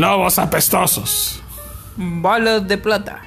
Lobos 0.00 0.38
apestosos. 0.38 1.42
Balas 1.94 2.66
de 2.66 2.78
plata. 2.78 3.20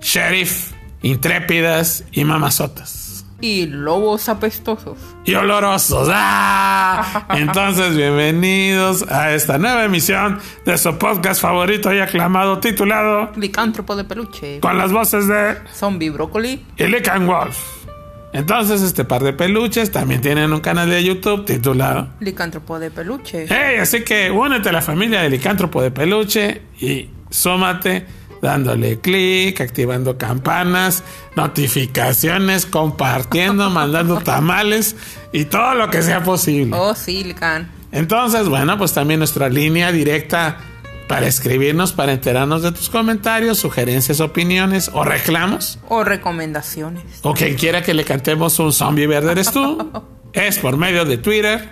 Sheriff, 0.00 0.70
intrépidas 1.02 2.04
y 2.12 2.24
mamazotas. 2.24 3.26
Y 3.40 3.66
lobos 3.66 4.28
apestosos. 4.28 4.96
Y 5.24 5.34
olorosos. 5.34 6.08
¡Ah! 6.12 7.26
Entonces, 7.30 7.96
bienvenidos 7.96 9.02
a 9.10 9.32
esta 9.34 9.58
nueva 9.58 9.82
emisión 9.82 10.38
de 10.64 10.78
su 10.78 10.96
podcast 10.98 11.42
favorito 11.42 11.92
y 11.92 11.98
aclamado 11.98 12.60
titulado 12.60 13.32
Licántropo 13.34 13.96
de 13.96 14.04
peluche. 14.04 14.60
Con 14.60 14.78
las 14.78 14.92
voces 14.92 15.26
de 15.26 15.56
Zombie 15.74 16.10
Brócoli. 16.10 16.64
y 16.76 16.84
Lican 16.84 17.26
Wolf. 17.26 17.58
Entonces, 18.34 18.82
este 18.82 19.04
par 19.04 19.22
de 19.22 19.32
peluches 19.32 19.92
también 19.92 20.20
tienen 20.20 20.52
un 20.52 20.58
canal 20.58 20.90
de 20.90 21.04
YouTube 21.04 21.44
titulado 21.44 22.08
Licántropo 22.18 22.80
de 22.80 22.90
peluche. 22.90 23.46
Hey, 23.48 23.76
así 23.80 24.02
que 24.02 24.32
únete 24.32 24.70
a 24.70 24.72
la 24.72 24.82
familia 24.82 25.22
de 25.22 25.30
Licántropo 25.30 25.80
de 25.80 25.92
Peluche 25.92 26.62
y 26.80 27.08
súmate 27.30 28.04
dándole 28.42 28.98
clic, 28.98 29.60
activando 29.60 30.18
campanas, 30.18 31.04
notificaciones, 31.36 32.66
compartiendo, 32.66 33.70
mandando 33.70 34.18
tamales 34.18 34.96
y 35.32 35.44
todo 35.44 35.74
lo 35.74 35.88
que 35.88 36.02
sea 36.02 36.24
posible. 36.24 36.76
Oh, 36.76 36.96
sí, 36.96 37.22
Licán. 37.22 37.70
Entonces, 37.92 38.48
bueno, 38.48 38.76
pues 38.76 38.92
también 38.92 39.20
nuestra 39.20 39.48
línea 39.48 39.92
directa 39.92 40.58
para 41.08 41.26
escribirnos, 41.26 41.92
para 41.92 42.12
enterarnos 42.12 42.62
de 42.62 42.72
tus 42.72 42.88
comentarios, 42.88 43.58
sugerencias, 43.58 44.20
opiniones 44.20 44.90
o 44.92 45.04
reclamos. 45.04 45.78
O 45.88 46.04
recomendaciones. 46.04 47.04
O 47.22 47.34
quien 47.34 47.56
quiera 47.56 47.82
que 47.82 47.94
le 47.94 48.04
cantemos 48.04 48.58
un 48.58 48.72
zombie 48.72 49.06
verde 49.06 49.32
eres 49.32 49.52
tú. 49.52 49.90
es 50.32 50.58
por 50.58 50.76
medio 50.76 51.04
de 51.04 51.18
Twitter. 51.18 51.70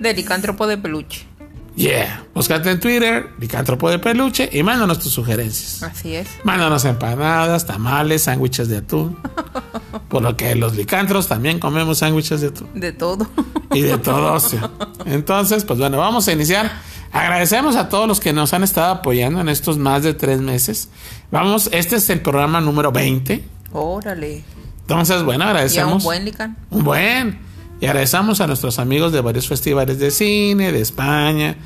De 0.00 0.14
licántropo 0.14 0.66
de 0.66 0.78
peluche. 0.78 1.26
Yeah. 1.74 2.24
Búscate 2.34 2.70
en 2.70 2.80
Twitter, 2.80 3.30
Licántropo 3.38 3.88
de 3.90 3.98
Peluche, 3.98 4.48
y 4.52 4.62
mándanos 4.62 4.98
tus 4.98 5.12
sugerencias. 5.12 5.82
Así 5.82 6.14
es. 6.14 6.28
Mándanos 6.44 6.84
empanadas, 6.84 7.66
tamales, 7.66 8.24
sándwiches 8.24 8.68
de 8.68 8.78
atún. 8.78 9.16
Por 10.08 10.22
lo 10.22 10.36
que 10.36 10.54
los 10.54 10.76
licantros 10.76 11.28
también 11.28 11.58
comemos 11.58 11.98
sándwiches 11.98 12.40
de 12.42 12.48
atún. 12.48 12.68
De 12.74 12.92
todo. 12.92 13.26
Y 13.72 13.80
de 13.80 13.96
todo 13.98 14.34
ocio. 14.34 14.70
Entonces, 15.06 15.64
pues 15.64 15.78
bueno, 15.78 15.96
vamos 15.98 16.28
a 16.28 16.32
iniciar. 16.32 16.70
Agradecemos 17.10 17.76
a 17.76 17.88
todos 17.88 18.06
los 18.06 18.20
que 18.20 18.32
nos 18.32 18.52
han 18.52 18.62
estado 18.64 18.92
apoyando 18.92 19.40
en 19.40 19.48
estos 19.48 19.78
más 19.78 20.02
de 20.02 20.12
tres 20.14 20.40
meses. 20.40 20.88
Vamos, 21.30 21.68
este 21.72 21.96
es 21.96 22.08
el 22.10 22.20
programa 22.20 22.60
número 22.60 22.92
20. 22.92 23.44
Órale. 23.72 24.44
Entonces, 24.82 25.22
bueno, 25.22 25.40
Ya 25.44 25.50
un 25.50 25.50
agradecemos. 25.56 26.04
buen 26.04 26.24
Licán. 26.24 26.56
Un 26.70 26.84
buen. 26.84 27.51
Y 27.82 27.86
agradecemos 27.86 28.40
a 28.40 28.46
nuestros 28.46 28.78
amigos 28.78 29.10
de 29.10 29.20
varios 29.20 29.48
festivales 29.48 29.98
de 29.98 30.12
cine, 30.12 30.70
de 30.70 30.80
España, 30.80 31.56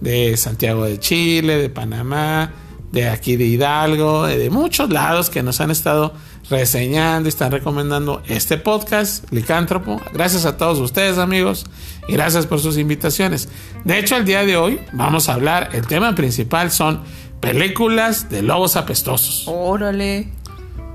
de 0.00 0.36
Santiago 0.36 0.84
de 0.84 0.98
Chile, 0.98 1.58
de 1.58 1.70
Panamá, 1.70 2.50
de 2.90 3.08
aquí 3.08 3.36
de 3.36 3.44
Hidalgo, 3.44 4.26
de, 4.26 4.36
de 4.36 4.50
muchos 4.50 4.90
lados 4.90 5.30
que 5.30 5.44
nos 5.44 5.60
han 5.60 5.70
estado 5.70 6.12
reseñando 6.50 7.28
y 7.28 7.30
están 7.30 7.52
recomendando 7.52 8.20
este 8.26 8.58
podcast, 8.58 9.30
Licántropo. 9.30 10.00
Gracias 10.12 10.44
a 10.44 10.56
todos 10.56 10.80
ustedes, 10.80 11.18
amigos, 11.18 11.66
y 12.08 12.14
gracias 12.14 12.46
por 12.46 12.58
sus 12.58 12.76
invitaciones. 12.76 13.48
De 13.84 13.96
hecho, 14.00 14.16
el 14.16 14.24
día 14.24 14.44
de 14.44 14.56
hoy 14.56 14.80
vamos 14.92 15.28
a 15.28 15.34
hablar, 15.34 15.68
el 15.72 15.86
tema 15.86 16.16
principal 16.16 16.72
son 16.72 17.02
películas 17.38 18.28
de 18.28 18.42
lobos 18.42 18.74
apestosos. 18.74 19.44
Órale. 19.46 20.32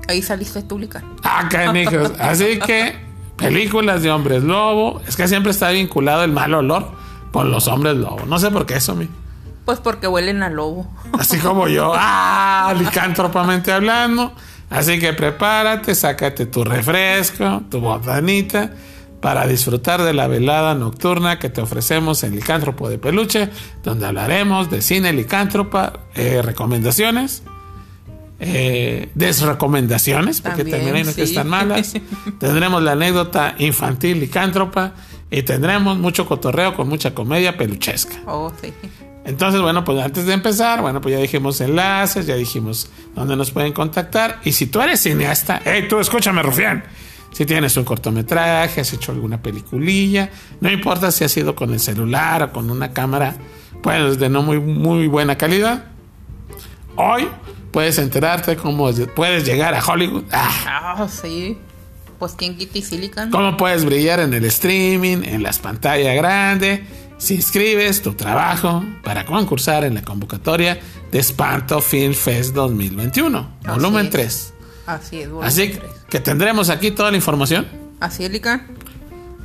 Ahí 0.06 0.20
saliste 0.20 0.60
tú, 0.60 0.78
Licán. 0.78 1.16
Ah, 1.22 1.48
canijos. 1.50 2.12
Así 2.18 2.58
que 2.58 3.05
películas 3.36 4.02
de 4.02 4.10
hombres 4.10 4.42
lobo. 4.42 5.00
Es 5.06 5.16
que 5.16 5.28
siempre 5.28 5.52
está 5.52 5.70
vinculado 5.70 6.24
el 6.24 6.32
mal 6.32 6.54
olor 6.54 6.88
con 7.32 7.50
los 7.50 7.68
hombres 7.68 7.96
lobo. 7.96 8.24
No 8.26 8.38
sé 8.38 8.50
por 8.50 8.66
qué 8.66 8.74
eso, 8.74 8.94
mi. 8.94 9.08
Pues 9.64 9.80
porque 9.80 10.06
huelen 10.06 10.42
a 10.42 10.50
lobo. 10.50 10.86
Así 11.18 11.38
como 11.38 11.68
yo. 11.68 11.92
Ah, 12.58 12.74
licántropamente 12.76 13.72
hablando. 13.72 14.32
Así 14.70 14.98
que 14.98 15.12
prepárate, 15.12 15.94
sácate 15.94 16.46
tu 16.46 16.64
refresco, 16.64 17.62
tu 17.70 17.80
botanita 17.80 18.72
para 19.20 19.46
disfrutar 19.46 20.02
de 20.02 20.12
la 20.12 20.26
velada 20.26 20.74
nocturna 20.74 21.38
que 21.38 21.48
te 21.48 21.60
ofrecemos 21.60 22.22
en 22.22 22.34
Licántropo 22.34 22.88
de 22.88 22.98
Peluche, 22.98 23.50
donde 23.82 24.06
hablaremos 24.06 24.70
de 24.70 24.82
cine 24.82 25.12
licántropa, 25.12 26.00
eh, 26.14 26.42
recomendaciones, 26.42 27.42
eh, 28.38 29.08
desrecomendaciones, 29.14 30.40
porque 30.40 30.58
También, 30.58 30.76
también 30.76 30.96
hay 30.96 31.02
unas 31.02 31.14
que 31.14 31.22
están 31.22 31.48
malas. 31.48 31.94
tendremos 32.38 32.82
la 32.82 32.92
anécdota 32.92 33.54
infantil 33.58 34.20
licántropa 34.20 34.92
y 35.30 35.42
tendremos 35.42 35.98
mucho 35.98 36.26
cotorreo 36.26 36.74
con 36.74 36.88
mucha 36.88 37.14
comedia 37.14 37.56
peluchesca. 37.56 38.16
Oh, 38.26 38.52
sí. 38.60 38.72
Entonces, 39.24 39.60
bueno, 39.60 39.84
pues 39.84 39.98
antes 40.04 40.24
de 40.26 40.34
empezar, 40.34 40.82
bueno, 40.82 41.00
pues 41.00 41.14
ya 41.16 41.20
dijimos 41.20 41.60
enlaces, 41.60 42.26
ya 42.26 42.36
dijimos 42.36 42.88
dónde 43.14 43.34
nos 43.36 43.50
pueden 43.50 43.72
contactar. 43.72 44.38
Y 44.44 44.52
si 44.52 44.66
tú 44.66 44.80
eres 44.80 45.00
cineasta, 45.00 45.60
hey, 45.64 45.86
tú 45.88 45.98
escúchame, 45.98 46.42
Rufián. 46.42 46.84
Si 47.32 47.44
tienes 47.44 47.76
un 47.76 47.84
cortometraje, 47.84 48.80
has 48.80 48.92
hecho 48.92 49.12
alguna 49.12 49.42
peliculilla, 49.42 50.30
no 50.60 50.70
importa 50.70 51.10
si 51.10 51.24
ha 51.24 51.28
sido 51.28 51.54
con 51.54 51.72
el 51.72 51.80
celular 51.80 52.44
o 52.44 52.52
con 52.52 52.70
una 52.70 52.92
cámara, 52.92 53.36
pues 53.82 54.18
de 54.18 54.30
no 54.30 54.42
muy, 54.42 54.58
muy 54.58 55.06
buena 55.06 55.36
calidad. 55.36 55.84
Hoy 56.94 57.28
puedes 57.76 57.98
enterarte 57.98 58.56
cómo 58.56 58.90
puedes 59.14 59.44
llegar 59.44 59.74
a 59.74 59.84
Hollywood. 59.84 60.24
Ah, 60.32 60.94
Ah, 60.98 61.08
sí. 61.08 61.58
Pues 62.18 62.32
quién 62.32 62.56
quita 62.56 62.78
y 62.78 62.80
sí, 62.82 62.96
Licán. 62.96 63.30
cómo 63.30 63.54
puedes 63.58 63.84
brillar 63.84 64.18
en 64.20 64.32
el 64.32 64.46
streaming, 64.46 65.18
en 65.24 65.42
las 65.42 65.58
pantallas 65.58 66.16
grandes, 66.16 66.80
si 67.18 67.34
inscribes 67.34 68.00
tu 68.00 68.14
trabajo 68.14 68.82
para 69.04 69.26
concursar 69.26 69.84
en 69.84 69.92
la 69.92 70.00
convocatoria 70.02 70.80
de 71.12 71.18
Espanto 71.18 71.82
Film 71.82 72.14
Fest 72.14 72.54
2021, 72.54 73.46
Así 73.60 73.68
volumen 73.78 74.06
es. 74.06 74.10
3. 74.12 74.54
Así 74.86 75.20
es, 75.20 75.28
volumen 75.28 75.46
Así 75.48 75.68
tres. 75.68 75.90
que 76.08 76.20
tendremos 76.20 76.70
aquí 76.70 76.92
toda 76.92 77.10
la 77.10 77.18
información, 77.18 77.66
Así 78.00 78.24
es, 78.24 78.30
Licán. 78.30 78.66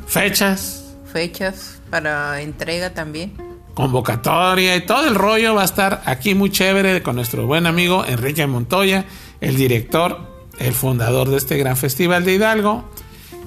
fechas, 0.07 0.77
Fechas 1.11 1.81
para 1.89 2.39
entrega 2.39 2.93
también. 2.93 3.33
Convocatoria 3.73 4.75
y 4.75 4.81
todo 4.85 5.07
el 5.07 5.15
rollo 5.15 5.55
va 5.55 5.61
a 5.61 5.65
estar 5.65 6.01
aquí 6.05 6.35
muy 6.35 6.49
chévere 6.49 7.01
con 7.01 7.15
nuestro 7.15 7.45
buen 7.47 7.65
amigo 7.65 8.05
Enrique 8.05 8.45
Montoya, 8.47 9.05
el 9.39 9.55
director, 9.55 10.19
el 10.59 10.73
fundador 10.73 11.29
de 11.29 11.37
este 11.37 11.57
gran 11.57 11.77
festival 11.77 12.25
de 12.25 12.33
Hidalgo. 12.33 12.89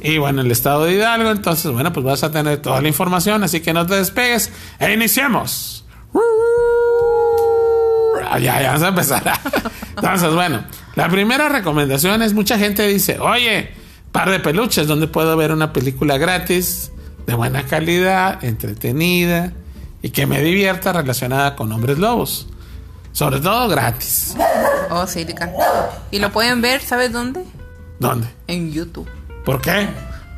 Y 0.01 0.19
bueno, 0.19 0.43
el 0.43 0.51
estado 0.51 0.84
de 0.84 0.95
Hidalgo, 0.95 1.31
entonces 1.31 1.71
bueno, 1.71 1.93
pues 1.93 2.05
vas 2.05 2.25
a 2.25 2.31
tener 2.31 2.59
toda 2.61 2.81
la 2.81 2.89
información, 2.89 3.43
así 3.43 3.61
que 3.61 3.73
no 3.73 3.87
te 3.87 3.95
despegues 3.95 4.53
e 4.79 4.93
iniciemos. 4.93 5.84
Ah, 8.27 8.39
Ya, 8.39 8.61
ya 8.61 8.69
vamos 8.73 8.83
a 8.83 8.89
empezar. 8.89 9.41
Entonces, 9.97 10.34
bueno, 10.34 10.65
la 10.97 11.09
primera 11.09 11.49
recomendación 11.49 12.21
es 12.23 12.34
mucha 12.34 12.59
gente 12.59 12.84
dice, 12.89 13.19
oye, 13.21 13.71
par 14.11 14.29
de 14.29 14.41
peluches, 14.41 14.89
donde 14.89 15.07
puedo 15.07 15.37
ver 15.37 15.53
una 15.53 15.73
película 15.73 16.19
gratis, 16.19 16.91
de 17.27 17.34
buena 17.34 17.65
calidad, 17.65 18.43
entretenida 18.45 19.53
y 20.04 20.10
que 20.10 20.26
me 20.26 20.42
divierta 20.42 20.92
relacionada 20.92 21.56
con 21.56 21.72
hombres 21.72 21.97
lobos. 21.97 22.47
Sobre 23.12 23.41
todo 23.41 23.69
gratis. 23.69 24.37
Oh, 24.91 25.06
sí, 25.06 25.25
Licán. 25.25 25.50
Y 26.10 26.19
lo 26.19 26.31
pueden 26.31 26.60
ver, 26.60 26.82
¿sabes 26.82 27.10
dónde? 27.10 27.42
¿Dónde? 27.98 28.28
En 28.47 28.70
YouTube. 28.70 29.09
¿Por 29.47 29.62
qué? 29.62 29.88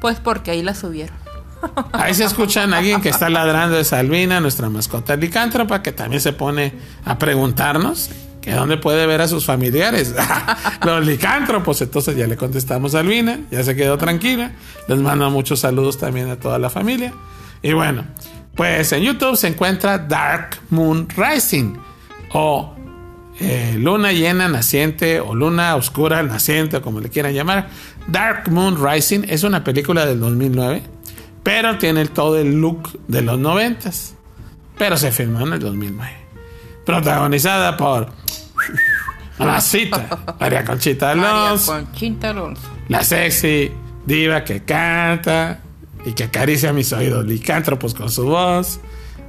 Pues 0.01 0.21
porque 0.21 0.53
ahí 0.53 0.63
la 0.63 0.73
subieron. 0.73 1.17
Ahí 1.93 2.15
se 2.15 2.23
escuchan 2.23 2.75
a 2.75 2.79
alguien 2.79 3.01
que 3.01 3.09
está 3.09 3.29
ladrando 3.29 3.77
de 3.77 3.83
Salvina, 3.83 4.41
nuestra 4.41 4.69
mascota 4.69 5.17
licántropa, 5.17 5.83
que 5.83 5.91
también 5.91 6.21
se 6.21 6.33
pone 6.33 6.75
a 7.05 7.19
preguntarnos 7.19 8.11
que 8.41 8.53
dónde 8.53 8.77
puede 8.77 9.05
ver 9.07 9.21
a 9.21 9.27
sus 9.27 9.47
familiares, 9.47 10.15
los 10.85 11.05
licántropos. 11.05 11.81
Entonces 11.83 12.15
ya 12.15 12.29
le 12.29 12.37
contestamos 12.37 12.95
a 12.95 12.99
Salvina, 12.99 13.41
ya 13.51 13.65
se 13.65 13.75
quedó 13.75 13.99
tranquila. 13.99 14.53
Les 14.87 14.99
mando 14.99 15.29
muchos 15.31 15.59
saludos 15.59 15.99
también 15.99 16.31
a 16.31 16.37
toda 16.37 16.57
la 16.61 16.71
familia. 16.71 17.13
Y 17.63 17.73
bueno, 17.73 18.05
pues 18.57 18.93
en 18.93 19.03
YouTube 19.03 19.37
se 19.37 19.49
encuentra 19.49 19.99
Dark 19.99 20.59
Moon 20.71 21.07
Rising 21.17 21.75
o 22.33 22.75
eh, 23.39 23.77
luna 23.79 24.13
llena 24.13 24.49
naciente 24.49 25.21
o 25.21 25.35
luna 25.35 25.77
oscura 25.77 26.23
naciente 26.23 26.79
o 26.79 26.83
como 26.83 27.01
le 27.01 27.11
quieran 27.11 27.35
llamar. 27.35 27.69
Dark 28.07 28.51
Moon 28.51 28.77
Rising 28.83 29.25
es 29.29 29.43
una 29.43 29.63
película 29.63 30.07
del 30.07 30.21
2009, 30.21 30.83
pero 31.43 31.77
tiene 31.77 32.07
todo 32.07 32.39
el 32.39 32.61
look 32.61 32.99
de 33.09 33.23
los 33.23 33.39
90 33.39 33.91
pero 34.79 34.97
se 34.97 35.11
filmó 35.11 35.41
en 35.47 35.55
el 35.55 35.61
2009. 35.61 36.13
Protagonizada 36.85 37.77
por 37.77 38.09
Mamacita, 39.39 40.37
María 40.41 40.65
Conchita 40.65 41.15
María 41.15 41.47
Alonso, 41.47 41.73
Conchita 41.73 42.31
Alonso. 42.31 42.63
la 42.89 43.03
sexy 43.03 43.71
diva 44.07 44.45
que 44.45 44.63
canta 44.63 45.61
y 46.07 46.13
que 46.13 46.25
acaricia 46.25 46.73
mis 46.73 46.93
oídos 46.93 47.27
licántropos 47.27 47.93
con 47.93 48.11
su 48.11 48.25
voz. 48.27 48.79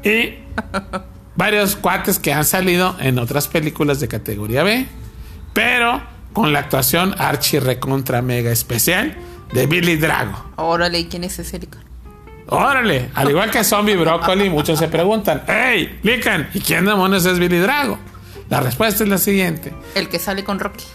Y 0.03 0.35
varios 1.35 1.75
cuates 1.75 2.19
que 2.19 2.31
han 2.31 2.45
salido 2.45 2.95
en 2.99 3.17
otras 3.17 3.47
películas 3.47 3.99
de 3.99 4.07
categoría 4.07 4.63
B, 4.63 4.85
pero 5.53 6.01
con 6.33 6.53
la 6.53 6.59
actuación 6.59 7.15
archi 7.17 7.57
recontra 7.57 8.21
mega 8.21 8.51
especial 8.51 9.17
de 9.51 9.65
Billy 9.65 9.95
Drago. 9.97 10.51
Órale, 10.57 10.99
¿y 10.99 11.05
quién 11.07 11.23
es 11.23 11.39
ese 11.39 11.57
Licán? 11.57 11.83
Órale, 12.49 13.09
al 13.15 13.31
igual 13.31 13.49
que 13.49 13.63
Zombie 13.63 13.95
Broccoli, 13.95 14.49
muchos 14.51 14.77
se 14.77 14.87
preguntan, 14.87 15.43
hey, 15.47 15.99
Lican, 16.03 16.47
¿y 16.53 16.59
quién 16.59 16.85
demonios 16.85 17.25
es 17.25 17.39
Billy 17.39 17.57
Drago? 17.57 17.97
La 18.49 18.59
respuesta 18.59 19.03
es 19.03 19.09
la 19.09 19.17
siguiente. 19.17 19.73
El 19.95 20.09
que 20.09 20.19
sale 20.19 20.43
con 20.43 20.59
Rocky. 20.59 20.85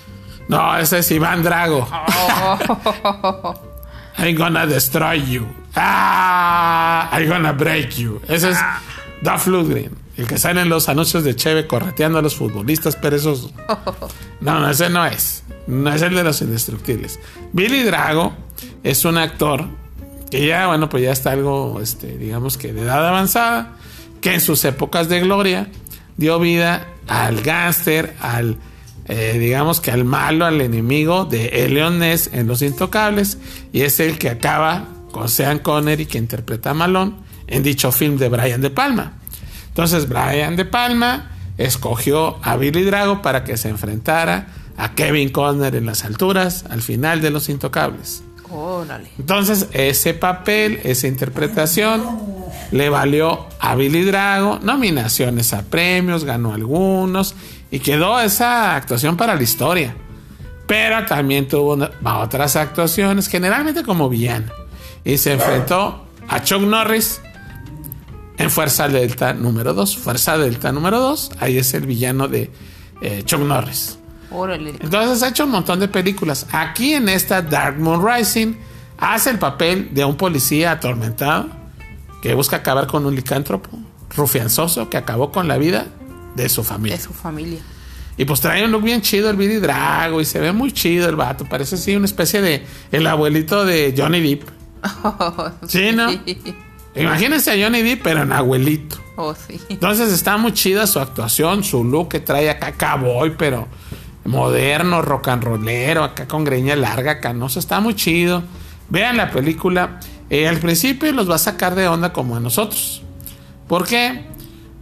No, 0.46 0.78
ese 0.78 1.00
es 1.00 1.10
Iván 1.10 1.42
Drago. 1.42 1.88
Oh. 1.90 3.54
I'm 4.18 4.36
gonna 4.36 4.64
destroy 4.66 5.20
you. 5.24 5.61
Ah, 5.74 7.08
I'm 7.12 7.28
gonna 7.28 7.52
break 7.52 7.90
you. 7.96 8.20
Ese 8.28 8.50
es 8.50 8.58
Duff 9.22 9.46
Lundgren, 9.46 9.90
el 10.16 10.26
que 10.26 10.38
sale 10.38 10.60
en 10.60 10.68
los 10.68 10.88
anuncios 10.88 11.24
de 11.24 11.34
Cheve 11.34 11.66
correteando 11.66 12.18
a 12.18 12.22
los 12.22 12.36
futbolistas 12.36 12.96
perezosos. 12.96 13.52
No, 14.40 14.58
no, 14.58 14.68
ese 14.68 14.90
no 14.90 15.06
es. 15.06 15.44
No 15.68 15.92
es 15.94 16.02
el 16.02 16.16
de 16.16 16.24
los 16.24 16.42
indestructibles. 16.42 17.20
Billy 17.52 17.84
Drago 17.84 18.32
es 18.82 19.04
un 19.04 19.16
actor 19.16 19.68
que 20.32 20.44
ya, 20.44 20.66
bueno, 20.66 20.88
pues 20.88 21.04
ya 21.04 21.12
está 21.12 21.30
algo, 21.30 21.78
este, 21.80 22.18
digamos 22.18 22.58
que 22.58 22.72
de 22.72 22.80
edad 22.82 23.06
avanzada, 23.06 23.76
que 24.20 24.34
en 24.34 24.40
sus 24.40 24.64
épocas 24.64 25.08
de 25.08 25.20
gloria 25.20 25.68
dio 26.16 26.40
vida 26.40 26.88
al 27.06 27.40
gángster, 27.42 28.16
al, 28.20 28.56
eh, 29.06 29.36
digamos 29.38 29.80
que 29.80 29.92
al 29.92 30.04
malo, 30.04 30.44
al 30.44 30.60
enemigo 30.60 31.24
de 31.24 31.46
Elion 31.64 32.00
Ness 32.00 32.30
en 32.32 32.48
Los 32.48 32.62
Intocables, 32.62 33.38
y 33.72 33.82
es 33.82 34.00
el 34.00 34.18
que 34.18 34.30
acaba 34.30 34.88
con 35.12 35.28
Sean 35.28 35.60
Connery, 35.60 36.06
que 36.06 36.18
interpreta 36.18 36.70
a 36.70 36.74
Malone, 36.74 37.12
en 37.46 37.62
dicho 37.62 37.92
film 37.92 38.16
de 38.18 38.28
Brian 38.28 38.60
De 38.60 38.70
Palma. 38.70 39.12
Entonces, 39.68 40.08
Brian 40.08 40.56
De 40.56 40.64
Palma 40.64 41.30
escogió 41.58 42.38
a 42.42 42.56
Billy 42.56 42.82
Drago 42.82 43.22
para 43.22 43.44
que 43.44 43.56
se 43.56 43.68
enfrentara 43.68 44.48
a 44.76 44.94
Kevin 44.94 45.28
Conner 45.28 45.74
en 45.76 45.86
las 45.86 46.04
alturas 46.04 46.64
al 46.70 46.82
final 46.82 47.20
de 47.20 47.30
Los 47.30 47.48
Intocables. 47.48 48.22
Órale. 48.50 49.10
Entonces, 49.18 49.68
ese 49.72 50.12
papel, 50.14 50.80
esa 50.82 51.06
interpretación, 51.06 52.02
le 52.70 52.88
valió 52.88 53.46
a 53.60 53.74
Billy 53.76 54.02
Drago 54.02 54.58
nominaciones 54.62 55.52
a 55.52 55.62
premios, 55.62 56.24
ganó 56.24 56.52
algunos 56.54 57.34
y 57.70 57.78
quedó 57.80 58.18
esa 58.20 58.74
actuación 58.76 59.16
para 59.16 59.34
la 59.34 59.42
historia. 59.42 59.94
Pero 60.66 61.04
también 61.06 61.48
tuvo 61.48 61.74
una- 61.74 61.90
otras 62.20 62.56
actuaciones, 62.56 63.28
generalmente 63.28 63.82
como 63.82 64.08
villano. 64.08 64.52
Y 65.04 65.18
se 65.18 65.32
enfrentó 65.32 66.06
a 66.28 66.42
Chuck 66.42 66.62
Norris 66.62 67.20
en 68.38 68.50
Fuerza 68.50 68.88
Delta 68.88 69.32
número 69.32 69.74
2. 69.74 69.96
Fuerza 69.96 70.38
Delta 70.38 70.72
número 70.72 71.00
2, 71.00 71.32
ahí 71.40 71.58
es 71.58 71.74
el 71.74 71.86
villano 71.86 72.28
de 72.28 72.50
eh, 73.00 73.22
Chuck 73.24 73.40
Norris. 73.40 73.98
Órale. 74.30 74.74
Entonces 74.80 75.22
ha 75.22 75.28
hecho 75.28 75.44
un 75.44 75.50
montón 75.50 75.80
de 75.80 75.88
películas. 75.88 76.46
Aquí 76.52 76.94
en 76.94 77.08
esta 77.08 77.42
Dark 77.42 77.78
Moon 77.78 78.02
Rising 78.04 78.54
hace 78.98 79.30
el 79.30 79.38
papel 79.38 79.90
de 79.92 80.04
un 80.04 80.16
policía 80.16 80.72
atormentado 80.72 81.48
que 82.22 82.34
busca 82.34 82.56
acabar 82.56 82.86
con 82.86 83.04
un 83.04 83.14
licántropo 83.14 83.68
rufianzoso 84.16 84.88
que 84.88 84.96
acabó 84.96 85.32
con 85.32 85.48
la 85.48 85.58
vida 85.58 85.86
de 86.36 86.48
su 86.48 86.62
familia. 86.62 86.96
De 86.96 87.02
su 87.02 87.12
familia. 87.12 87.60
Y 88.16 88.24
pues 88.24 88.40
trae 88.40 88.64
un 88.64 88.70
look 88.70 88.82
bien 88.82 89.00
chido 89.00 89.30
el 89.30 89.36
Billy 89.36 89.56
Drago 89.56 90.20
y 90.20 90.24
se 90.24 90.38
ve 90.38 90.52
muy 90.52 90.72
chido 90.72 91.08
el 91.08 91.16
vato. 91.16 91.44
Parece 91.46 91.74
así 91.74 91.96
una 91.96 92.04
especie 92.04 92.40
de 92.40 92.64
el 92.90 93.06
abuelito 93.06 93.64
de 93.64 93.94
Johnny 93.96 94.20
Depp. 94.20 94.61
Sí, 95.66 95.92
¿no? 95.92 96.10
Imagínense 96.94 97.50
a 97.50 97.64
Johnny 97.64 97.82
Depp 97.82 98.02
pero 98.02 98.22
en 98.22 98.32
abuelito. 98.32 98.96
Oh, 99.16 99.34
sí. 99.34 99.60
Entonces 99.68 100.12
está 100.12 100.36
muy 100.36 100.52
chida 100.52 100.86
su 100.86 100.98
actuación, 100.98 101.64
su 101.64 101.84
look 101.84 102.08
que 102.08 102.20
trae 102.20 102.50
acá 102.50 102.72
cowboy, 102.72 103.36
pero 103.36 103.68
moderno, 104.24 105.02
rock 105.02 105.28
and 105.28 105.44
rollero, 105.44 106.04
acá 106.04 106.26
con 106.28 106.44
greña 106.44 106.76
larga, 106.76 107.20
canoso, 107.20 107.58
está 107.58 107.80
muy 107.80 107.94
chido. 107.94 108.42
Vean 108.88 109.16
la 109.16 109.30
película. 109.30 110.00
Eh, 110.28 110.48
al 110.48 110.58
principio 110.58 111.12
los 111.12 111.30
va 111.30 111.36
a 111.36 111.38
sacar 111.38 111.74
de 111.74 111.88
onda 111.88 112.12
como 112.12 112.36
a 112.36 112.40
nosotros. 112.40 113.02
¿Por 113.68 113.86
qué? 113.86 114.26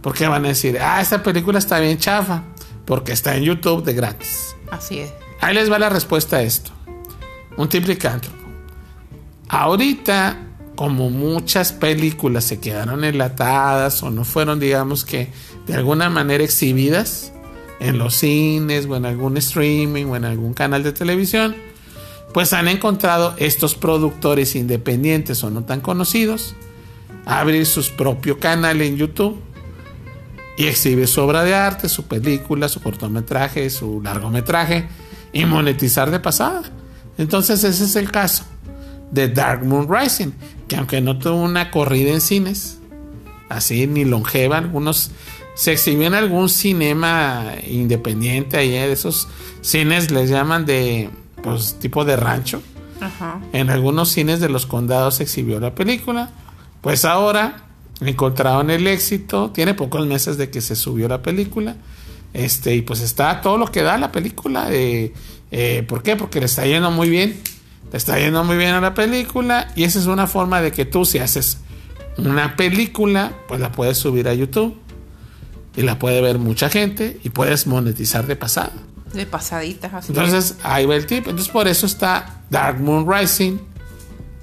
Porque 0.01 0.27
van 0.27 0.45
a 0.45 0.49
decir, 0.49 0.79
ah, 0.79 1.01
esta 1.01 1.21
película 1.21 1.59
está 1.59 1.79
bien 1.79 1.97
chafa, 1.97 2.43
porque 2.85 3.11
está 3.11 3.35
en 3.35 3.43
YouTube 3.43 3.83
de 3.83 3.93
gratis. 3.93 4.55
Así 4.71 4.99
es. 4.99 5.13
Ahí 5.39 5.53
les 5.53 5.71
va 5.71 5.79
la 5.79 5.89
respuesta 5.89 6.37
a 6.37 6.41
esto. 6.41 6.71
Un 7.57 7.67
tip 7.69 7.87
licántropo. 7.87 8.40
Ahorita, 9.51 10.37
como 10.77 11.09
muchas 11.09 11.73
películas 11.73 12.45
se 12.45 12.61
quedaron 12.61 13.03
enlatadas 13.03 14.01
o 14.01 14.09
no 14.09 14.23
fueron, 14.23 14.61
digamos 14.61 15.03
que, 15.03 15.27
de 15.67 15.73
alguna 15.73 16.09
manera 16.09 16.41
exhibidas 16.41 17.33
en 17.81 17.97
los 17.97 18.15
cines 18.15 18.85
o 18.85 18.95
en 18.95 19.05
algún 19.05 19.35
streaming 19.35 20.05
o 20.05 20.15
en 20.15 20.23
algún 20.23 20.53
canal 20.53 20.83
de 20.83 20.93
televisión, 20.93 21.57
pues 22.33 22.53
han 22.53 22.69
encontrado 22.69 23.35
estos 23.39 23.75
productores 23.75 24.55
independientes 24.55 25.43
o 25.43 25.49
no 25.49 25.65
tan 25.65 25.81
conocidos 25.81 26.55
abrir 27.25 27.65
su 27.65 27.83
propio 27.97 28.39
canal 28.39 28.81
en 28.81 28.95
YouTube 28.95 29.37
y 30.57 30.67
exhibir 30.67 31.09
su 31.09 31.19
obra 31.23 31.43
de 31.43 31.55
arte, 31.55 31.89
su 31.89 32.05
película, 32.05 32.69
su 32.69 32.81
cortometraje, 32.81 33.69
su 33.69 34.01
largometraje 34.01 34.87
y 35.33 35.43
monetizar 35.43 36.09
de 36.09 36.21
pasada. 36.21 36.61
Entonces 37.17 37.65
ese 37.65 37.83
es 37.83 37.97
el 37.97 38.09
caso 38.09 38.45
de 39.11 39.29
Dark 39.29 39.63
Moon 39.63 39.87
Rising, 39.89 40.31
que 40.67 40.77
aunque 40.77 41.01
no 41.01 41.19
tuvo 41.19 41.35
una 41.35 41.69
corrida 41.69 42.11
en 42.11 42.21
cines, 42.21 42.79
así 43.49 43.87
ni 43.87 44.05
longeva, 44.05 44.57
algunos 44.57 45.11
se 45.53 45.73
exhibió 45.73 46.07
en 46.07 46.13
algún 46.13 46.49
cinema 46.49 47.53
independiente, 47.67 48.57
ahí 48.57 48.69
de 48.69 48.91
esos 48.91 49.27
cines 49.61 50.11
les 50.11 50.29
llaman 50.29 50.65
de 50.65 51.09
pues 51.43 51.75
tipo 51.79 52.05
de 52.05 52.15
rancho. 52.15 52.61
Ajá. 52.99 53.41
En 53.51 53.69
algunos 53.69 54.09
cines 54.09 54.39
de 54.39 54.49
los 54.49 54.65
condados 54.65 55.15
se 55.15 55.23
exhibió 55.23 55.59
la 55.59 55.75
película. 55.75 56.29
Pues 56.81 57.03
ahora 57.05 57.65
encontraron 57.99 58.69
el 58.69 58.87
éxito. 58.87 59.51
Tiene 59.51 59.73
pocos 59.73 60.05
meses 60.05 60.37
de 60.37 60.49
que 60.49 60.61
se 60.61 60.75
subió 60.75 61.07
la 61.07 61.21
película. 61.21 61.75
Este, 62.33 62.75
y 62.75 62.81
pues 62.81 63.01
está 63.01 63.41
todo 63.41 63.57
lo 63.57 63.67
que 63.67 63.81
da 63.81 63.97
la 63.97 64.11
película. 64.11 64.67
Eh, 64.71 65.13
eh, 65.51 65.83
¿Por 65.87 66.03
qué? 66.03 66.15
Porque 66.15 66.39
le 66.39 66.45
está 66.45 66.65
yendo 66.65 66.91
muy 66.91 67.09
bien. 67.09 67.39
Le 67.91 67.97
está 67.97 68.17
yendo 68.17 68.43
muy 68.43 68.57
bien 68.57 68.73
a 68.73 68.81
la 68.81 68.93
película. 68.93 69.71
Y 69.75 69.83
esa 69.83 69.99
es 69.99 70.05
una 70.05 70.27
forma 70.27 70.61
de 70.61 70.71
que 70.71 70.85
tú, 70.85 71.05
si 71.05 71.19
haces 71.19 71.59
una 72.17 72.55
película, 72.55 73.33
pues 73.47 73.59
la 73.59 73.71
puedes 73.71 73.97
subir 73.97 74.27
a 74.27 74.33
YouTube. 74.33 74.77
Y 75.75 75.83
la 75.83 75.99
puede 75.99 76.21
ver 76.21 76.37
mucha 76.37 76.69
gente. 76.69 77.19
Y 77.23 77.29
puedes 77.29 77.67
monetizar 77.67 78.27
de 78.27 78.35
pasada. 78.35 78.71
De 79.13 79.25
pasaditas 79.25 79.93
así. 79.93 80.13
Entonces 80.13 80.55
ahí 80.63 80.85
va 80.85 80.95
el 80.95 81.05
tip. 81.05 81.27
Entonces 81.27 81.49
por 81.49 81.67
eso 81.67 81.85
está 81.85 82.43
Dark 82.49 82.79
Moon 82.79 83.05
Rising 83.09 83.57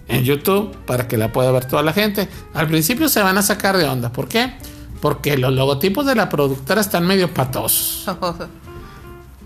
en 0.08 0.24
YouTube 0.24 0.74
para 0.86 1.06
que 1.06 1.16
la 1.16 1.32
pueda 1.32 1.50
ver 1.52 1.64
toda 1.66 1.82
la 1.82 1.92
gente. 1.92 2.28
Al 2.54 2.66
principio 2.66 3.08
se 3.08 3.22
van 3.22 3.38
a 3.38 3.42
sacar 3.42 3.76
de 3.76 3.84
onda. 3.84 4.12
¿Por 4.12 4.28
qué? 4.28 4.54
Porque 5.00 5.38
los 5.38 5.52
logotipos 5.52 6.04
de 6.06 6.14
la 6.14 6.28
productora 6.28 6.80
están 6.80 7.06
medio 7.06 7.32
patosos. 7.32 8.06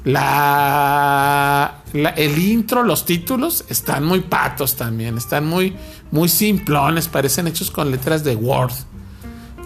La, 0.05 1.83
la- 1.93 2.11
el 2.11 2.39
intro, 2.39 2.83
los 2.83 3.05
títulos 3.05 3.65
están 3.69 4.05
muy 4.05 4.21
patos 4.21 4.77
también. 4.77 5.17
Están 5.17 5.47
muy, 5.47 5.77
muy 6.11 6.29
simplones. 6.29 7.09
Parecen 7.09 7.47
hechos 7.47 7.71
con 7.71 7.91
letras 7.91 8.25
de 8.25 8.35
Word. 8.37 8.73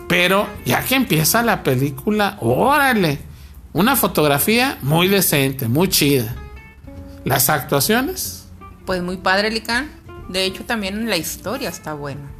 Pero 0.09 0.47
ya 0.64 0.85
que 0.85 0.95
empieza 0.95 1.43
la 1.43 1.62
película, 1.62 2.37
órale. 2.40 3.19
Una 3.73 3.97
fotografía 3.97 4.78
muy 4.83 5.09
decente, 5.09 5.69
muy 5.69 5.88
chida. 5.88 6.35
Las 7.25 7.50
actuaciones, 7.50 8.47
Pues 8.87 9.02
muy 9.02 9.16
padre, 9.16 9.50
Lican. 9.50 9.90
De 10.28 10.45
hecho, 10.45 10.64
también 10.64 11.09
la 11.11 11.16
historia 11.16 11.69
está 11.69 11.93
buena. 11.95 12.31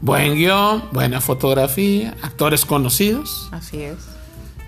buen 0.00 0.34
guion, 0.34 0.82
buena 0.92 1.20
fotografía, 1.20 2.16
actores 2.22 2.64
conocidos. 2.64 3.48
Así 3.52 3.82
es. 3.82 3.96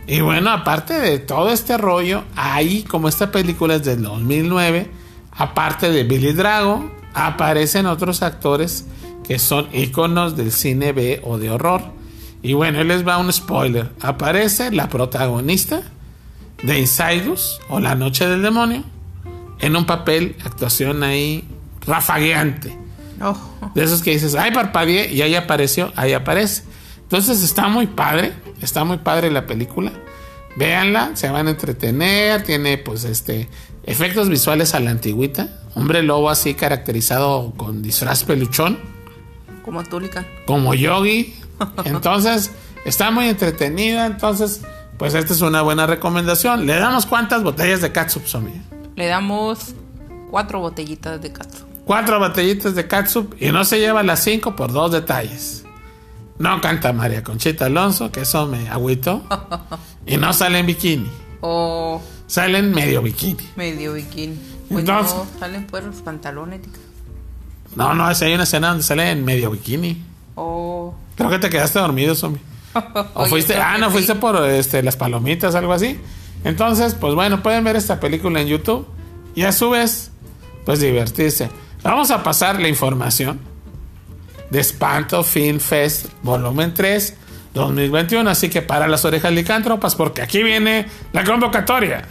Y 0.07 0.21
bueno, 0.21 0.51
aparte 0.51 0.95
de 0.95 1.19
todo 1.19 1.51
este 1.51 1.79
rollo, 1.79 2.25
ahí 2.35 2.83
como 2.83 3.09
esta 3.09 3.31
película 3.31 3.77
es 3.77 3.85
del 3.85 4.03
2009, 4.03 4.91
aparte 5.33 5.91
de 5.91 6.05
Billy 6.05 6.33
Drago, 6.33 6.91
aparecen 7.15 7.87
otros 7.87 8.23
actores 8.23 8.87
que 9.25 9.39
son 9.39 9.69
íconos 9.73 10.37
del 10.37 10.51
cine 10.51 10.93
B 10.93 11.21
o 11.25 11.39
de 11.39 11.51
horror. 11.51 11.83
Y 12.43 12.55
bueno, 12.55 12.83
les 12.83 13.07
va 13.07 13.19
un 13.19 13.33
spoiler. 13.33 13.91
Aparece 14.01 14.73
la 14.73 14.89
protagonista 14.89 15.83
de 16.63 16.79
Insidus 16.79 17.61
o 17.69 17.79
La 17.79 17.95
Noche 17.95 18.27
del 18.27 18.43
Demonio 18.43 18.83
en 19.61 19.77
un 19.77 19.87
papel, 19.87 20.37
actuación 20.45 21.05
ahí 21.05 21.45
rafagueante. 21.87 22.77
Oh, 23.21 23.37
De 23.75 23.85
esos 23.85 24.03
que 24.03 24.11
dices, 24.11 24.35
ay, 24.35 24.51
parpadeé 24.51 25.13
y 25.13 25.23
ahí 25.23 25.37
apareció, 25.37 25.93
ahí 25.95 26.13
aparece. 26.13 26.65
Entonces 27.13 27.43
está 27.43 27.69
muy 27.69 27.89
padre, 27.89 28.33
está 28.63 28.85
muy 28.85 28.97
padre 28.97 29.31
la 29.31 29.47
película. 29.47 29.93
Véanla, 30.57 31.11
se 31.13 31.29
van 31.29 31.47
a 31.47 31.51
entretener, 31.51 32.43
tiene 32.43 32.79
pues 32.79 33.05
este 33.05 33.51
efectos 33.85 34.31
visuales 34.31 34.75
a 34.75 34.81
la 34.81 34.93
antigüita. 34.93 35.49
Hombre 35.75 36.03
lobo 36.03 36.31
así 36.31 36.55
caracterizado 36.55 37.53
con 37.59 37.83
disfraz 37.83 38.25
peluchón, 38.25 38.79
como 39.63 39.85
tú, 39.85 40.01
Lican. 40.01 40.27
como 40.47 40.73
yogi. 40.73 41.35
Entonces, 41.85 42.51
está 42.87 43.11
muy 43.11 43.29
entretenida. 43.29 44.07
Entonces, 44.07 44.63
pues 44.97 45.13
esta 45.13 45.35
es 45.35 45.43
una 45.43 45.61
buena 45.61 45.87
recomendación. 45.87 46.65
¿Le 46.65 46.77
damos 46.77 47.05
cuántas 47.05 47.43
botellas 47.43 47.83
de 47.83 47.93
catsup, 47.93 48.25
Somi? 48.25 48.53
Le 48.97 49.07
damos 49.09 49.75
cuatro 50.31 50.61
botellitas 50.61 51.21
de 51.21 51.31
catsup. 51.31 51.69
Cuatro 51.85 52.19
botellitas 52.19 52.75
de 52.75 52.89
catsup 52.89 53.35
y 53.39 53.53
no 53.53 53.67
se 53.67 53.81
lleva 53.81 54.03
las 54.03 54.25
cinco 54.25 54.57
por 54.57 54.73
dos 54.73 54.93
detalles. 54.93 55.62
No 56.43 56.61
canta 56.61 56.93
María 56.93 57.23
Conchita 57.23 57.67
Alonso, 57.67 58.11
que 58.11 58.23
eso 58.23 58.47
me 58.47 58.69
agüito. 58.69 59.23
y 60.07 60.17
no 60.17 60.33
sale 60.33 60.59
en 60.59 60.67
bikini. 60.67 61.09
O 61.45 62.01
Sale 62.27 62.59
en 62.59 62.73
medio 62.73 63.01
bikini. 63.03 63.49
medio 63.57 63.93
bikini. 63.95 64.37
Pues 64.69 64.81
Entonces- 64.81 65.15
no, 65.17 65.27
salen 65.39 65.67
pues 65.69 65.85
los 65.85 65.97
pantalones. 65.97 66.63
tica. 66.63 66.79
No, 67.77 67.95
no, 67.95 68.07
hay 68.07 68.35
una 68.35 68.43
escena 68.43 68.69
donde 68.71 68.83
sale 68.83 69.11
en 69.11 69.25
medio 69.25 69.51
bikini. 69.53 70.03
O. 70.35 70.95
Creo 71.17 71.31
que 71.31 71.39
te 71.39 71.49
quedaste 71.49 71.79
dormido, 71.79 72.15
zombie. 72.17 72.41
O 73.15 73.27
fuiste, 73.27 73.57
ah, 73.57 73.77
no, 73.79 73.87
sí. 73.89 73.93
fuiste 73.93 74.15
por 74.17 74.37
este, 74.49 74.83
las 74.83 74.97
palomitas, 74.97 75.55
algo 75.55 75.73
así. 75.73 75.99
Entonces, 76.43 76.95
pues 76.95 77.15
bueno, 77.15 77.41
pueden 77.43 77.63
ver 77.63 77.77
esta 77.77 78.01
película 78.01 78.41
en 78.41 78.49
YouTube 78.49 78.87
y 79.37 79.43
a 79.43 79.53
su 79.53 79.71
vez, 79.71 80.11
pues 80.65 80.81
divertirse. 80.81 81.51
Vamos 81.85 82.11
a 82.11 82.23
pasar 82.25 82.61
la 82.61 82.69
información 82.69 83.41
de 84.53 84.61
Espanto 84.61 85.25
Film 85.25 85.59
Fest 85.61 86.09
Volumen 86.23 86.75
3 86.75 87.17
2021. 87.55 88.29
Así 88.29 88.51
que 88.51 88.61
para 88.61 88.87
las 88.87 89.05
orejas 89.07 89.33
licántropas, 89.33 89.95
porque 89.95 90.21
aquí 90.21 90.43
viene 90.43 90.87
la 91.13 91.25
convocatoria 91.25 92.07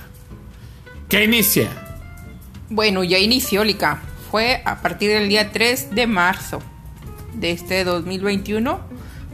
que 1.07 1.23
inicia. 1.23 1.69
Bueno, 2.69 3.03
ya 3.03 3.19
inició, 3.19 3.63
Lica. 3.63 4.01
Fue 4.31 4.63
a 4.65 4.81
partir 4.81 5.11
del 5.11 5.29
día 5.29 5.51
3 5.51 5.93
de 5.93 6.07
marzo 6.07 6.61
de 7.33 7.51
este 7.51 7.83
2021, 7.83 8.79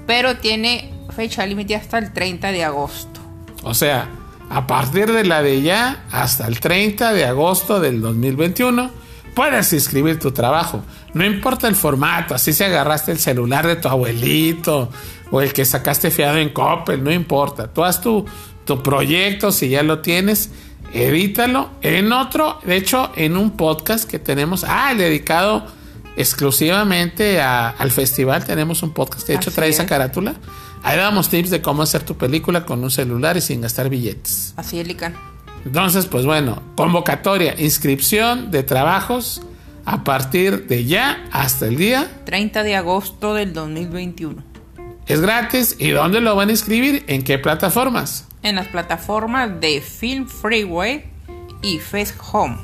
pero 0.05 0.37
tiene 0.37 0.93
fecha 1.15 1.45
límite 1.45 1.75
hasta 1.75 1.99
el 1.99 2.11
30 2.11 2.51
de 2.51 2.65
agosto. 2.65 3.21
O 3.63 3.73
sea, 3.73 4.09
a 4.49 4.67
partir 4.67 5.13
de 5.13 5.23
la 5.23 5.41
de 5.41 5.61
ya 5.61 6.03
hasta 6.11 6.45
el 6.47 6.59
30 6.59 7.13
de 7.13 7.25
agosto 7.25 7.79
del 7.79 8.01
2021, 8.01 8.91
puedes 9.33 9.71
inscribir 9.71 10.19
tu 10.19 10.31
trabajo. 10.31 10.83
No 11.17 11.25
importa 11.25 11.67
el 11.67 11.75
formato, 11.75 12.35
así 12.35 12.53
si 12.53 12.63
agarraste 12.63 13.11
el 13.11 13.19
celular 13.19 13.65
de 13.65 13.75
tu 13.77 13.87
abuelito 13.87 14.89
o 15.31 15.41
el 15.41 15.51
que 15.53 15.65
sacaste 15.65 16.11
fiado 16.11 16.37
en 16.37 16.49
Coppel, 16.49 17.03
no 17.03 17.11
importa. 17.11 17.67
Tú 17.73 17.83
haz 17.83 18.01
tu, 18.01 18.25
tu 18.65 18.81
proyecto, 18.83 19.51
si 19.51 19.69
ya 19.69 19.83
lo 19.83 19.99
tienes, 19.99 20.51
edítalo 20.93 21.69
en 21.81 22.11
otro, 22.13 22.59
de 22.65 22.77
hecho, 22.77 23.11
en 23.15 23.35
un 23.35 23.51
podcast 23.51 24.09
que 24.09 24.19
tenemos, 24.19 24.63
ah, 24.67 24.91
el 24.91 24.99
dedicado 24.99 25.65
exclusivamente 26.15 27.41
a- 27.41 27.69
al 27.69 27.91
festival, 27.91 28.45
tenemos 28.45 28.83
un 28.83 28.91
podcast 28.93 29.25
que 29.25 29.33
de 29.33 29.37
hecho 29.37 29.49
Así 29.49 29.55
trae 29.55 29.69
esa 29.69 29.83
es. 29.83 29.89
carátula. 29.89 30.35
Ahí 30.83 30.97
damos 30.97 31.29
tips 31.29 31.49
de 31.49 31.61
cómo 31.61 31.81
hacer 31.83 32.03
tu 32.03 32.15
película 32.15 32.65
con 32.65 32.83
un 32.83 32.91
celular 32.91 33.35
y 33.37 33.41
sin 33.41 33.61
gastar 33.61 33.89
billetes. 33.89 34.53
Así 34.55 34.79
es, 34.79 34.87
Lican. 34.87 35.15
Entonces, 35.65 36.05
pues 36.05 36.25
bueno, 36.25 36.61
convocatoria, 36.75 37.55
inscripción 37.59 38.51
de 38.51 38.63
trabajos 38.63 39.41
a 39.87 40.03
partir 40.03 40.67
de 40.67 40.83
ya 40.83 41.25
hasta 41.31 41.65
el 41.65 41.77
día. 41.77 42.11
30 42.25 42.63
de 42.63 42.75
agosto 42.75 43.33
del 43.33 43.53
2021. 43.53 44.43
Es 45.07 45.21
gratis. 45.21 45.77
¿Y 45.79 45.91
dónde 45.91 46.19
lo 46.19 46.35
van 46.35 46.49
a 46.49 46.51
inscribir? 46.51 47.05
¿En 47.07 47.23
qué 47.23 47.39
plataformas? 47.39 48.27
En 48.43 48.55
las 48.55 48.67
plataformas 48.67 49.61
de 49.61 49.79
Film 49.79 50.27
Freeway 50.27 51.05
y 51.61 51.79
Fest 51.79 52.15
Home. 52.33 52.57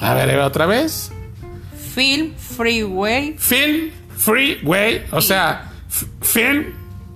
A 0.00 0.14
ver, 0.14 0.36
otra 0.40 0.66
vez. 0.66 1.12
Film 1.94 2.34
Freeway 2.36 3.36
Film 3.38 3.90
Freeway, 4.16 5.06
o 5.12 5.20
sea, 5.20 5.70
film, 6.22 6.74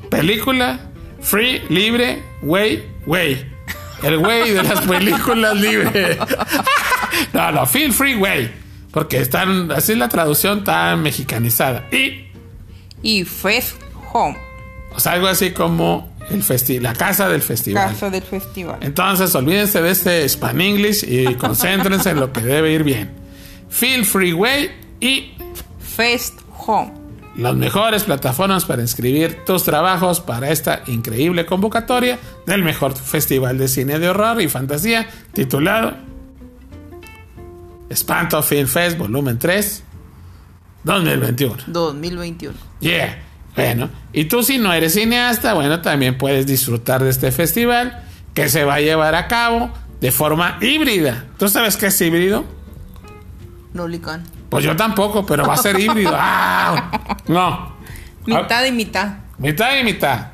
película, 0.09 0.79
free, 1.21 1.63
libre, 1.69 2.23
way, 2.43 2.89
way. 3.07 3.45
El 4.05 4.19
way 4.19 4.51
de 4.51 4.63
las 4.63 4.81
películas 4.87 5.57
libre. 5.57 6.17
no, 7.33 7.51
no, 7.51 7.67
Film 7.67 7.93
Freeway. 7.93 8.62
Porque 8.93 9.19
están, 9.19 9.71
así 9.73 9.93
es 9.93 9.99
la 9.99 10.09
traducción 10.09 10.65
tan 10.65 11.03
mexicanizada. 11.03 11.87
Y, 11.91 12.27
y 13.03 13.25
Fest 13.25 13.81
Home. 14.13 14.37
o 14.95 15.01
sea, 15.01 15.13
algo 15.13 15.27
así 15.29 15.53
como 15.53 16.13
el 16.31 16.43
festi 16.43 16.79
la 16.79 16.93
casa 16.93 17.29
del 17.29 17.43
festival. 17.43 17.89
Casa 17.89 18.11
del 18.11 18.23
festival. 18.23 18.79
Entonces, 18.81 19.35
olvídense 19.35 19.81
de 19.83 19.91
este 19.91 20.29
Span 20.29 20.61
English 20.61 21.05
y 21.07 21.35
concéntrense 21.37 22.11
en 22.11 22.21
lo 22.21 22.33
que 22.33 22.41
debe 22.43 22.73
ir 22.73 22.85
bien. 22.85 23.11
Feel 23.71 24.05
Freeway 24.05 24.71
y 25.01 25.33
Fest 25.81 26.41
Home. 26.67 26.93
las 27.37 27.55
mejores 27.57 28.05
plataformas 28.05 28.67
para 28.67 28.83
inscribir 28.83 29.45
tus 29.47 29.65
trabajos 29.65 30.21
para 30.21 30.51
esta 30.51 30.83
increíble 30.87 31.47
convocatoria 31.47 32.19
del 32.47 32.63
mejor 32.63 32.95
festival 32.95 33.57
de 33.57 33.69
cine 33.69 33.99
de 33.99 34.11
horror 34.11 34.41
y 34.43 34.49
fantasía 34.49 35.09
titulado 35.33 36.12
Espanto 37.93 38.43
Film 38.43 38.67
Fest 38.67 38.99
Volumen 38.99 39.39
3 39.39 39.85
2021. 40.85 41.65
2021. 41.67 42.57
Yeah. 42.81 43.23
Bueno, 43.55 43.91
y 44.13 44.25
tú 44.25 44.43
si 44.43 44.59
no 44.59 44.73
eres 44.73 44.95
cineasta, 44.95 45.55
bueno, 45.55 45.81
también 45.83 46.17
puedes 46.17 46.47
disfrutar 46.47 47.05
de 47.05 47.11
este 47.11 47.31
festival 47.31 48.03
que 48.35 48.49
se 48.49 48.65
va 48.65 48.75
a 48.75 48.81
llevar 48.81 49.15
a 49.15 49.29
cabo 49.29 49.71
de 50.01 50.11
forma 50.11 50.59
híbrida. 50.61 51.27
¿Tú 51.39 51.49
sabes 51.49 51.77
qué 51.77 51.87
es 51.87 52.01
híbrido? 52.01 52.45
No. 53.75 53.87
Pues 54.49 54.65
yo 54.65 54.77
tampoco, 54.77 55.25
pero 55.25 55.47
va 55.47 55.55
a 55.55 55.59
ser 55.59 55.79
híbrido. 55.79 56.13
¡Ah! 56.15 57.19
No. 57.27 57.77
Mitad 58.27 58.65
y 58.65 58.73
mitad. 58.73 59.15
Mitad 59.39 59.79
y 59.79 59.85
mitad. 59.85 60.29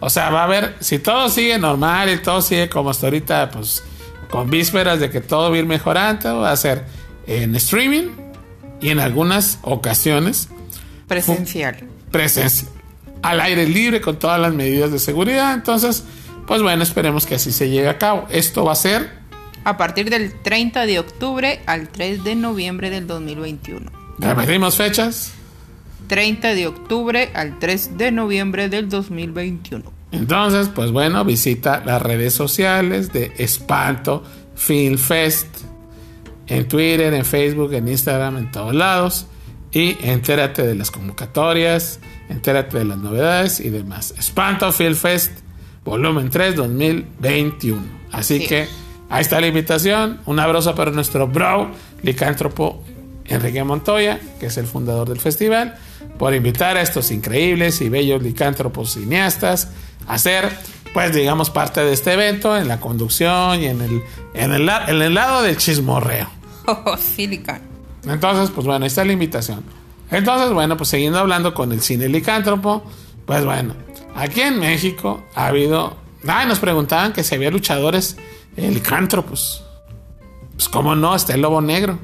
O 0.00 0.10
sea, 0.10 0.30
va 0.30 0.42
a 0.42 0.44
haber, 0.44 0.76
si 0.80 0.98
todo 0.98 1.28
sigue 1.28 1.58
normal 1.58 2.10
y 2.10 2.18
todo 2.18 2.42
sigue 2.42 2.68
como 2.68 2.90
hasta 2.90 3.06
ahorita, 3.06 3.50
pues 3.50 3.82
con 4.30 4.50
vísperas 4.50 5.00
de 5.00 5.10
que 5.10 5.20
todo 5.20 5.50
va 5.50 5.56
a 5.56 5.58
ir 5.58 5.66
mejorando, 5.66 6.40
va 6.40 6.52
a 6.52 6.56
ser 6.56 6.84
en 7.26 7.54
streaming 7.56 8.08
y 8.80 8.90
en 8.90 8.98
algunas 9.00 9.58
ocasiones 9.62 10.48
Presencial. 11.08 11.76
presencia 12.10 12.68
al 13.22 13.40
aire 13.40 13.66
libre 13.66 14.00
con 14.00 14.18
todas 14.18 14.38
las 14.40 14.52
medidas 14.52 14.92
de 14.92 14.98
seguridad. 14.98 15.54
Entonces, 15.54 16.04
pues 16.46 16.60
bueno, 16.62 16.82
esperemos 16.82 17.24
que 17.26 17.36
así 17.36 17.52
se 17.52 17.70
llegue 17.70 17.88
a 17.88 17.96
cabo. 17.98 18.26
Esto 18.30 18.64
va 18.64 18.72
a 18.72 18.76
ser, 18.76 19.10
A 19.64 19.78
partir 19.78 20.10
del 20.10 20.34
30 20.42 20.84
de 20.84 20.98
octubre 20.98 21.60
al 21.66 21.88
3 21.88 22.22
de 22.24 22.34
noviembre 22.34 22.90
del 22.90 23.06
2021. 23.06 23.90
repetimos 24.18 24.76
fechas. 24.76 25.32
30 26.08 26.48
de 26.54 26.66
octubre 26.66 27.30
al 27.32 27.58
3 27.58 27.96
de 27.96 28.12
noviembre 28.12 28.68
del 28.68 28.90
2021. 28.90 29.90
Entonces, 30.12 30.68
pues 30.68 30.90
bueno, 30.90 31.24
visita 31.24 31.82
las 31.84 32.02
redes 32.02 32.34
sociales 32.34 33.10
de 33.12 33.32
Espanto 33.38 34.22
Film 34.54 34.98
Fest 34.98 35.46
en 36.46 36.68
Twitter, 36.68 37.12
en 37.14 37.24
Facebook, 37.24 37.72
en 37.74 37.88
Instagram, 37.88 38.36
en 38.38 38.50
todos 38.50 38.74
lados. 38.74 39.26
Y 39.72 39.96
entérate 40.02 40.64
de 40.64 40.74
las 40.74 40.90
convocatorias, 40.90 41.98
entérate 42.28 42.78
de 42.78 42.84
las 42.84 42.98
novedades 42.98 43.58
y 43.60 43.70
demás. 43.70 44.14
Espanto 44.18 44.70
Film 44.72 44.94
Fest, 44.94 45.32
volumen 45.84 46.30
3, 46.30 46.54
2021. 46.54 47.82
Así 48.12 48.40
Sí. 48.40 48.46
que 48.46 48.68
ahí 49.10 49.22
está 49.22 49.40
la 49.40 49.48
invitación. 49.48 50.20
Un 50.26 50.38
abrazo 50.38 50.74
para 50.74 50.90
nuestro 50.92 51.26
bro, 51.26 51.70
licántropo 52.02 52.84
Enrique 53.26 53.64
Montoya, 53.64 54.20
que 54.38 54.46
es 54.46 54.56
el 54.58 54.66
fundador 54.66 55.08
del 55.08 55.18
festival, 55.18 55.74
por 56.18 56.34
invitar 56.34 56.76
a 56.76 56.82
estos 56.82 57.10
increíbles 57.10 57.80
y 57.80 57.88
bellos 57.88 58.22
licántropos 58.22 58.92
cineastas 58.92 59.70
a 60.06 60.18
ser, 60.18 60.50
pues 60.94 61.12
digamos, 61.12 61.50
parte 61.50 61.80
de 61.84 61.92
este 61.92 62.12
evento 62.12 62.56
en 62.56 62.68
la 62.68 62.80
conducción 62.80 63.60
y 63.60 63.66
en 63.66 63.82
el, 63.82 64.02
en 64.32 64.52
el, 64.52 64.68
en 64.68 65.02
el 65.02 65.12
lado 65.12 65.42
del 65.42 65.58
chismorreo. 65.58 66.28
Oh. 66.66 66.96
Entonces, 68.06 68.50
pues 68.54 68.66
bueno, 68.66 68.84
ahí 68.84 68.86
está 68.86 69.04
la 69.04 69.12
invitación. 69.12 69.62
Entonces, 70.10 70.50
bueno, 70.50 70.78
pues 70.78 70.88
siguiendo 70.88 71.18
hablando 71.18 71.52
con 71.52 71.72
el 71.72 71.82
cine 71.82 72.08
licántropo, 72.08 72.82
pues 73.26 73.44
bueno, 73.44 73.74
aquí 74.14 74.40
en 74.40 74.60
México 74.60 75.22
ha 75.34 75.48
habido. 75.48 75.94
Ay, 76.26 76.46
nos 76.46 76.60
preguntaban 76.60 77.12
que 77.12 77.22
si 77.22 77.34
había 77.34 77.50
luchadores 77.50 78.16
eh, 78.56 78.70
licántropos. 78.70 79.62
Pues, 80.54 80.70
¿cómo 80.70 80.94
no? 80.94 81.14
Está 81.14 81.34
el 81.34 81.42
lobo 81.42 81.60
negro. 81.60 81.98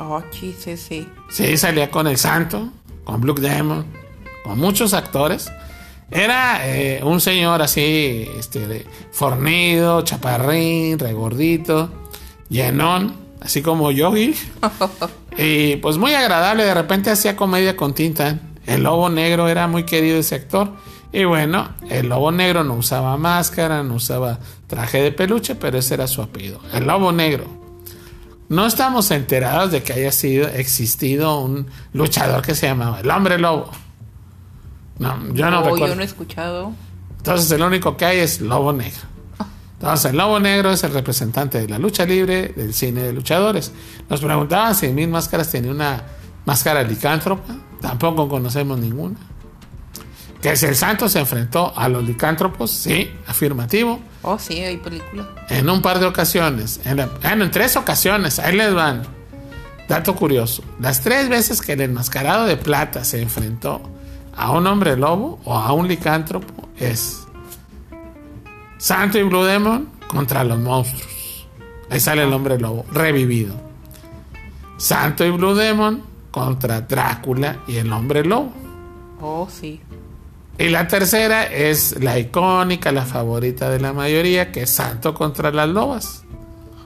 Oh, 0.00 0.20
sí, 0.32 0.52
sí, 0.58 0.76
sí. 0.76 1.08
Sí, 1.30 1.56
salía 1.56 1.92
con 1.92 2.08
el 2.08 2.18
Santo, 2.18 2.70
con 3.04 3.20
Blue 3.20 3.34
Demon, 3.34 3.86
con 4.42 4.58
muchos 4.58 4.94
actores. 4.94 5.48
Era 6.10 6.60
eh, 6.68 7.00
un 7.02 7.20
señor 7.20 7.62
así, 7.62 8.28
este, 8.38 8.66
de- 8.66 8.86
fornido, 9.12 10.02
chaparrín, 10.02 10.98
regordito, 10.98 11.90
llenón, 12.48 13.14
así 13.40 13.60
como 13.62 13.90
Yogi. 13.90 14.34
y 15.38 15.76
pues 15.76 15.98
muy 15.98 16.14
agradable, 16.14 16.64
de 16.64 16.74
repente 16.74 17.10
hacía 17.10 17.36
comedia 17.36 17.76
con 17.76 17.92
tinta. 17.94 18.38
El 18.66 18.82
lobo 18.84 19.08
negro 19.08 19.48
era 19.48 19.66
muy 19.68 19.84
querido 19.84 20.18
ese 20.18 20.36
actor. 20.36 20.70
Y 21.12 21.24
bueno, 21.24 21.68
el 21.88 22.08
lobo 22.08 22.30
negro 22.32 22.62
no 22.64 22.74
usaba 22.74 23.16
máscara, 23.16 23.82
no 23.82 23.94
usaba 23.94 24.38
traje 24.66 25.00
de 25.02 25.12
peluche, 25.12 25.54
pero 25.54 25.78
ese 25.78 25.94
era 25.94 26.06
su 26.06 26.20
apellido. 26.20 26.60
El 26.72 26.86
lobo 26.86 27.10
negro. 27.12 27.44
No 28.48 28.66
estamos 28.66 29.10
enterados 29.10 29.72
de 29.72 29.82
que 29.82 29.92
haya 29.92 30.12
sido 30.12 30.46
existido 30.48 31.40
un 31.40 31.66
luchador 31.92 32.42
que 32.42 32.54
se 32.54 32.66
llamaba 32.66 33.00
el 33.00 33.10
hombre 33.10 33.38
lobo. 33.38 33.70
No, 34.98 35.32
yo 35.34 35.50
no 35.50 35.62
recuerdo. 35.62 35.86
yo 35.88 35.94
no 35.96 36.02
he 36.02 36.04
escuchado. 36.06 36.72
Entonces 37.18 37.50
el 37.50 37.62
único 37.62 37.96
que 37.96 38.04
hay 38.04 38.18
es 38.18 38.40
Lobo 38.40 38.72
Negro. 38.72 39.02
Entonces 39.74 40.10
el 40.10 40.16
Lobo 40.16 40.40
Negro 40.40 40.70
es 40.70 40.82
el 40.84 40.92
representante 40.92 41.58
de 41.60 41.68
la 41.68 41.78
lucha 41.78 42.06
libre, 42.06 42.48
del 42.56 42.72
cine 42.72 43.02
de 43.02 43.12
luchadores. 43.12 43.72
Nos 44.08 44.20
preguntaban 44.20 44.74
si 44.74 44.88
Mil 44.88 45.08
Máscaras 45.08 45.50
tenía 45.50 45.70
una 45.70 46.02
máscara 46.46 46.82
licántropa. 46.82 47.54
Tampoco 47.80 48.26
conocemos 48.28 48.78
ninguna. 48.78 49.16
Que 50.40 50.56
si 50.56 50.66
el 50.66 50.76
santo 50.76 51.08
se 51.08 51.18
enfrentó 51.18 51.72
a 51.76 51.88
los 51.88 52.04
licántropos, 52.04 52.70
sí, 52.70 53.10
afirmativo. 53.26 53.98
Oh, 54.22 54.38
sí, 54.38 54.60
hay 54.60 54.76
película. 54.76 55.28
En 55.48 55.68
un 55.68 55.82
par 55.82 55.98
de 55.98 56.06
ocasiones. 56.06 56.80
En, 56.84 56.98
la- 56.98 57.06
bueno, 57.06 57.44
en 57.44 57.50
tres 57.50 57.76
ocasiones. 57.76 58.38
Ahí 58.38 58.56
les 58.56 58.72
van. 58.72 59.02
Dato 59.88 60.14
curioso. 60.14 60.62
Las 60.80 61.00
tres 61.00 61.28
veces 61.28 61.60
que 61.62 61.72
el 61.72 61.80
enmascarado 61.80 62.46
de 62.46 62.56
plata 62.56 63.04
se 63.04 63.20
enfrentó 63.22 63.82
a 64.36 64.50
un 64.52 64.66
hombre 64.66 64.96
lobo 64.96 65.38
o 65.44 65.54
a 65.56 65.72
un 65.72 65.88
licántropo 65.88 66.68
es 66.78 67.26
Santo 68.78 69.18
y 69.18 69.22
Blue 69.22 69.44
Demon 69.44 69.88
contra 70.08 70.44
los 70.44 70.58
monstruos. 70.58 71.48
Ahí 71.90 72.00
sale 72.00 72.24
el 72.24 72.32
hombre 72.32 72.58
lobo, 72.58 72.84
revivido. 72.92 73.54
Santo 74.76 75.24
y 75.24 75.30
Blue 75.30 75.54
Demon 75.54 76.02
contra 76.30 76.82
Drácula 76.82 77.58
y 77.66 77.76
el 77.76 77.90
hombre 77.92 78.24
lobo. 78.24 78.52
Oh, 79.20 79.48
sí. 79.50 79.80
Y 80.58 80.68
la 80.68 80.86
tercera 80.88 81.44
es 81.44 82.02
la 82.02 82.18
icónica, 82.18 82.92
la 82.92 83.04
favorita 83.04 83.70
de 83.70 83.80
la 83.80 83.92
mayoría, 83.92 84.52
que 84.52 84.62
es 84.62 84.70
Santo 84.70 85.14
contra 85.14 85.50
las 85.50 85.68
lobas. 85.68 86.24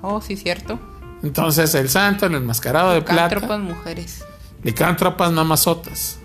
Oh, 0.03 0.21
sí, 0.21 0.37
cierto. 0.37 0.79
Entonces 1.23 1.75
el 1.75 1.89
santo, 1.91 2.27
el 2.27 2.35
enmascarado 2.37 2.93
de 2.93 3.03
plata, 3.03 3.29
Cántropas 3.29 3.61
mujeres. 3.61 4.25
licántropas 4.63 5.33
mamazotas. 5.33 6.20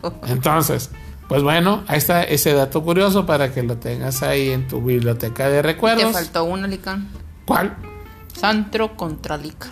Entonces, 0.26 0.90
pues 1.28 1.42
bueno, 1.42 1.82
ahí 1.86 1.98
está 1.98 2.22
ese 2.24 2.52
dato 2.52 2.82
curioso 2.82 3.24
para 3.26 3.52
que 3.52 3.62
lo 3.62 3.76
tengas 3.76 4.22
ahí 4.22 4.50
en 4.50 4.68
tu 4.68 4.82
biblioteca 4.82 5.48
de 5.48 5.56
Te 5.56 5.62
recuerdos. 5.62 6.12
faltó 6.12 6.44
una, 6.44 6.66
Licán. 6.66 7.08
¿Cuál? 7.46 7.74
Santro 8.38 8.96
contra 8.96 9.36
Lica. 9.36 9.68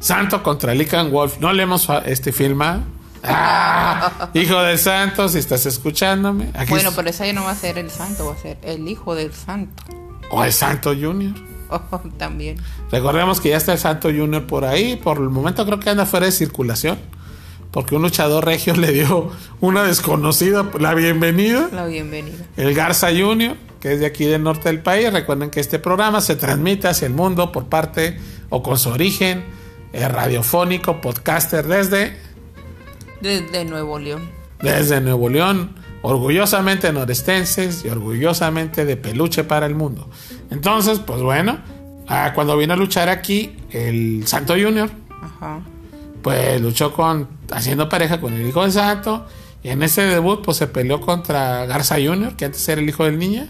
Santo 0.00 0.42
contra 0.42 0.74
Lican 0.74 1.10
Wolf. 1.12 1.38
No 1.40 1.52
le 1.52 1.62
hemos 1.62 1.86
fa- 1.86 2.00
este 2.00 2.32
filmado. 2.32 2.82
¡Ah! 3.22 4.30
Hijo 4.34 4.60
del 4.62 4.78
santo, 4.78 5.28
si 5.28 5.38
estás 5.38 5.64
escuchándome. 5.66 6.50
Aquí 6.54 6.70
Bueno, 6.70 6.88
es- 6.90 6.94
pero 6.96 7.08
esa 7.08 7.24
ya 7.26 7.32
no 7.32 7.44
va 7.44 7.52
a 7.52 7.54
ser 7.56 7.78
el 7.78 7.90
santo, 7.90 8.26
va 8.26 8.32
a 8.32 8.36
ser 8.38 8.58
el 8.62 8.88
hijo 8.88 9.14
del 9.14 9.32
santo. 9.32 9.82
O 10.30 10.42
el 10.44 10.52
Santo 10.52 10.90
Junior. 10.94 11.34
Oh, 11.74 11.98
también. 12.18 12.58
Recordemos 12.90 13.40
que 13.40 13.48
ya 13.48 13.56
está 13.56 13.72
el 13.72 13.78
Santo 13.78 14.08
Junior 14.10 14.46
por 14.46 14.66
ahí. 14.66 14.96
Por 14.96 15.16
el 15.16 15.30
momento 15.30 15.64
creo 15.64 15.80
que 15.80 15.88
anda 15.88 16.04
fuera 16.04 16.26
de 16.26 16.32
circulación. 16.32 16.98
Porque 17.72 17.94
un 17.96 18.02
luchador 18.02 18.44
regio 18.44 18.74
le 18.74 18.92
dio 18.92 19.30
una 19.60 19.82
desconocida 19.82 20.70
la 20.78 20.94
bienvenida. 20.94 21.68
La 21.72 21.86
bienvenida. 21.86 22.44
El 22.56 22.74
Garza 22.74 23.08
Junior, 23.08 23.56
que 23.80 23.94
es 23.94 24.00
de 24.00 24.06
aquí 24.06 24.24
del 24.26 24.42
norte 24.42 24.68
del 24.68 24.80
país. 24.80 25.12
Recuerden 25.12 25.50
que 25.50 25.60
este 25.60 25.78
programa 25.78 26.20
se 26.20 26.36
transmite 26.36 26.88
hacia 26.88 27.06
el 27.06 27.14
mundo 27.14 27.50
por 27.50 27.66
parte 27.66 28.18
o 28.50 28.62
con 28.62 28.78
su 28.78 28.90
origen 28.90 29.44
eh, 29.94 30.06
radiofónico, 30.06 31.00
podcaster 31.00 31.66
desde, 31.66 32.16
Desde 33.22 33.64
Nuevo 33.64 33.98
León. 33.98 34.28
desde 34.60 35.00
Nuevo 35.00 35.28
León. 35.30 35.74
Orgullosamente 36.02 36.92
norestenses 36.92 37.84
y 37.84 37.88
orgullosamente 37.88 38.84
de 38.84 38.96
peluche 38.96 39.44
para 39.44 39.66
el 39.66 39.74
mundo. 39.76 40.10
Entonces, 40.50 40.98
pues 40.98 41.22
bueno, 41.22 41.58
ah, 42.08 42.32
cuando 42.34 42.56
vino 42.56 42.74
a 42.74 42.76
luchar 42.76 43.08
aquí 43.08 43.56
el 43.70 44.26
Santo 44.26 44.54
Junior, 44.54 44.90
Ajá. 45.22 45.60
Pues 46.22 46.60
luchó 46.60 46.92
con 46.92 47.28
haciendo 47.50 47.88
pareja 47.88 48.20
con 48.20 48.32
el 48.32 48.46
hijo 48.46 48.62
del 48.62 48.72
santo 48.72 49.26
y 49.62 49.68
en 49.68 49.82
ese 49.82 50.02
debut 50.02 50.44
pues 50.44 50.56
se 50.56 50.66
peleó 50.66 51.00
contra 51.00 51.66
Garza 51.66 51.96
Junior 51.96 52.36
que 52.36 52.46
antes 52.46 52.66
era 52.68 52.80
el 52.80 52.88
hijo 52.88 53.04
del 53.04 53.18
niña 53.18 53.48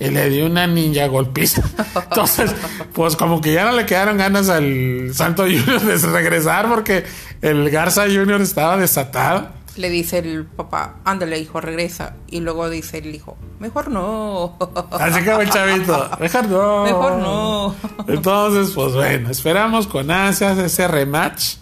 y 0.00 0.08
le 0.10 0.30
dio 0.30 0.46
una 0.46 0.66
ninja 0.66 1.06
golpiza 1.08 1.62
entonces 1.94 2.54
pues 2.92 3.16
como 3.16 3.40
que 3.40 3.52
ya 3.52 3.64
no 3.64 3.72
le 3.72 3.84
quedaron 3.84 4.16
ganas 4.16 4.48
al 4.48 5.10
santo 5.12 5.42
Junior 5.42 5.80
de 5.80 5.96
regresar 5.98 6.68
porque 6.68 7.04
el 7.42 7.68
Garza 7.70 8.04
Junior 8.04 8.40
estaba 8.40 8.76
desatado 8.76 9.48
Le 9.76 9.90
dice 9.90 10.18
el 10.18 10.44
papá, 10.44 10.96
ándale 11.04 11.38
hijo, 11.38 11.60
regresa. 11.60 12.16
Y 12.26 12.40
luego 12.40 12.68
dice 12.68 12.98
el 12.98 13.14
hijo, 13.14 13.36
mejor 13.60 13.92
no. 13.92 14.56
así 14.90 15.24
como 15.24 15.40
el 15.40 15.50
chavito 15.50 16.10
mejor 16.18 16.48
no 16.48 16.84
Mejor 16.84 17.12
no. 17.18 17.74
Entonces, 18.08 18.74
pues 18.74 18.94
bueno, 18.94 19.30
esperamos 19.30 19.86
con 19.86 20.10
ansias 20.10 20.58
ese 20.58 20.88
rematch. 20.88 21.58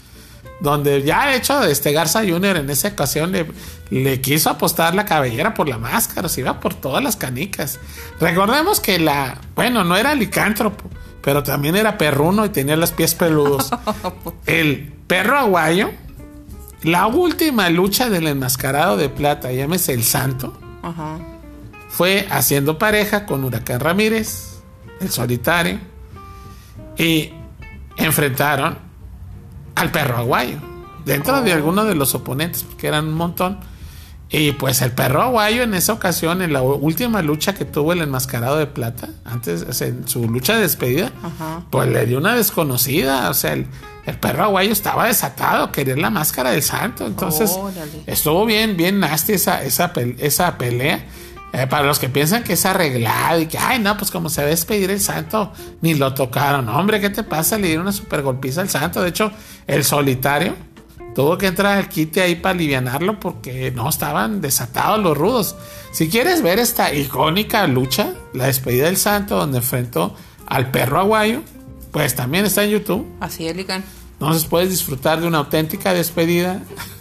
Donde 0.60 1.02
ya, 1.02 1.26
de 1.26 1.36
hecho, 1.36 1.62
este 1.64 1.92
Garza 1.92 2.20
Jr. 2.20 2.56
en 2.56 2.70
esa 2.70 2.88
ocasión 2.88 3.30
le, 3.32 3.46
le 3.90 4.20
quiso 4.20 4.48
apostar 4.48 4.94
la 4.94 5.04
cabellera 5.04 5.52
por 5.52 5.68
la 5.68 5.78
máscara, 5.78 6.28
se 6.28 6.40
iba 6.40 6.60
por 6.60 6.74
todas 6.74 7.04
las 7.04 7.16
canicas. 7.16 7.78
Recordemos 8.20 8.80
que 8.80 8.98
la, 8.98 9.38
bueno, 9.54 9.84
no 9.84 9.96
era 9.96 10.14
licántropo, 10.14 10.88
pero 11.20 11.42
también 11.42 11.76
era 11.76 11.98
perruno 11.98 12.46
y 12.46 12.48
tenía 12.48 12.76
los 12.76 12.92
pies 12.92 13.14
peludos. 13.14 13.70
El 14.46 14.92
perro 15.06 15.38
aguayo, 15.38 15.90
la 16.82 17.06
última 17.06 17.68
lucha 17.68 18.08
del 18.08 18.26
enmascarado 18.26 18.96
de 18.96 19.08
plata, 19.08 19.52
llámese 19.52 19.92
el 19.92 20.04
santo, 20.04 20.56
Ajá. 20.82 21.18
fue 21.88 22.26
haciendo 22.30 22.78
pareja 22.78 23.26
con 23.26 23.44
Huracán 23.44 23.80
Ramírez, 23.80 24.58
el 25.00 25.10
solitario, 25.10 25.78
y 26.96 27.32
enfrentaron 27.96 28.85
al 29.76 29.92
perro 29.92 30.16
aguayo, 30.16 30.58
dentro 31.04 31.40
de 31.42 31.52
algunos 31.52 31.86
de 31.86 31.94
los 31.94 32.14
oponentes, 32.14 32.64
porque 32.64 32.88
eran 32.88 33.06
un 33.06 33.14
montón. 33.14 33.58
Y 34.28 34.50
pues 34.52 34.82
el 34.82 34.90
perro 34.90 35.22
aguayo 35.22 35.62
en 35.62 35.74
esa 35.74 35.92
ocasión, 35.92 36.42
en 36.42 36.52
la 36.52 36.60
última 36.60 37.22
lucha 37.22 37.54
que 37.54 37.64
tuvo 37.64 37.92
el 37.92 38.02
enmascarado 38.02 38.56
de 38.56 38.66
plata, 38.66 39.08
antes, 39.24 39.80
en 39.82 40.08
su 40.08 40.28
lucha 40.28 40.56
de 40.56 40.62
despedida, 40.62 41.12
Ajá. 41.22 41.62
pues 41.70 41.88
le 41.88 42.06
dio 42.06 42.18
una 42.18 42.34
desconocida. 42.34 43.30
O 43.30 43.34
sea, 43.34 43.52
el, 43.52 43.68
el 44.04 44.18
perro 44.18 44.44
aguayo 44.44 44.72
estaba 44.72 45.06
desatado, 45.06 45.70
quería 45.70 45.94
la 45.96 46.10
máscara 46.10 46.50
del 46.50 46.62
santo. 46.62 47.06
Entonces, 47.06 47.56
estuvo 48.06 48.44
bien, 48.46 48.76
bien 48.76 48.98
nasty 48.98 49.34
esa, 49.34 49.62
esa, 49.62 49.92
esa 50.18 50.58
pelea. 50.58 51.04
Eh, 51.56 51.66
para 51.66 51.86
los 51.86 51.98
que 51.98 52.10
piensan 52.10 52.44
que 52.44 52.52
es 52.52 52.66
arreglado 52.66 53.40
y 53.40 53.46
que, 53.46 53.56
ay, 53.56 53.78
no, 53.78 53.96
pues 53.96 54.10
como 54.10 54.28
se 54.28 54.42
va 54.42 54.46
a 54.46 54.50
despedir 54.50 54.90
el 54.90 55.00
santo, 55.00 55.54
ni 55.80 55.94
lo 55.94 56.12
tocaron. 56.12 56.68
Hombre, 56.68 57.00
¿qué 57.00 57.08
te 57.08 57.22
pasa? 57.22 57.56
Le 57.56 57.68
dieron 57.68 57.84
una 57.84 57.92
super 57.92 58.20
golpiza 58.20 58.60
al 58.60 58.68
santo. 58.68 59.00
De 59.00 59.08
hecho, 59.08 59.32
el 59.66 59.82
solitario 59.82 60.54
tuvo 61.14 61.38
que 61.38 61.46
entrar 61.46 61.78
al 61.78 61.88
quite 61.88 62.20
ahí 62.20 62.34
para 62.34 62.54
alivianarlo 62.54 63.18
porque 63.18 63.70
no 63.70 63.88
estaban 63.88 64.42
desatados 64.42 65.02
los 65.02 65.16
rudos. 65.16 65.56
Si 65.92 66.10
quieres 66.10 66.42
ver 66.42 66.58
esta 66.58 66.92
icónica 66.92 67.66
lucha, 67.66 68.12
la 68.34 68.48
despedida 68.48 68.84
del 68.84 68.98
santo, 68.98 69.38
donde 69.38 69.56
enfrentó 69.56 70.14
al 70.46 70.70
perro 70.70 71.00
aguayo, 71.00 71.40
pues 71.90 72.14
también 72.14 72.44
está 72.44 72.64
en 72.64 72.70
YouTube. 72.72 73.06
Así 73.18 73.48
es, 73.48 73.56
Lican. 73.56 73.82
Entonces 74.20 74.44
puedes 74.44 74.68
disfrutar 74.68 75.22
de 75.22 75.26
una 75.26 75.38
auténtica 75.38 75.94
despedida 75.94 76.60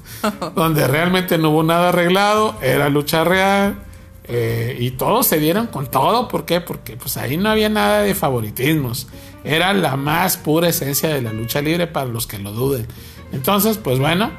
donde 0.56 0.88
realmente 0.88 1.38
no 1.38 1.50
hubo 1.50 1.64
nada 1.64 1.90
arreglado, 1.90 2.56
era 2.62 2.88
lucha 2.88 3.26
real 3.26 3.82
eh, 4.28 4.76
y 4.80 4.92
todos 4.92 5.28
se 5.28 5.40
dieron 5.40 5.68
con 5.68 5.90
todo. 5.90 6.28
¿Por 6.28 6.46
qué? 6.46 6.62
Porque 6.62 6.98
pues 6.98 7.18
ahí 7.18 7.38
no 7.38 7.50
había 7.50 7.70
nada 7.70 8.02
de 8.02 8.16
favoritismos. 8.16 9.08
Era 9.44 9.74
la 9.74 9.96
más 9.96 10.38
pura 10.38 10.70
esencia 10.70 11.10
de 11.10 11.22
la 11.22 11.32
lucha 11.34 11.62
libre 11.62 11.88
para 11.88 12.08
los 12.08 12.26
que 12.28 12.40
lo 12.40 12.52
duden. 12.52 12.88
Entonces, 13.32 13.78
pues 13.78 14.00
bueno, 14.00 14.32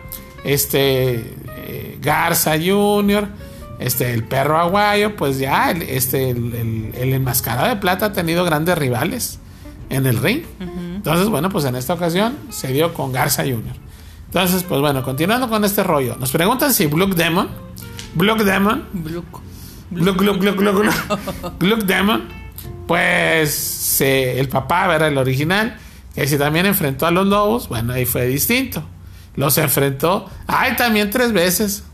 este 0.45 1.35
eh, 1.57 1.99
Garza 2.01 2.53
Jr., 2.59 3.29
este 3.79 4.13
el 4.15 4.25
perro 4.25 4.59
aguayo, 4.59 5.17
pues 5.17 5.39
ya 5.39 5.71
el, 5.71 5.83
este 5.83 6.31
el, 6.31 6.55
el- 6.55 6.93
el 6.97 7.13
enmascarado 7.13 7.69
de 7.69 7.77
plata 7.77 8.07
ha 8.07 8.13
tenido 8.13 8.45
grandes 8.45 8.77
rivales 8.79 9.39
en 9.91 10.07
el 10.07 10.17
ring. 10.19 10.43
Entonces, 10.61 11.29
bueno, 11.29 11.51
pues 11.51 11.65
en 11.67 11.77
esta 11.77 11.93
ocasión 11.95 12.37
se 12.51 12.69
dio 12.73 12.95
con 12.95 13.13
Garza 13.13 13.43
Jr. 13.43 13.75
Entonces, 14.27 14.63
pues 14.65 14.81
bueno, 14.81 15.03
continuando 15.05 15.49
con 15.49 15.65
este 15.65 15.83
rollo, 15.85 16.17
nos 16.19 16.33
preguntan 16.33 16.73
si 16.75 16.87
Blood 16.87 17.15
Demon, 17.17 17.49
Blood 18.15 18.45
Demon, 18.45 18.87
Bluco. 18.93 19.43
Blood, 19.91 20.17
Blood, 20.17 20.39
Blood, 20.39 20.57
Blood, 20.57 20.75
Blood, 20.75 21.53
Blood 21.59 21.85
Demon, 21.85 22.29
pues 22.87 24.01
el 24.01 24.49
papá 24.49 24.95
era 24.95 25.09
el 25.09 25.19
original, 25.19 25.77
que 26.15 26.27
si 26.27 26.39
también 26.39 26.67
enfrentó 26.67 27.07
a 27.07 27.11
los 27.11 27.27
lobos, 27.27 27.69
bueno, 27.69 27.93
ahí 27.93 28.07
fue 28.07 28.27
distinto. 28.27 28.83
Los 29.35 29.59
enfrentó, 29.59 30.31
ay, 30.47 30.77
también 30.77 31.11
tres 31.11 31.33
veces. 31.33 31.85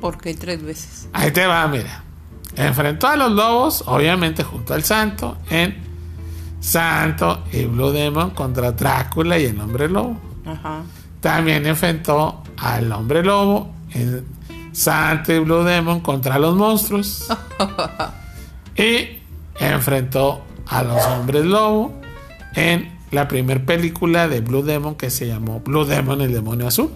¿Por 0.00 0.18
qué 0.18 0.34
tres 0.34 0.62
veces? 0.62 1.08
Ahí 1.12 1.30
te 1.30 1.46
va, 1.46 1.66
mira. 1.68 2.04
Enfrentó 2.56 3.08
a 3.08 3.16
los 3.16 3.32
lobos, 3.32 3.84
obviamente 3.86 4.42
junto 4.42 4.74
al 4.74 4.84
santo, 4.84 5.38
en 5.48 5.76
Santo 6.60 7.44
y 7.52 7.64
Blue 7.64 7.90
Demon 7.90 8.30
contra 8.30 8.72
Drácula 8.72 9.38
y 9.38 9.46
el 9.46 9.58
hombre 9.60 9.88
lobo. 9.88 10.20
Ajá. 10.44 10.82
También 11.20 11.64
enfrentó 11.66 12.42
al 12.58 12.92
hombre 12.92 13.22
lobo 13.22 13.74
en 13.92 14.26
Santo 14.72 15.32
y 15.32 15.38
Blue 15.38 15.62
Demon 15.62 16.00
contra 16.00 16.38
los 16.38 16.56
monstruos. 16.56 17.28
y 18.76 19.18
enfrentó 19.58 20.42
a 20.66 20.82
los 20.82 21.04
hombres 21.06 21.44
lobo 21.44 21.92
en 22.54 22.98
la 23.10 23.28
primera 23.28 23.64
película 23.64 24.28
de 24.28 24.40
Blue 24.40 24.62
Demon 24.62 24.94
que 24.94 25.10
se 25.10 25.26
llamó 25.26 25.60
Blue 25.60 25.84
Demon, 25.84 26.20
el 26.22 26.32
demonio 26.32 26.66
azul. 26.66 26.90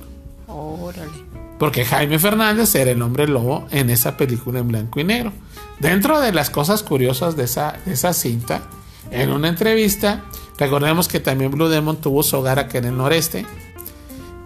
Órale. 0.47 1.27
Porque 1.59 1.85
Jaime 1.85 2.19
Fernández 2.19 2.75
era 2.75 2.91
el 2.91 3.01
hombre 3.03 3.27
lobo 3.27 3.67
en 3.71 3.91
esa 3.91 4.17
película 4.17 4.59
en 4.61 4.69
blanco 4.69 5.01
y 5.01 5.05
negro. 5.05 5.33
Dentro 5.79 6.21
de 6.21 6.33
las 6.33 6.51
cosas 6.51 6.83
curiosas 6.83 7.37
de 7.37 7.45
esa, 7.45 7.77
de 7.85 7.93
esa 7.93 8.13
cinta, 8.13 8.63
en 9.11 9.31
una 9.31 9.49
entrevista, 9.49 10.25
recordemos 10.59 11.09
que 11.09 11.21
también 11.21 11.51
Blue 11.51 11.69
Demon 11.69 11.97
tuvo 11.97 12.23
su 12.23 12.37
hogar 12.37 12.59
aquí 12.59 12.79
en 12.79 12.87
el 12.87 12.97
noreste, 12.97 13.47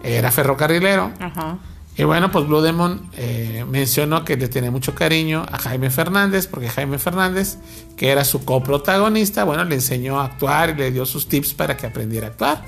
era 0.03 0.31
ferrocarrilero, 0.31 1.11
Ajá. 1.19 1.57
Y 2.01 2.03
bueno, 2.03 2.31
pues 2.31 2.47
Blue 2.47 2.61
Demon 2.61 2.99
eh, 3.13 3.63
mencionó 3.69 4.25
que 4.25 4.35
le 4.35 4.47
tenía 4.47 4.71
mucho 4.71 4.95
cariño 4.95 5.45
a 5.51 5.59
Jaime 5.59 5.91
Fernández, 5.91 6.47
porque 6.47 6.67
Jaime 6.67 6.97
Fernández, 6.97 7.59
que 7.95 8.09
era 8.09 8.25
su 8.25 8.43
coprotagonista, 8.43 9.43
bueno, 9.43 9.65
le 9.65 9.75
enseñó 9.75 10.19
a 10.19 10.25
actuar 10.25 10.71
y 10.71 10.73
le 10.77 10.91
dio 10.91 11.05
sus 11.05 11.29
tips 11.29 11.53
para 11.53 11.77
que 11.77 11.85
aprendiera 11.85 12.25
a 12.25 12.29
actuar. 12.31 12.65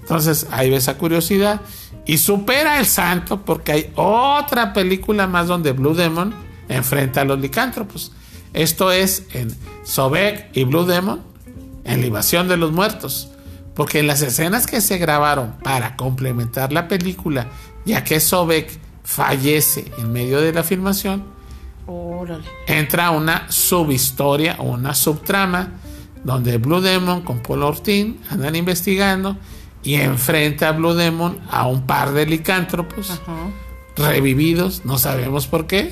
Entonces 0.00 0.46
ahí 0.50 0.70
ve 0.70 0.76
esa 0.76 0.96
curiosidad 0.96 1.60
y 2.06 2.16
supera 2.16 2.80
el 2.80 2.86
santo 2.86 3.42
porque 3.44 3.72
hay 3.72 3.92
otra 3.96 4.72
película 4.72 5.26
más 5.26 5.46
donde 5.46 5.72
Blue 5.72 5.92
Demon 5.92 6.32
enfrenta 6.70 7.20
a 7.20 7.24
los 7.26 7.38
licántropos. 7.38 8.12
Esto 8.54 8.92
es 8.92 9.24
en 9.34 9.54
Sobek 9.84 10.56
y 10.56 10.64
Blue 10.64 10.86
Demon 10.86 11.20
en 11.84 12.00
Libación 12.00 12.48
de 12.48 12.56
los 12.56 12.72
Muertos. 12.72 13.28
Porque 13.74 14.00
en 14.00 14.06
las 14.06 14.20
escenas 14.20 14.66
que 14.66 14.80
se 14.80 14.98
grabaron 14.98 15.52
para 15.62 15.96
complementar 15.96 16.72
la 16.72 16.88
película, 16.88 17.46
ya 17.84 18.04
que 18.04 18.20
Sobek 18.20 18.78
fallece 19.04 19.90
en 19.98 20.12
medio 20.12 20.40
de 20.40 20.52
la 20.52 20.62
filmación, 20.62 21.24
entra 22.66 23.10
una 23.10 23.50
subhistoria 23.50 24.56
o 24.58 24.64
una 24.64 24.94
subtrama 24.94 25.80
donde 26.22 26.58
Blue 26.58 26.80
Demon 26.80 27.22
con 27.22 27.40
Paul 27.40 27.62
Ortín 27.62 28.20
andan 28.28 28.54
investigando 28.54 29.36
y 29.82 29.94
enfrenta 29.94 30.68
a 30.68 30.72
Blue 30.72 30.94
Demon 30.94 31.38
a 31.50 31.66
un 31.66 31.86
par 31.86 32.12
de 32.12 32.26
licántropos 32.26 33.20
revividos, 33.96 34.84
no 34.84 34.98
sabemos 34.98 35.46
por 35.46 35.66
qué, 35.66 35.90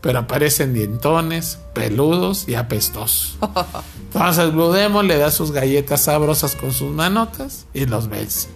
pero 0.00 0.20
aparecen 0.20 0.74
dientones, 0.74 1.58
peludos 1.74 2.48
y 2.48 2.54
apestosos. 2.54 3.38
Entonces 4.12 4.52
Blue 4.52 4.72
Demon 4.72 5.06
le 5.06 5.18
da 5.18 5.30
sus 5.30 5.52
galletas 5.52 6.02
sabrosas 6.02 6.56
con 6.56 6.72
sus 6.72 6.92
manotas 6.92 7.66
y 7.74 7.86
los 7.86 8.08
vence. 8.08 8.48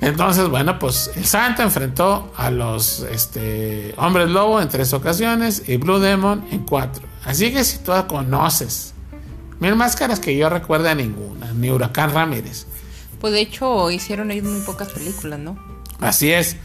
Entonces, 0.00 0.48
bueno, 0.48 0.78
pues 0.78 1.10
el 1.16 1.24
Santo 1.24 1.62
enfrentó 1.62 2.32
a 2.36 2.50
los 2.50 3.00
este, 3.10 3.94
hombres 3.96 4.28
lobo 4.28 4.60
en 4.60 4.68
tres 4.68 4.92
ocasiones 4.92 5.62
y 5.68 5.78
Blue 5.78 5.98
Demon 5.98 6.44
en 6.50 6.64
cuatro. 6.64 7.02
Así 7.24 7.52
que 7.52 7.64
si 7.64 7.78
tú 7.78 7.92
conoces 8.06 8.92
mil 9.58 9.74
máscaras 9.74 10.20
que 10.20 10.36
yo 10.36 10.48
recuerda 10.50 10.94
ninguna, 10.94 11.52
ni 11.54 11.70
Huracán 11.70 12.12
Ramírez. 12.12 12.66
Pues 13.20 13.32
de 13.32 13.40
hecho 13.40 13.90
hicieron 13.90 14.30
ahí 14.30 14.42
muy 14.42 14.60
pocas 14.60 14.88
películas, 14.88 15.38
¿no? 15.38 15.58
Así 16.00 16.30
es. 16.30 16.56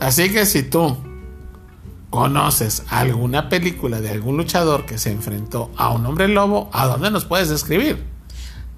Así 0.00 0.32
que 0.32 0.44
si 0.44 0.64
tú 0.64 0.96
conoces 2.10 2.82
alguna 2.88 3.48
película 3.48 4.00
de 4.00 4.10
algún 4.10 4.36
luchador 4.36 4.84
que 4.84 4.98
se 4.98 5.12
enfrentó 5.12 5.70
a 5.76 5.90
un 5.90 6.04
hombre 6.06 6.26
lobo, 6.26 6.68
¿a 6.72 6.86
dónde 6.86 7.10
nos 7.12 7.24
puedes 7.24 7.50
escribir? 7.50 8.09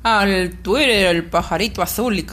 Al 0.03 0.59
Twitter, 0.63 1.15
el 1.15 1.25
pajarito 1.25 1.83
azul, 1.83 2.15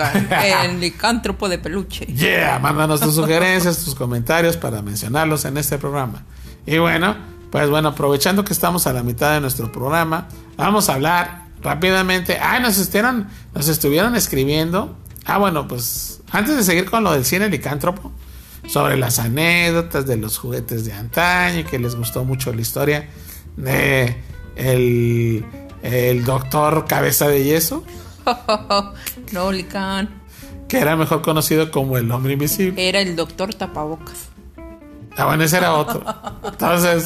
el 0.63 0.79
licántropo 0.79 1.47
de 1.47 1.59
peluche. 1.59 2.05
Yeah, 2.05 2.59
mándanos 2.59 2.99
tus 2.99 3.15
sugerencias, 3.15 3.83
tus 3.85 3.95
comentarios 3.95 4.57
para 4.57 4.81
mencionarlos 4.81 5.45
en 5.45 5.57
este 5.57 5.77
programa. 5.77 6.23
Y 6.65 6.77
bueno, 6.77 7.15
pues 7.51 7.69
bueno, 7.69 7.89
aprovechando 7.89 8.43
que 8.43 8.53
estamos 8.53 8.87
a 8.87 8.93
la 8.93 9.03
mitad 9.03 9.33
de 9.33 9.41
nuestro 9.41 9.71
programa, 9.71 10.27
vamos 10.57 10.89
a 10.89 10.95
hablar 10.95 11.45
rápidamente. 11.61 12.39
Ah, 12.41 12.59
nos 12.59 12.77
estuvieron, 12.77 13.27
nos 13.53 13.67
estuvieron 13.67 14.15
escribiendo. 14.15 14.95
Ah, 15.25 15.37
bueno, 15.37 15.67
pues 15.67 16.21
antes 16.31 16.55
de 16.55 16.63
seguir 16.63 16.89
con 16.89 17.03
lo 17.03 17.11
del 17.11 17.25
cine 17.25 17.49
licántropo, 17.49 18.11
sobre 18.67 18.97
las 18.97 19.19
anécdotas 19.19 20.05
de 20.05 20.17
los 20.17 20.37
juguetes 20.37 20.85
de 20.85 20.93
antaño, 20.93 21.65
que 21.65 21.79
les 21.79 21.95
gustó 21.95 22.23
mucho 22.23 22.53
la 22.53 22.61
historia 22.61 23.09
de 23.57 24.15
el, 24.55 25.43
el 25.81 26.25
doctor 26.25 26.85
Cabeza 26.85 27.27
de 27.27 27.43
Yeso. 27.43 27.83
no, 29.31 29.51
Licán. 29.51 30.21
Que 30.67 30.79
era 30.79 30.95
mejor 30.95 31.21
conocido 31.21 31.71
como 31.71 31.97
el 31.97 32.11
hombre 32.11 32.33
invisible. 32.33 32.87
Era 32.87 32.99
el 32.99 33.15
doctor 33.15 33.53
Tapabocas. 33.53 34.29
Ah, 35.17 35.25
bueno, 35.25 35.43
ese 35.43 35.57
era 35.57 35.73
otro. 35.73 36.03
Entonces, 36.43 37.05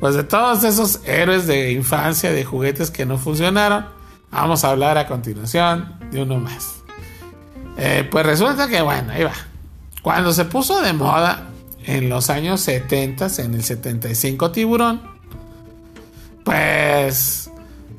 pues 0.00 0.14
de 0.14 0.24
todos 0.24 0.64
esos 0.64 1.00
héroes 1.04 1.46
de 1.46 1.72
infancia, 1.72 2.32
de 2.32 2.44
juguetes 2.44 2.90
que 2.90 3.06
no 3.06 3.18
funcionaron, 3.18 3.86
vamos 4.30 4.64
a 4.64 4.70
hablar 4.70 4.98
a 4.98 5.06
continuación 5.06 5.98
de 6.10 6.22
uno 6.22 6.38
más. 6.38 6.82
Eh, 7.76 8.08
pues 8.10 8.24
resulta 8.24 8.68
que, 8.68 8.80
bueno, 8.82 9.12
ahí 9.12 9.24
va. 9.24 9.34
Cuando 10.02 10.32
se 10.32 10.44
puso 10.44 10.80
de 10.80 10.92
moda 10.92 11.48
en 11.84 12.08
los 12.08 12.30
años 12.30 12.60
70, 12.60 13.28
en 13.38 13.54
el 13.54 13.62
75 13.62 14.50
tiburón, 14.50 15.02
pues, 16.44 17.50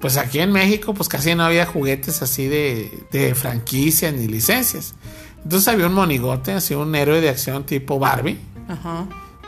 pues 0.05 0.17
aquí 0.17 0.37
en 0.37 0.51
México, 0.51 0.93
pues 0.93 1.09
casi 1.09 1.33
no 1.33 1.43
había 1.43 1.65
juguetes 1.65 2.21
así 2.21 2.45
de, 2.45 3.07
de 3.11 3.33
franquicia 3.33 4.11
ni 4.11 4.27
licencias. 4.27 4.93
Entonces 5.43 5.67
había 5.67 5.87
un 5.87 5.95
monigote, 5.95 6.51
así 6.51 6.75
un 6.75 6.93
héroe 6.93 7.21
de 7.21 7.29
acción 7.29 7.65
tipo 7.65 7.97
Barbie, 7.97 8.37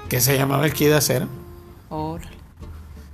que 0.09 0.19
se 0.19 0.35
llamaba 0.35 0.65
el 0.65 0.73
Kid 0.73 0.93
Acero. 0.93 1.27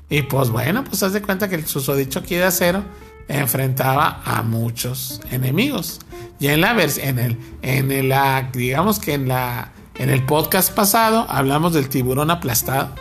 Y 0.09 0.21
pues 0.21 0.51
bueno, 0.51 0.85
pues 0.85 1.03
haz 1.03 1.11
de 1.11 1.21
cuenta 1.21 1.49
que 1.49 1.55
el 1.55 1.67
susodicho 1.67 2.23
Kid 2.23 2.43
Acero 2.43 2.85
enfrentaba 3.27 4.21
a 4.23 4.41
muchos 4.41 5.19
enemigos. 5.29 5.99
Y 6.39 6.47
en 6.47 6.61
la 6.61 6.71
en 6.81 7.19
el, 7.19 7.37
en 7.61 7.91
el, 7.91 8.13
digamos 8.53 8.99
que 8.99 9.15
en 9.15 9.27
la, 9.27 9.73
en 9.95 10.09
el 10.09 10.25
podcast 10.25 10.73
pasado 10.73 11.25
hablamos 11.27 11.73
del 11.73 11.89
tiburón 11.89 12.31
aplastado. 12.31 12.95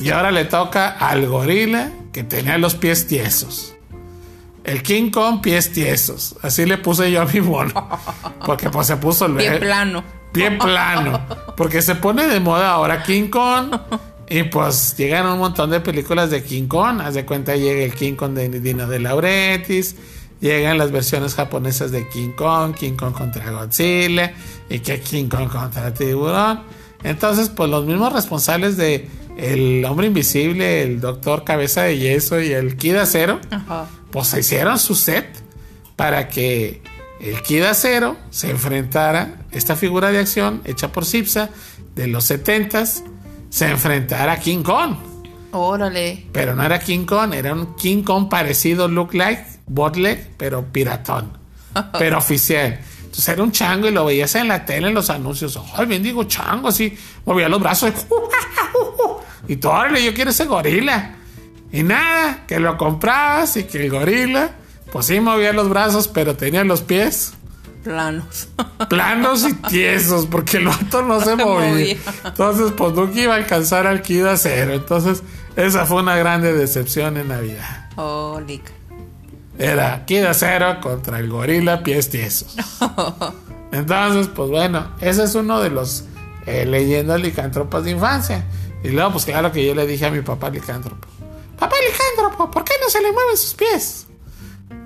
Y 0.00 0.10
ahora 0.10 0.30
le 0.30 0.44
toca 0.44 0.90
al 0.90 1.26
gorila 1.26 1.90
que 2.12 2.24
tenía 2.24 2.58
los 2.58 2.74
pies 2.74 3.06
tiesos. 3.06 3.74
El 4.64 4.82
King 4.82 5.10
Kong 5.10 5.40
pies 5.40 5.72
tiesos. 5.72 6.36
Así 6.42 6.66
le 6.66 6.78
puse 6.78 7.10
yo 7.10 7.22
a 7.22 7.26
mi 7.26 7.40
mono. 7.40 7.88
Porque 8.44 8.68
pues 8.68 8.88
se 8.88 8.96
puso 8.96 9.26
el 9.26 9.36
pie 9.36 9.58
plano. 9.58 10.02
Pie 10.32 10.50
plano. 10.52 11.20
Porque 11.56 11.82
se 11.82 11.94
pone 11.94 12.26
de 12.26 12.40
moda 12.40 12.70
ahora 12.70 13.02
King 13.02 13.28
Kong 13.28 13.76
y 14.28 14.42
pues 14.44 14.96
llegan 14.96 15.26
un 15.26 15.38
montón 15.38 15.70
de 15.70 15.80
películas 15.80 16.30
de 16.30 16.42
King 16.42 16.66
Kong. 16.66 17.00
Haz 17.00 17.14
de 17.14 17.24
cuenta, 17.24 17.54
llega 17.56 17.84
el 17.84 17.94
King 17.94 18.14
Kong 18.14 18.32
de 18.32 18.48
Dino 18.60 18.88
de 18.88 18.98
Lauretis. 18.98 19.96
Llegan 20.40 20.78
las 20.78 20.90
versiones 20.90 21.34
japonesas 21.34 21.92
de 21.92 22.08
King 22.08 22.32
Kong, 22.36 22.74
King 22.74 22.94
Kong 22.94 23.14
contra 23.14 23.50
Godzilla 23.50 24.34
y 24.68 24.80
que 24.80 25.00
King 25.00 25.28
Kong 25.28 25.48
contra 25.48 25.94
Tiburón. 25.94 26.60
Entonces, 27.06 27.50
pues 27.50 27.70
los 27.70 27.86
mismos 27.86 28.12
responsables 28.12 28.76
de 28.76 29.08
El 29.38 29.84
Hombre 29.84 30.08
Invisible, 30.08 30.82
el 30.82 31.00
Doctor 31.00 31.44
Cabeza 31.44 31.82
de 31.82 31.98
Yeso 31.98 32.40
y 32.40 32.52
el 32.52 32.76
Kid 32.76 32.96
Acero, 32.96 33.38
pues 34.10 34.34
hicieron 34.34 34.76
su 34.80 34.96
set 34.96 35.26
para 35.94 36.26
que 36.28 36.82
el 37.20 37.40
Kid 37.42 37.62
Acero 37.62 38.16
se 38.30 38.50
enfrentara, 38.50 39.36
esta 39.52 39.76
figura 39.76 40.10
de 40.10 40.18
acción 40.18 40.62
hecha 40.64 40.90
por 40.90 41.04
Cipsa 41.04 41.50
de 41.94 42.08
los 42.08 42.28
70s 42.28 43.04
se 43.50 43.70
enfrentara 43.70 44.32
a 44.32 44.40
King 44.40 44.64
Kong. 44.64 44.96
Órale. 45.52 46.26
Pero 46.32 46.56
no 46.56 46.64
era 46.64 46.80
King 46.80 47.06
Kong, 47.06 47.32
era 47.34 47.54
un 47.54 47.76
King 47.76 48.02
Kong 48.02 48.28
parecido, 48.28 48.88
look 48.88 49.14
like, 49.14 49.44
botleg, 49.68 50.32
pero 50.36 50.72
piratón. 50.72 51.38
pero 51.98 52.18
oficial. 52.18 52.80
Entonces 53.16 53.32
era 53.32 53.42
un 53.42 53.50
chango 53.50 53.88
y 53.88 53.92
lo 53.92 54.04
veías 54.04 54.34
en 54.34 54.48
la 54.48 54.66
tele, 54.66 54.88
en 54.88 54.94
los 54.94 55.08
anuncios. 55.08 55.58
Ay, 55.74 55.86
bien 55.86 56.02
digo 56.02 56.24
chango, 56.24 56.68
así. 56.68 56.94
Movía 57.24 57.48
los 57.48 57.58
brazos. 57.58 57.90
Y 59.48 59.56
todo, 59.56 59.72
órale, 59.72 60.04
yo 60.04 60.12
quiero 60.12 60.32
ese 60.32 60.44
gorila. 60.44 61.14
Y 61.72 61.82
nada, 61.82 62.44
que 62.46 62.60
lo 62.60 62.76
comprabas 62.76 63.56
y 63.56 63.64
que 63.64 63.82
el 63.82 63.90
gorila, 63.90 64.50
pues 64.92 65.06
sí 65.06 65.18
movía 65.18 65.54
los 65.54 65.70
brazos, 65.70 66.08
pero 66.08 66.36
tenía 66.36 66.62
los 66.62 66.82
pies 66.82 67.32
planos. 67.82 68.48
Planos 68.90 69.48
y 69.48 69.54
tiesos, 69.54 70.26
porque 70.26 70.58
el 70.58 70.66
vato 70.66 71.00
no 71.02 71.18
se 71.20 71.36
movía. 71.42 71.96
Entonces, 72.22 72.72
pues 72.76 72.92
nunca 72.92 73.18
iba 73.18 73.32
a 73.32 73.36
alcanzar 73.38 73.86
al 73.86 74.02
Kid 74.02 74.26
Acero. 74.26 74.74
Entonces, 74.74 75.22
esa 75.56 75.86
fue 75.86 76.02
una 76.02 76.16
grande 76.16 76.52
decepción 76.52 77.16
en 77.16 77.28
Navidad. 77.28 77.88
Oh, 77.96 78.38
Era 79.58 80.04
Kid 80.04 80.24
Acero 80.24 80.80
contra 80.80 81.18
el 81.18 81.28
gorila 81.28 81.82
pies 81.82 82.10
tiesos. 82.10 82.56
Entonces, 83.72 84.28
pues 84.28 84.50
bueno, 84.50 84.88
ese 85.00 85.24
es 85.24 85.34
uno 85.34 85.60
de 85.60 85.70
los 85.70 86.04
eh, 86.46 86.66
leyendas 86.66 87.20
licántropas 87.20 87.84
de 87.84 87.92
infancia. 87.92 88.44
Y 88.82 88.88
luego, 88.88 89.12
pues 89.12 89.24
claro 89.24 89.50
que 89.50 89.66
yo 89.66 89.74
le 89.74 89.86
dije 89.86 90.06
a 90.06 90.10
mi 90.10 90.20
papá 90.20 90.50
licántropo: 90.50 91.08
Papá 91.58 91.76
licántropo, 91.90 92.50
¿por 92.50 92.64
qué 92.64 92.74
no 92.82 92.90
se 92.90 93.00
le 93.00 93.12
mueven 93.12 93.36
sus 93.36 93.54
pies? 93.54 94.06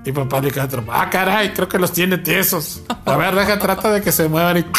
Y 0.05 0.13
papá 0.13 0.41
licántropo, 0.41 0.93
ah, 0.93 1.11
caray, 1.11 1.53
creo 1.53 1.69
que 1.69 1.79
los 1.79 1.93
tiene 1.93 2.19
tiesos. 2.19 2.83
A 3.05 3.17
ver, 3.17 3.35
deja, 3.35 3.59
trata 3.59 3.91
de 3.91 4.01
que 4.01 4.13
se 4.13 4.29
muevan 4.29 4.59
y. 4.59 4.65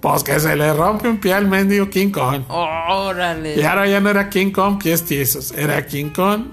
Pues 0.00 0.24
que 0.24 0.40
se 0.40 0.56
le 0.56 0.72
rompe 0.72 1.08
un 1.08 1.18
pie 1.18 1.34
al 1.34 1.46
mendigo 1.46 1.90
King 1.90 2.10
Kong. 2.10 2.44
Órale. 2.48 3.54
Y 3.54 3.62
ahora 3.62 3.86
ya 3.86 4.00
no 4.00 4.08
era 4.08 4.30
King 4.30 4.50
Kong 4.50 4.82
pies 4.82 5.04
tiesos, 5.04 5.52
era 5.52 5.84
King 5.86 6.08
Kong. 6.08 6.44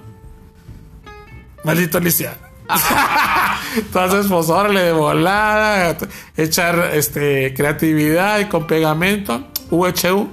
Maldito 1.64 1.98
Alicia. 1.98 2.38
Entonces, 3.76 4.28
pues 4.30 4.50
órale 4.50 4.82
de 4.82 4.92
volada, 4.92 5.98
echar 6.36 6.92
este 6.94 7.54
creatividad 7.54 8.40
y 8.40 8.46
con 8.46 8.68
pegamento, 8.68 9.48
UHU. 9.70 10.30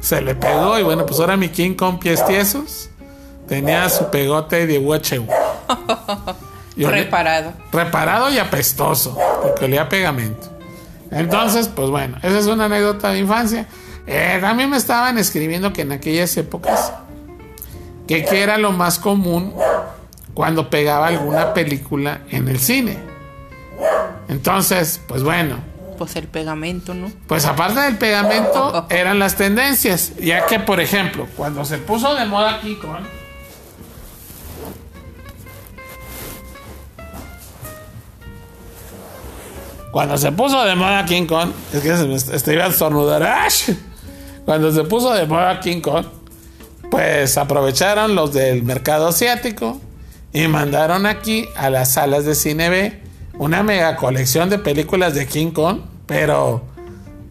Se 0.00 0.20
le 0.20 0.34
pegó 0.34 0.78
y 0.78 0.82
bueno, 0.82 1.06
pues 1.06 1.20
ahora 1.20 1.36
mi 1.36 1.48
King 1.50 1.74
Kong 1.74 1.98
pies 1.98 2.24
tiesos 2.26 2.90
Tenía 3.50 3.88
su 3.88 4.08
pegote 4.10 4.64
de 4.68 4.78
hueche. 4.78 5.20
reparado. 6.76 7.52
reparado 7.72 8.30
y 8.30 8.38
apestoso, 8.38 9.18
porque 9.42 9.64
olía 9.64 9.88
pegamento. 9.88 10.56
Entonces, 11.10 11.66
pues 11.66 11.90
bueno, 11.90 12.16
esa 12.22 12.38
es 12.38 12.46
una 12.46 12.66
anécdota 12.66 13.10
de 13.10 13.18
infancia. 13.18 13.66
Eh, 14.06 14.38
también 14.40 14.70
me 14.70 14.76
estaban 14.76 15.18
escribiendo 15.18 15.72
que 15.72 15.82
en 15.82 15.90
aquellas 15.90 16.36
épocas, 16.36 16.92
que 18.10 18.24
qué 18.24 18.42
era 18.42 18.58
lo 18.58 18.72
más 18.72 18.98
común 18.98 19.54
cuando 20.34 20.68
pegaba 20.68 21.06
alguna 21.06 21.54
película 21.54 22.22
en 22.30 22.48
el 22.48 22.58
cine. 22.58 22.98
Entonces, 24.28 25.00
pues 25.06 25.22
bueno, 25.22 25.58
Pues 25.96 26.16
el 26.16 26.26
pegamento, 26.26 26.92
¿no? 26.92 27.08
pues 27.28 27.44
aparte 27.44 27.78
del 27.82 27.98
pegamento 27.98 28.84
eran 28.90 29.20
las 29.20 29.36
tendencias, 29.36 30.16
ya 30.16 30.44
que 30.46 30.58
por 30.58 30.80
ejemplo, 30.80 31.28
cuando 31.36 31.64
se 31.64 31.78
puso 31.78 32.12
de 32.16 32.24
moda 32.26 32.56
aquí 32.56 32.74
con 32.74 32.98
Cuando 39.90 40.16
se 40.16 40.30
puso 40.32 40.62
de 40.64 40.76
moda 40.76 41.04
King 41.04 41.26
Kong, 41.26 41.50
es 41.72 41.80
que 41.80 41.96
se 41.96 42.06
me 42.06 42.14
est- 42.14 42.32
estoy 42.32 42.54
iba 42.54 42.64
a 42.64 42.68
estornudar. 42.68 43.22
¡Ash! 43.24 43.70
Cuando 44.44 44.70
se 44.72 44.84
puso 44.84 45.12
de 45.12 45.26
moda 45.26 45.58
King 45.60 45.80
Kong, 45.80 46.04
pues 46.90 47.38
aprovecharon 47.38 48.14
los 48.14 48.32
del 48.32 48.62
mercado 48.62 49.08
asiático 49.08 49.80
y 50.32 50.48
mandaron 50.48 51.06
aquí 51.06 51.48
a 51.56 51.70
las 51.70 51.92
salas 51.92 52.24
de 52.24 52.34
cine 52.34 52.68
B 52.68 53.00
una 53.40 53.62
mega 53.62 53.96
colección 53.96 54.50
de 54.50 54.58
películas 54.58 55.14
de 55.14 55.26
King 55.26 55.50
Kong, 55.52 55.80
pero 56.06 56.62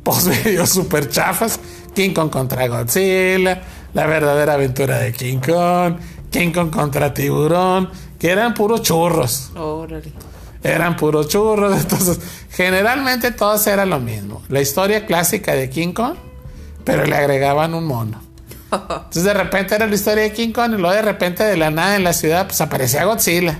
pues 0.01 0.25
medio 0.45 0.65
super 0.65 1.07
chafas. 1.07 1.59
King 1.93 2.13
Kong 2.13 2.29
contra 2.29 2.67
Godzilla, 2.67 3.61
la 3.93 4.05
verdadera 4.07 4.53
aventura 4.53 4.97
de 4.97 5.11
King 5.11 5.37
Kong, 5.37 5.97
King 6.31 6.51
Kong 6.51 6.71
contra 6.71 7.13
Tiburón, 7.13 7.89
que 8.17 8.29
eran 8.29 8.53
puros 8.53 8.81
churros 8.81 9.51
Órale. 9.55 10.11
eran 10.63 10.95
puros 10.95 11.27
churros. 11.27 11.77
Entonces, 11.81 12.19
generalmente 12.51 13.31
todos 13.31 13.67
era 13.67 13.85
lo 13.85 13.99
mismo. 13.99 14.41
La 14.49 14.61
historia 14.61 15.05
clásica 15.05 15.53
de 15.53 15.69
King 15.69 15.93
Kong, 15.93 16.15
pero 16.83 17.05
le 17.05 17.15
agregaban 17.15 17.73
un 17.75 17.85
mono. 17.85 18.28
Entonces, 18.71 19.23
de 19.23 19.33
repente 19.33 19.75
era 19.75 19.87
la 19.87 19.95
historia 19.95 20.23
de 20.23 20.33
King 20.33 20.51
Kong, 20.51 20.73
y 20.73 20.77
luego 20.77 20.93
de 20.93 21.01
repente 21.01 21.43
de 21.43 21.57
la 21.57 21.71
nada 21.71 21.95
en 21.95 22.03
la 22.03 22.13
ciudad, 22.13 22.45
pues 22.45 22.61
aparecía 22.61 23.05
Godzilla. 23.05 23.59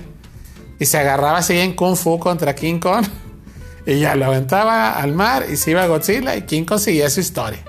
Y 0.78 0.86
se 0.86 0.98
agarraba 0.98 1.38
así 1.38 1.58
en 1.58 1.74
Kung 1.74 1.96
Fu 1.96 2.18
contra 2.18 2.54
King 2.54 2.78
Kong. 2.78 3.04
Y 3.86 3.98
ya 3.98 4.14
lo 4.14 4.26
aventaba 4.26 4.92
al 4.92 5.12
mar 5.12 5.46
y 5.50 5.56
se 5.56 5.72
iba 5.72 5.86
Godzilla 5.86 6.36
y 6.36 6.42
King 6.42 6.64
Kong 6.64 6.78
seguía 6.78 7.10
su 7.10 7.20
historia. 7.20 7.60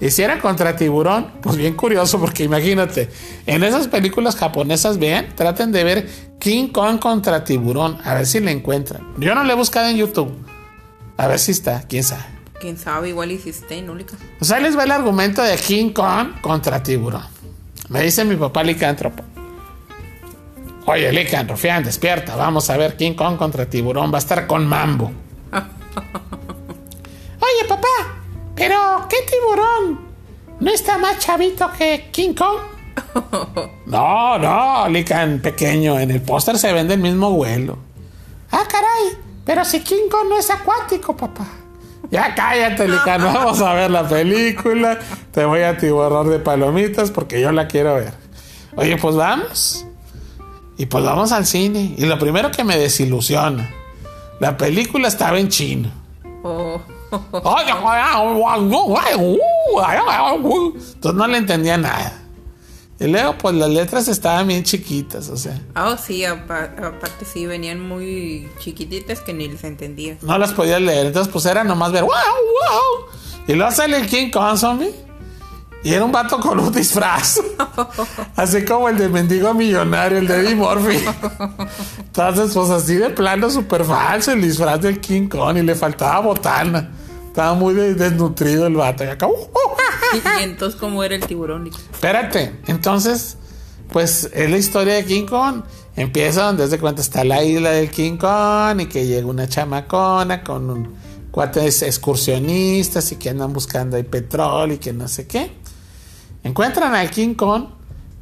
Y 0.00 0.10
si 0.10 0.22
era 0.22 0.40
contra 0.40 0.76
tiburón, 0.76 1.30
pues 1.42 1.56
bien 1.56 1.74
curioso, 1.74 2.18
porque 2.18 2.42
imagínate, 2.42 3.10
en 3.46 3.62
esas 3.62 3.86
películas 3.86 4.34
japonesas, 4.34 4.98
vean, 4.98 5.34
traten 5.36 5.72
de 5.72 5.84
ver 5.84 6.08
King 6.38 6.68
Kong 6.68 6.98
contra 6.98 7.44
tiburón, 7.44 7.98
a 8.02 8.14
ver 8.14 8.26
si 8.26 8.40
le 8.40 8.50
encuentran. 8.50 9.06
Yo 9.18 9.34
no 9.34 9.44
le 9.44 9.52
he 9.52 9.56
buscado 9.56 9.88
en 9.88 9.98
YouTube, 9.98 10.32
a 11.18 11.26
ver 11.26 11.38
si 11.38 11.52
está, 11.52 11.82
quién 11.86 12.02
sabe. 12.02 12.39
Quién 12.60 12.76
sabe, 12.76 13.08
igual 13.08 13.32
hiciste, 13.32 13.80
¿no, 13.80 13.94
Lica? 13.94 14.16
O 14.38 14.44
sea, 14.44 14.58
ahí 14.58 14.62
les 14.62 14.76
va 14.76 14.84
el 14.84 14.90
argumento 14.90 15.42
de 15.42 15.56
King 15.56 15.90
Kong 15.90 16.42
contra 16.42 16.82
tiburón. 16.82 17.22
Me 17.88 18.02
dice 18.02 18.22
mi 18.24 18.36
papá 18.36 18.62
licántropo. 18.62 19.24
Oye, 20.84 21.10
licántrofián, 21.10 21.82
despierta, 21.82 22.36
vamos 22.36 22.68
a 22.68 22.76
ver 22.76 22.98
King 22.98 23.14
Kong 23.14 23.38
contra 23.38 23.64
tiburón, 23.64 24.12
va 24.12 24.16
a 24.16 24.20
estar 24.20 24.46
con 24.46 24.66
mambo. 24.66 25.10
Oye, 27.40 27.64
papá, 27.66 27.88
pero 28.54 29.06
¿qué 29.08 29.16
tiburón? 29.22 30.00
¿No 30.60 30.70
está 30.70 30.98
más 30.98 31.18
chavito 31.18 31.70
que 31.78 32.10
King 32.12 32.34
Kong? 32.34 32.58
No, 33.86 34.38
no, 34.38 34.88
Lican 34.88 35.40
pequeño, 35.40 35.98
en 35.98 36.10
el 36.10 36.20
póster 36.20 36.58
se 36.58 36.72
vende 36.72 36.94
el 36.94 37.00
mismo 37.00 37.30
vuelo. 37.30 37.78
Ah, 38.52 38.64
caray, 38.70 39.18
pero 39.44 39.64
si 39.64 39.80
King 39.80 40.08
Kong 40.10 40.28
no 40.28 40.38
es 40.38 40.50
acuático, 40.50 41.16
papá. 41.16 41.46
Ya 42.10 42.34
cállate, 42.34 42.88
Lican, 42.88 43.22
vamos 43.22 43.60
a 43.60 43.72
ver 43.74 43.90
la 43.90 44.08
película. 44.08 44.98
Te 45.32 45.44
voy 45.44 45.60
a 45.62 45.76
tiborrar 45.76 46.26
de 46.26 46.40
palomitas 46.40 47.10
porque 47.10 47.40
yo 47.40 47.52
la 47.52 47.68
quiero 47.68 47.94
ver. 47.94 48.14
Oye, 48.76 48.96
pues 48.96 49.14
vamos. 49.14 49.86
Y 50.76 50.86
pues 50.86 51.04
vamos 51.04 51.30
al 51.32 51.46
cine. 51.46 51.94
Y 51.96 52.06
lo 52.06 52.18
primero 52.18 52.50
que 52.50 52.64
me 52.64 52.76
desilusiona, 52.78 53.70
la 54.40 54.56
película 54.56 55.08
estaba 55.08 55.38
en 55.38 55.48
chino. 55.48 55.90
Oh. 56.42 56.80
Entonces 60.94 61.18
no 61.18 61.26
le 61.26 61.38
entendía 61.38 61.76
nada. 61.76 62.19
Y 63.00 63.06
luego, 63.06 63.36
pues 63.38 63.54
las 63.54 63.70
letras 63.70 64.08
estaban 64.08 64.46
bien 64.46 64.62
chiquitas, 64.62 65.30
o 65.30 65.36
sea, 65.36 65.58
Ah, 65.74 65.96
sí, 65.96 66.22
apa- 66.26 66.64
aparte 66.76 67.24
sí, 67.24 67.46
venían 67.46 67.80
muy 67.80 68.46
chiquititas 68.58 69.20
que 69.20 69.32
ni 69.32 69.48
les 69.48 69.64
entendía. 69.64 70.16
no 70.20 70.36
las 70.38 70.52
podía 70.52 70.78
leer. 70.78 71.06
Entonces, 71.06 71.32
pues 71.32 71.46
era 71.46 71.64
nomás 71.64 71.92
ver, 71.92 72.02
wow, 72.02 72.10
wow. 72.10 73.08
Y 73.48 73.54
luego 73.54 73.72
sale 73.72 73.96
el 73.96 74.06
King 74.06 74.30
Kong 74.30 74.58
zombie. 74.58 74.92
Y 75.82 75.94
era 75.94 76.04
un 76.04 76.12
vato 76.12 76.38
con 76.40 76.60
un 76.60 76.70
disfraz. 76.70 77.40
así 78.36 78.66
como 78.66 78.90
el 78.90 78.98
de 78.98 79.08
mendigo 79.08 79.54
millonario, 79.54 80.18
el 80.18 80.26
de 80.28 80.34
Eddie 80.40 80.54
Murphy. 80.54 80.98
Entonces, 81.98 82.52
pues 82.52 82.68
así 82.68 82.96
de 82.96 83.08
plano 83.08 83.48
súper 83.48 83.84
falso 83.86 84.32
el 84.32 84.42
disfraz 84.42 84.80
del 84.82 85.00
King 85.00 85.28
Kong. 85.28 85.56
Y 85.56 85.62
le 85.62 85.74
faltaba 85.74 86.20
botana. 86.20 86.90
Estaba 87.30 87.54
muy 87.54 87.74
de- 87.74 87.94
desnutrido 87.94 88.66
el 88.66 88.74
vato. 88.74 89.04
Y 89.04 89.06
acá, 89.06 89.26
uh, 89.28 89.32
Y, 90.14 90.40
y 90.40 90.44
entonces, 90.44 90.78
¿cómo 90.80 91.04
era 91.04 91.14
el 91.14 91.24
tiburón? 91.24 91.68
Espérate, 91.92 92.58
entonces, 92.66 93.36
pues 93.92 94.28
es 94.34 94.50
la 94.50 94.58
historia 94.58 94.94
de 94.94 95.04
King 95.04 95.26
Kong. 95.26 95.62
Empieza 95.96 96.42
donde 96.44 96.64
desde 96.64 96.78
cuenta 96.78 97.02
está 97.02 97.24
la 97.24 97.42
isla 97.44 97.70
del 97.70 97.90
King 97.90 98.16
Kong 98.16 98.80
y 98.80 98.86
que 98.86 99.06
llega 99.06 99.26
una 99.26 99.48
chamacona 99.48 100.42
con 100.42 100.70
un 100.70 100.94
cuates 101.30 101.82
excursionistas 101.82 103.12
y 103.12 103.16
que 103.16 103.30
andan 103.30 103.52
buscando 103.52 103.96
ahí 103.96 104.02
petróleo 104.02 104.74
y 104.74 104.78
que 104.78 104.92
no 104.92 105.06
sé 105.08 105.26
qué. 105.26 105.52
Encuentran 106.42 106.94
al 106.94 107.10
King 107.10 107.34
Kong, 107.34 107.66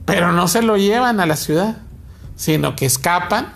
pero 0.04 0.32
no 0.32 0.48
se 0.48 0.60
lo 0.62 0.76
llevan 0.76 1.20
a 1.20 1.26
la 1.26 1.36
ciudad, 1.36 1.78
sino 2.36 2.74
que 2.76 2.84
escapan. 2.86 3.54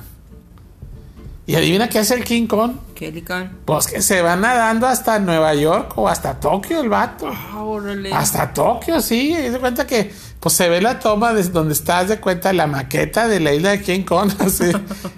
Y 1.45 1.57
adivina 1.57 1.89
qué 1.89 1.99
hace 1.99 2.15
el 2.15 2.23
King 2.23 2.47
Kong. 2.47 2.73
¿Qué, 2.95 3.11
Lica? 3.11 3.51
Pues 3.65 3.89
que 3.89 4.01
se 4.01 4.23
va 4.23 4.37
nadando 4.37 4.87
hasta 4.87 5.19
Nueva 5.19 5.55
York 5.55 5.93
o 5.97 6.09
hasta 6.09 6.39
Tokio 6.39 6.81
el 6.81 6.89
vato. 6.89 7.29
Ah, 7.29 7.65
órale. 7.65 8.13
Hasta 8.13 8.53
Tokio, 8.53 9.01
sí. 9.01 9.33
Y 9.33 9.49
de 9.49 9.59
cuenta 9.59 9.85
que 9.85 10.13
pues 10.39 10.55
se 10.55 10.69
ve 10.69 10.81
la 10.81 11.01
toma 11.01 11.33
de 11.33 11.43
donde 11.45 11.73
estás 11.73 12.09
de 12.09 12.21
cuenta 12.21 12.53
la 12.53 12.69
maqueta 12.69 13.27
de 13.27 13.41
la 13.41 13.53
isla 13.53 13.71
de 13.71 13.83
King 13.83 14.03
Kong, 14.03 14.31
así. 14.39 14.71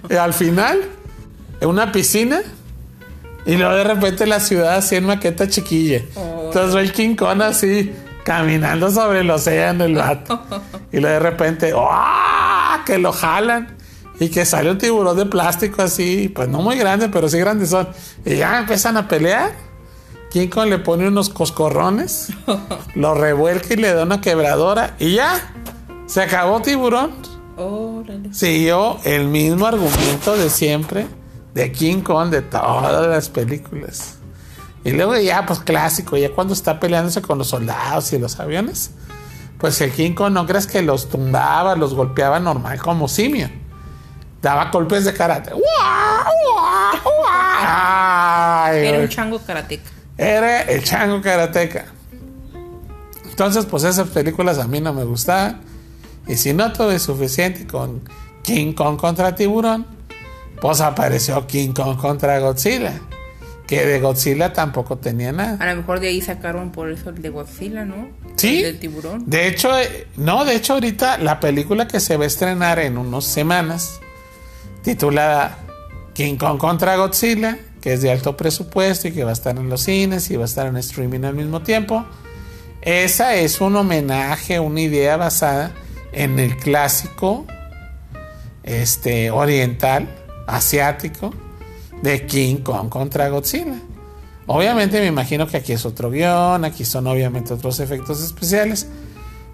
Y 0.09 0.15
al 0.15 0.33
final, 0.33 0.81
en 1.61 1.69
una 1.69 1.91
piscina. 1.91 2.41
Y 3.45 3.57
luego 3.57 3.75
de 3.75 3.83
repente 3.83 4.25
la 4.25 4.39
ciudad 4.39 4.77
así 4.77 4.95
en 4.95 5.05
maqueta 5.05 5.47
chiquilla. 5.47 6.01
Oh. 6.15 6.45
Entonces 6.47 6.73
ve 6.73 6.81
el 6.81 6.91
King 6.91 7.15
Kong 7.15 7.43
así, 7.43 7.93
caminando 8.23 8.89
sobre 8.89 9.19
el 9.19 9.29
océano, 9.29 9.83
el 9.83 9.93
vato. 9.93 10.41
Y 10.91 10.99
luego 10.99 11.13
de 11.13 11.19
repente, 11.19 11.73
¡ah! 11.77 12.81
Que 12.83 12.97
lo 12.97 13.11
jalan. 13.11 13.77
Y 14.19 14.29
que 14.29 14.45
sale 14.45 14.71
un 14.71 14.77
tiburón 14.77 15.17
de 15.17 15.25
plástico 15.25 15.81
así, 15.81 16.29
pues 16.29 16.47
no 16.47 16.61
muy 16.61 16.77
grande, 16.77 17.09
pero 17.09 17.27
sí 17.27 17.37
grandes 17.37 17.69
son. 17.69 17.89
Y 18.23 18.37
ya 18.37 18.59
empiezan 18.59 18.97
a 18.97 19.07
pelear. 19.07 19.51
King 20.31 20.47
Kong 20.49 20.67
le 20.67 20.79
pone 20.79 21.07
unos 21.07 21.29
coscorrones, 21.29 22.29
lo 22.95 23.13
revuelca 23.13 23.73
y 23.73 23.77
le 23.77 23.93
da 23.93 24.03
una 24.03 24.19
quebradora 24.19 24.95
y 24.99 25.15
ya, 25.15 25.53
se 26.07 26.21
acabó 26.21 26.61
tiburón. 26.61 27.11
Órale. 27.57 28.33
Siguió 28.33 28.97
el 29.05 29.27
mismo 29.27 29.65
argumento 29.65 30.35
de 30.35 30.49
siempre 30.49 31.07
de 31.53 31.71
King 31.71 32.01
Kong 32.01 32.29
de 32.29 32.41
todas 32.41 33.07
las 33.07 33.29
películas. 33.29 34.15
Y 34.83 34.91
luego 34.91 35.17
ya, 35.17 35.45
pues 35.45 35.59
clásico, 35.59 36.17
ya 36.17 36.31
cuando 36.31 36.53
está 36.53 36.79
peleándose 36.79 37.21
con 37.21 37.37
los 37.37 37.47
soldados 37.47 38.11
y 38.13 38.19
los 38.19 38.39
aviones, 38.39 38.91
pues 39.57 39.79
el 39.81 39.91
King 39.91 40.13
Kong 40.13 40.33
no 40.33 40.45
crees 40.45 40.67
que 40.67 40.81
los 40.81 41.09
tumbaba, 41.09 41.75
los 41.75 41.95
golpeaba 41.95 42.39
normal 42.39 42.77
como 42.79 43.07
simio. 43.07 43.49
Daba 44.45 44.69
golpes 44.69 45.05
de 45.05 45.11
karate. 45.11 45.53
Ay, 47.57 48.85
Era 48.85 48.99
un 48.99 49.09
chango 49.09 49.39
karateca. 49.39 49.89
Era 50.19 50.61
el 50.61 50.83
chango 50.83 51.19
karateca. 51.19 51.85
Entonces, 53.27 53.65
pues 53.65 53.83
esas 53.85 54.07
películas 54.09 54.59
a 54.59 54.67
mí 54.67 54.79
no 54.81 54.93
me 54.93 55.03
gustaban. 55.03 55.61
Y 56.27 56.35
si 56.35 56.53
no 56.53 56.71
tuve 56.71 56.99
suficiente 56.99 57.65
con 57.65 58.03
King 58.43 58.73
Kong 58.73 58.97
contra 58.99 59.33
tiburón, 59.33 59.87
pues 60.61 60.79
apareció 60.79 61.47
King 61.47 61.73
Kong 61.73 61.97
contra 61.97 62.37
Godzilla. 62.37 62.93
Que 63.65 63.83
de 63.83 63.99
Godzilla 63.99 64.53
tampoco 64.53 64.99
tenía 64.99 65.31
nada. 65.31 65.57
A 65.59 65.73
lo 65.73 65.77
mejor 65.77 65.99
de 65.99 66.09
ahí 66.09 66.21
sacaron 66.21 66.71
por 66.71 66.91
eso 66.91 67.09
el 67.09 67.19
de 67.19 67.29
Godzilla, 67.29 67.83
¿no? 67.83 68.09
Sí. 68.35 68.57
El 68.57 68.63
del 68.73 68.79
tiburón. 68.79 69.23
De 69.25 69.47
hecho, 69.47 69.75
eh, 69.75 70.05
no, 70.17 70.45
de 70.45 70.53
hecho 70.53 70.73
ahorita 70.73 71.17
la 71.17 71.39
película 71.39 71.87
que 71.87 71.99
se 71.99 72.15
va 72.15 72.25
a 72.25 72.27
estrenar 72.27 72.77
en 72.77 72.99
unas 72.99 73.25
semanas, 73.25 74.01
titulada 74.85 75.57
King 76.13 76.35
Kong 76.37 76.57
contra 76.59 76.95
Godzilla, 76.95 77.57
que 77.81 77.93
es 77.93 78.01
de 78.01 78.11
alto 78.11 78.37
presupuesto 78.37 79.07
y 79.07 79.11
que 79.11 79.23
va 79.23 79.31
a 79.31 79.33
estar 79.33 79.57
en 79.57 79.67
los 79.67 79.81
cines 79.81 80.29
y 80.29 80.37
va 80.37 80.43
a 80.43 80.45
estar 80.45 80.67
en 80.67 80.77
streaming 80.77 81.23
al 81.25 81.33
mismo 81.35 81.61
tiempo. 81.61 82.05
Esa 82.81 83.33
es 83.35 83.59
un 83.61 83.75
homenaje, 83.75 84.59
una 84.59 84.79
idea 84.79 85.17
basada 85.17 85.71
en 86.13 86.37
el 86.39 86.55
clásico 86.55 87.45
este, 88.63 89.31
oriental, 89.31 90.07
asiático, 90.47 91.33
de 92.03 92.25
King 92.27 92.57
Kong 92.57 92.89
contra 92.89 93.27
Godzilla. 93.29 93.79
Obviamente 94.45 94.99
me 94.99 95.07
imagino 95.07 95.47
que 95.47 95.57
aquí 95.57 95.73
es 95.73 95.85
otro 95.85 96.11
guion, 96.11 96.63
aquí 96.63 96.85
son 96.85 97.07
obviamente 97.07 97.53
otros 97.53 97.79
efectos 97.79 98.21
especiales, 98.21 98.87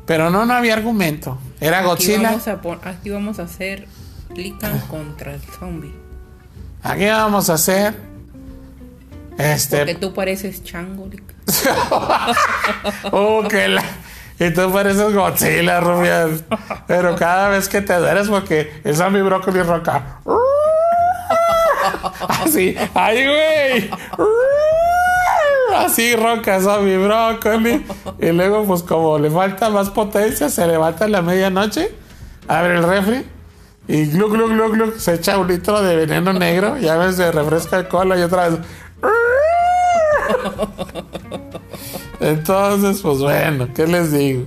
pero 0.06 0.30
no, 0.30 0.46
no 0.46 0.54
había 0.54 0.74
argumento. 0.74 1.38
Era 1.62 1.82
Godzilla. 1.84 2.16
Aquí 2.16 2.24
vamos 2.26 2.48
a, 2.50 2.62
pon- 2.62 2.80
aquí 2.84 3.10
vamos 3.10 3.40
a 3.40 3.44
hacer 3.44 3.88
Lican 4.36 4.80
contra 4.88 5.34
el 5.34 5.42
zombie. 5.42 5.94
Aquí 6.84 7.06
vamos 7.06 7.50
a 7.50 7.54
hacer 7.54 7.94
este 9.38 9.78
Porque 9.78 9.96
tú 9.96 10.14
pareces 10.14 10.64
chango. 10.64 11.08
Oh, 13.12 13.44
que 13.48 13.68
la... 13.68 13.84
Y 14.40 14.52
tú 14.52 14.72
pareces 14.72 15.14
Godzilla, 15.14 15.80
Rubias. 15.80 16.44
Pero 16.88 17.16
cada 17.16 17.50
vez 17.50 17.70
que 17.70 17.82
te 17.82 17.96
dueres 17.96 18.28
porque 18.28 18.82
a 19.00 19.10
mi 19.10 19.22
brócoli 19.22 19.62
roca. 19.62 20.20
Así, 22.28 22.76
ay, 22.96 23.28
güey. 23.28 23.92
Así 25.76 26.16
roca 26.16 26.56
a 26.56 26.80
mi 26.80 26.98
brócoli. 26.98 27.86
Y 28.20 28.32
luego, 28.32 28.66
pues 28.66 28.82
como 28.82 29.20
le 29.20 29.30
falta 29.30 29.70
más 29.70 29.92
potencia, 29.92 30.50
se 30.50 30.66
levanta 30.66 31.06
en 31.06 31.12
la 31.12 31.22
medianoche, 31.22 31.94
abre 32.48 32.78
el 32.78 32.84
refri 32.84 33.24
y 33.88 34.06
glu, 34.06 34.30
glu, 34.30 34.48
glu, 34.48 34.72
glu, 34.72 34.94
se 34.98 35.16
echa 35.16 35.38
un 35.38 35.48
litro 35.48 35.82
de 35.82 35.96
veneno 35.96 36.34
negro. 36.34 36.78
Ya 36.78 36.98
ves, 36.98 37.16
se 37.16 37.32
refresca 37.32 37.80
el 37.80 37.88
cola 37.88 38.18
y 38.18 38.22
otra 38.22 38.50
vez. 38.50 38.60
Entonces, 42.20 43.02
pues 43.02 43.20
bueno, 43.20 43.68
¿qué 43.74 43.88
les 43.88 44.12
digo? 44.12 44.46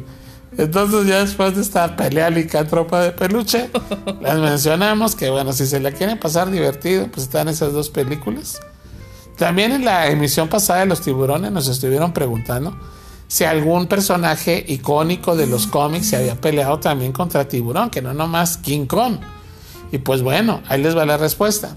Entonces 0.56 1.06
ya 1.06 1.18
después 1.18 1.56
de 1.56 1.62
esta 1.62 1.96
pelea 1.96 2.30
licántropa 2.30 3.02
de 3.02 3.10
peluche, 3.10 3.70
les 4.22 4.38
mencionamos 4.38 5.16
que 5.16 5.28
bueno, 5.28 5.52
si 5.52 5.66
se 5.66 5.80
la 5.80 5.90
quieren 5.90 6.18
pasar 6.18 6.50
divertido, 6.50 7.08
pues 7.08 7.24
están 7.24 7.48
esas 7.48 7.72
dos 7.72 7.90
películas. 7.90 8.60
También 9.36 9.72
en 9.72 9.84
la 9.84 10.06
emisión 10.06 10.48
pasada 10.48 10.80
de 10.80 10.86
los 10.86 11.00
tiburones 11.00 11.50
nos 11.50 11.66
estuvieron 11.66 12.12
preguntando 12.12 12.76
si 13.34 13.42
algún 13.42 13.88
personaje 13.88 14.64
icónico 14.68 15.34
de 15.34 15.48
los 15.48 15.66
cómics 15.66 16.06
se 16.10 16.16
había 16.16 16.36
peleado 16.40 16.78
también 16.78 17.10
contra 17.10 17.48
tiburón, 17.48 17.90
que 17.90 18.00
no 18.00 18.14
nomás 18.14 18.58
King 18.58 18.86
Kong. 18.86 19.16
Y 19.90 19.98
pues 19.98 20.22
bueno, 20.22 20.62
ahí 20.68 20.80
les 20.80 20.96
va 20.96 21.04
la 21.04 21.16
respuesta. 21.16 21.74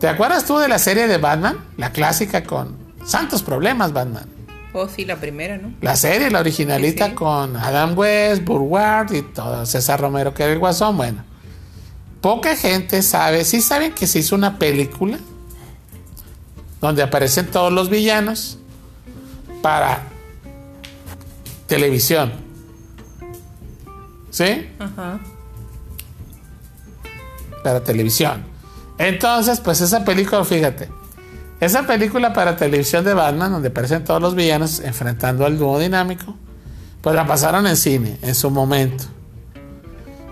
¿Te 0.00 0.08
acuerdas 0.08 0.44
tú 0.44 0.58
de 0.58 0.66
la 0.66 0.80
serie 0.80 1.06
de 1.06 1.18
Batman? 1.18 1.56
La 1.76 1.92
clásica 1.92 2.42
con 2.42 2.76
santos 3.04 3.44
problemas, 3.44 3.92
Batman. 3.92 4.24
Oh, 4.72 4.88
sí, 4.88 5.04
la 5.04 5.20
primera, 5.20 5.56
¿no? 5.56 5.72
La 5.82 5.94
serie, 5.94 6.32
la 6.32 6.40
originalita 6.40 7.10
Sí. 7.10 7.12
con 7.12 7.56
Adam 7.56 7.96
West, 7.96 8.42
Burward 8.42 9.12
y 9.14 9.22
todo, 9.22 9.64
César 9.66 10.00
Romero 10.00 10.34
que 10.34 10.42
era 10.42 10.52
el 10.52 10.58
guasón. 10.58 10.96
Bueno, 10.96 11.22
poca 12.20 12.56
gente 12.56 13.02
sabe, 13.02 13.44
sí 13.44 13.60
saben 13.62 13.92
que 13.92 14.08
se 14.08 14.18
hizo 14.18 14.34
una 14.34 14.58
película 14.58 15.20
donde 16.80 17.04
aparecen 17.04 17.46
todos 17.52 17.72
los 17.72 17.88
villanos 17.88 18.58
para 19.62 20.08
televisión. 21.72 22.30
¿Sí? 24.30 24.68
Ajá. 24.78 25.18
para 27.64 27.82
televisión. 27.82 28.44
Entonces, 28.98 29.60
pues 29.60 29.80
esa 29.80 30.04
película, 30.04 30.44
fíjate, 30.44 30.88
esa 31.60 31.86
película 31.86 32.32
para 32.32 32.56
televisión 32.56 33.04
de 33.04 33.14
Batman, 33.14 33.52
donde 33.52 33.68
aparecen 33.68 34.04
todos 34.04 34.20
los 34.20 34.34
villanos 34.34 34.80
enfrentando 34.80 35.46
al 35.46 35.58
dúo 35.58 35.78
dinámico, 35.78 36.34
pues 37.00 37.14
la 37.14 37.26
pasaron 37.26 37.66
en 37.66 37.76
cine 37.76 38.18
en 38.20 38.34
su 38.34 38.50
momento. 38.50 39.04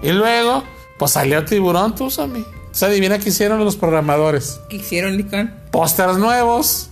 Y 0.03 0.13
luego, 0.13 0.65
pues 0.99 1.13
salió 1.13 1.45
Tiburón, 1.45 1.95
tú, 1.95 2.11
Sammy. 2.11 2.45
Se 2.73 2.87
adivina 2.87 3.19
qué 3.19 3.31
hicieron 3.31 3.65
los 3.65 3.77
programadores. 3.77 4.61
¿Qué 4.69 4.77
hicieron, 4.77 5.17
Lican? 5.17 5.55
Pósters 5.71 6.19
nuevos, 6.19 6.91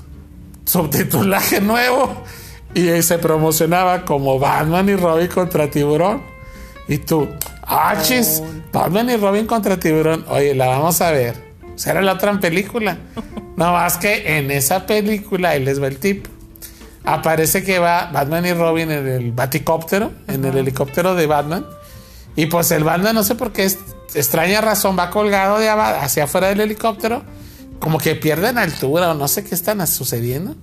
subtitulaje 0.64 1.60
nuevo, 1.60 2.22
y 2.80 3.02
se 3.02 3.18
promocionaba 3.18 4.04
como 4.04 4.38
Batman 4.38 4.88
y 4.88 4.96
Robin 4.96 5.26
contra 5.28 5.70
Tiburón. 5.70 6.22
Y 6.86 6.98
tú, 6.98 7.28
ah, 7.62 7.96
chis, 8.02 8.42
Batman 8.72 9.10
y 9.10 9.16
Robin 9.16 9.46
contra 9.46 9.78
Tiburón. 9.78 10.24
Oye, 10.28 10.54
la 10.54 10.68
vamos 10.68 11.00
a 11.00 11.10
ver. 11.10 11.34
Será 11.76 12.00
la 12.02 12.12
otra 12.14 12.38
película. 12.40 12.98
No 13.58 13.72
más 13.72 13.96
que 13.98 14.38
en 14.38 14.52
esa 14.52 14.86
película, 14.86 15.50
ahí 15.50 15.64
les 15.64 15.82
va 15.82 15.88
el 15.88 15.98
tip. 15.98 16.26
Aparece 17.04 17.64
que 17.64 17.80
va 17.80 18.08
Batman 18.12 18.46
y 18.46 18.52
Robin 18.52 18.88
en 18.90 19.04
el 19.08 19.32
baticóptero, 19.32 20.12
en 20.28 20.44
el 20.44 20.56
helicóptero 20.58 21.16
de 21.16 21.26
Batman. 21.26 21.66
Y 22.36 22.46
pues 22.46 22.70
el 22.70 22.84
Batman, 22.84 23.16
no 23.16 23.24
sé 23.24 23.34
por 23.34 23.52
qué, 23.52 23.64
es- 23.64 23.78
extraña 24.14 24.60
razón, 24.60 24.96
va 24.96 25.10
colgado 25.10 25.58
de 25.58 25.68
hacia 25.68 26.22
afuera 26.24 26.46
del 26.50 26.60
helicóptero. 26.60 27.24
Como 27.80 27.98
que 27.98 28.14
pierden 28.14 28.58
altura 28.58 29.10
o 29.10 29.14
no 29.14 29.26
sé 29.26 29.42
qué 29.42 29.56
están 29.56 29.84
sucediendo. 29.88 30.54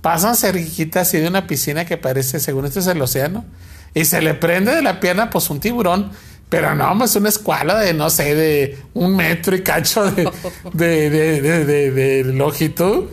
Pasan 0.00 0.36
cerquita 0.36 1.00
así 1.00 1.18
de 1.18 1.28
una 1.28 1.46
piscina 1.46 1.84
que 1.84 1.96
parece, 1.96 2.38
según 2.40 2.64
esto 2.66 2.80
es 2.80 2.86
el 2.86 3.00
océano. 3.02 3.44
Y 3.94 4.04
se 4.04 4.22
le 4.22 4.34
prende 4.34 4.74
de 4.74 4.82
la 4.82 5.00
pierna 5.00 5.30
pues 5.30 5.50
un 5.50 5.60
tiburón. 5.60 6.10
Pero 6.48 6.74
no, 6.74 7.04
es 7.04 7.14
una 7.14 7.28
escuala 7.28 7.78
de, 7.78 7.92
no 7.92 8.08
sé, 8.08 8.34
de 8.34 8.78
un 8.94 9.14
metro 9.16 9.54
y 9.54 9.62
cacho 9.62 10.10
de, 10.10 10.30
de, 10.72 11.10
de- 11.10 11.90
de- 11.90 12.24
longitud. 12.32 13.04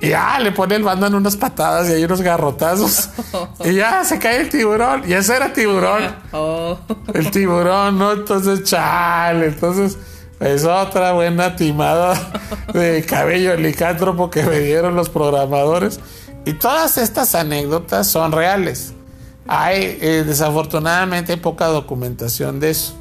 Y 0.00 0.08
ya 0.10 0.38
le 0.40 0.50
pone 0.52 0.76
el 0.76 0.82
Batman 0.82 1.14
unas 1.14 1.36
patadas 1.36 1.90
y 1.90 1.92
hay 1.92 2.04
unos 2.04 2.22
garrotazos. 2.22 3.10
y 3.66 3.74
ya 3.74 4.02
se 4.04 4.18
cae 4.18 4.40
el 4.40 4.48
tiburón. 4.48 5.02
Y 5.06 5.12
ese 5.12 5.36
era 5.36 5.52
tiburón. 5.52 6.14
Oh, 6.32 6.78
El 7.12 7.30
tiburón, 7.30 7.98
¿no? 7.98 8.12
Entonces, 8.12 8.64
chale. 8.64 9.48
Entonces, 9.48 9.98
es 10.40 10.64
otra 10.64 11.12
buena 11.12 11.54
timada 11.54 12.32
de 12.72 13.04
cabello 13.04 13.56
licántropo 13.56 14.30
que 14.30 14.42
me 14.42 14.58
dieron 14.58 14.96
los 14.96 15.10
programadores. 15.10 16.00
Y 16.46 16.54
todas 16.54 16.96
estas 16.96 17.34
anécdotas 17.34 18.06
son 18.06 18.32
reales. 18.32 18.94
Hay, 19.46 19.98
eh, 20.00 20.24
desafortunadamente, 20.26 21.32
hay 21.32 21.38
poca 21.38 21.66
documentación 21.66 22.58
de 22.58 22.70
eso. 22.70 22.94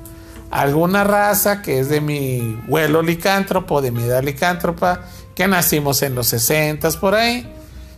Alguna 0.51 1.03
raza 1.05 1.61
que 1.61 1.79
es 1.79 1.89
de 1.89 2.01
mi 2.01 2.59
vuelo 2.67 3.01
licántropo, 3.01 3.81
de 3.81 3.91
mi 3.91 4.03
edad 4.03 4.23
licántropa, 4.23 5.01
que 5.35 5.47
nacimos 5.47 6.01
en 6.01 6.15
los 6.15 6.27
60 6.27 6.89
por 6.99 7.15
ahí, 7.15 7.49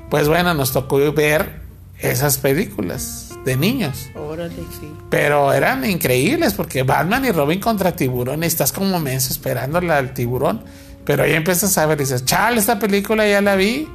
pues 0.09 0.27
bueno, 0.27 0.53
nos 0.53 0.71
tocó 0.71 0.97
ver 1.13 1.61
esas 1.97 2.37
películas 2.37 3.30
de 3.45 3.57
niños. 3.57 4.09
órale, 4.15 4.55
sí. 4.79 4.91
Pero 5.09 5.51
eran 5.51 5.83
increíbles 5.89 6.53
porque 6.53 6.83
Batman 6.83 7.25
y 7.25 7.31
Robin 7.31 7.59
contra 7.59 7.95
tiburón, 7.95 8.43
y 8.43 8.45
estás 8.45 8.71
como 8.71 8.99
menso 8.99 9.31
esperándole 9.33 9.91
al 9.93 10.13
tiburón. 10.13 10.63
Pero 11.05 11.23
ahí 11.23 11.33
empiezas 11.33 11.77
a 11.77 11.85
ver 11.85 11.97
y 11.99 12.03
dices, 12.03 12.25
chale, 12.25 12.59
esta 12.59 12.77
película 12.77 13.27
ya 13.27 13.41
la 13.41 13.55
vi. 13.55 13.87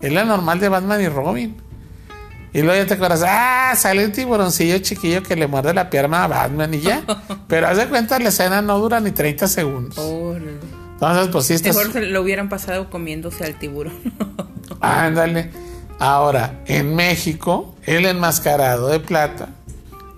Es 0.00 0.12
la 0.12 0.24
normal 0.24 0.60
de 0.60 0.68
Batman 0.68 1.00
y 1.00 1.08
Robin. 1.08 1.56
Y 2.52 2.62
luego 2.62 2.82
ya 2.82 2.86
te 2.86 2.94
acuerdas, 2.94 3.24
ah, 3.26 3.74
sale 3.76 4.04
un 4.04 4.12
tiburoncillo 4.12 4.78
chiquillo 4.78 5.22
que 5.22 5.36
le 5.36 5.46
muerde 5.46 5.72
la 5.72 5.88
pierna 5.88 6.24
a 6.24 6.26
Batman 6.26 6.74
y 6.74 6.80
ya. 6.80 7.02
Pero 7.48 7.68
haz 7.68 7.76
de 7.76 7.86
cuenta, 7.86 8.18
la 8.18 8.28
escena 8.30 8.60
no 8.60 8.78
dura 8.78 9.00
ni 9.00 9.12
30 9.12 9.46
segundos. 9.46 9.98
Órale. 9.98 10.58
Entonces, 10.94 11.28
pues 11.28 11.46
sí, 11.46 11.54
estás... 11.54 11.76
Mejor 11.76 12.02
lo 12.02 12.20
hubieran 12.20 12.48
pasado 12.48 12.90
comiéndose 12.90 13.44
al 13.44 13.58
tiburón. 13.58 13.94
Ándale. 14.80 15.50
Ahora, 16.00 16.62
en 16.64 16.96
México, 16.96 17.74
el 17.84 18.06
enmascarado 18.06 18.88
de 18.88 19.00
plata 19.00 19.50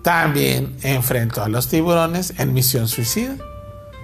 también 0.02 0.76
enfrentó 0.82 1.42
a 1.42 1.48
los 1.48 1.66
tiburones 1.66 2.34
en 2.38 2.54
Misión 2.54 2.86
Suicida. 2.86 3.34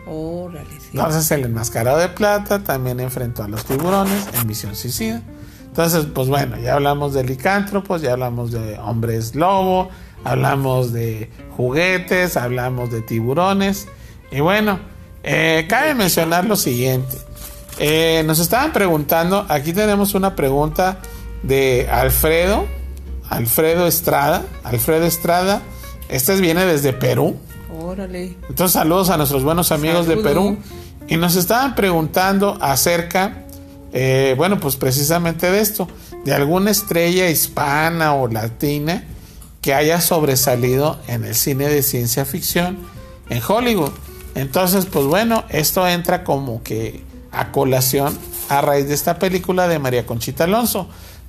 órale, 0.05 0.69
sí. 0.81 0.89
Entonces, 0.93 1.31
el 1.31 1.45
enmascarado 1.45 1.99
de 1.99 2.09
plata 2.09 2.65
también 2.65 2.99
enfrentó 2.99 3.45
a 3.45 3.49
los 3.49 3.65
tiburones 3.65 4.27
en 4.35 4.49
Misión 4.49 4.75
Suicida. 4.75 5.23
Entonces, 5.69 6.07
pues 6.13 6.27
bueno, 6.27 6.59
ya 6.59 6.75
hablamos 6.75 7.15
de 7.15 7.23
licántropos, 7.23 8.03
ya 8.03 8.15
hablamos 8.15 8.51
de 8.51 8.77
hombres 8.81 9.37
lobo, 9.37 9.89
hablamos 10.25 10.93
de 10.93 11.31
juguetes, 11.57 12.37
hablamos 12.37 12.91
de 12.91 13.03
tiburones. 13.03 13.87
Y 14.33 14.41
bueno, 14.41 14.81
eh, 15.23 15.67
cabe 15.69 15.95
mencionar 15.95 16.45
lo 16.45 16.57
siguiente. 16.57 17.17
Eh, 17.79 18.25
nos 18.27 18.41
estaban 18.41 18.73
preguntando, 18.73 19.47
aquí 19.49 19.73
tenemos 19.73 20.15
una 20.15 20.35
pregunta 20.35 20.99
de 21.43 21.89
Alfredo, 21.91 22.67
Alfredo 23.29 23.87
Estrada, 23.87 24.45
Alfredo 24.65 25.07
Estrada, 25.07 25.63
este 26.09 26.37
viene 26.37 26.65
desde 26.65 26.93
Perú. 26.93 27.37
Órale. 27.81 28.37
Entonces 28.49 28.73
saludos 28.73 29.11
a 29.11 29.17
nuestros 29.17 29.45
buenos 29.45 29.73
amigos 29.73 30.07
de. 30.07 30.17
Perú. 30.17 30.59
Y 31.07 31.17
nos 31.17 31.37
estaban 31.37 31.75
preguntando 31.75 32.59
acerca, 32.61 33.45
eh, 33.93 34.35
bueno, 34.37 34.61
pues 34.61 34.77
precisamente 34.77 35.51
de 35.51 35.61
esto, 35.61 35.89
de 36.25 36.35
alguna 36.35 36.71
estrella 36.71 37.31
hispana 37.31 38.15
o 38.15 38.29
latina 38.29 39.05
que 39.63 39.75
haya 39.75 40.01
sobresalido 40.01 40.99
en 41.09 41.25
el 41.25 41.35
cine 41.35 41.69
de 41.69 41.83
ciencia 41.83 42.25
ficción 42.25 42.79
en 43.31 43.41
Hollywood. 43.47 43.93
Entonces, 44.35 44.87
pues 44.87 45.07
bueno, 45.07 45.45
esto 45.49 45.87
entra 45.89 46.25
como 46.25 46.63
que 46.63 47.03
a 47.33 47.51
colación 47.53 48.19
a 48.49 48.61
raíz 48.61 48.89
de 48.89 48.95
esta 48.95 49.19
película 49.19 49.69
de 49.69 49.79
María 49.79 50.07
Conchita 50.07 50.45
Alonso. 50.45 50.89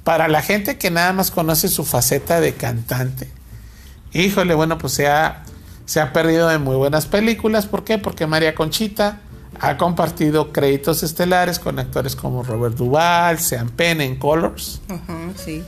Para 0.09 0.27
la 0.27 0.41
gente 0.41 0.79
que 0.79 0.89
nada 0.89 1.13
más 1.13 1.29
conoce 1.29 1.67
su 1.67 1.85
faceta 1.85 2.41
de 2.41 2.55
cantante, 2.55 3.29
híjole, 4.11 4.55
bueno, 4.55 4.79
pues 4.79 4.93
se 4.93 5.07
ha, 5.07 5.43
se 5.85 6.01
ha 6.01 6.13
perdido 6.13 6.47
de 6.47 6.57
muy 6.57 6.75
buenas 6.77 7.05
películas. 7.05 7.67
¿Por 7.67 7.83
qué? 7.83 7.99
Porque 7.99 8.25
María 8.25 8.55
Conchita 8.55 9.21
ha 9.59 9.77
compartido 9.77 10.51
créditos 10.51 11.03
estelares 11.03 11.59
con 11.59 11.77
actores 11.77 12.15
como 12.15 12.41
Robert 12.41 12.75
Duvall, 12.75 13.37
Sean 13.37 13.69
Penn 13.69 14.01
en 14.01 14.15
Colors. 14.15 14.81
sí. 15.35 15.63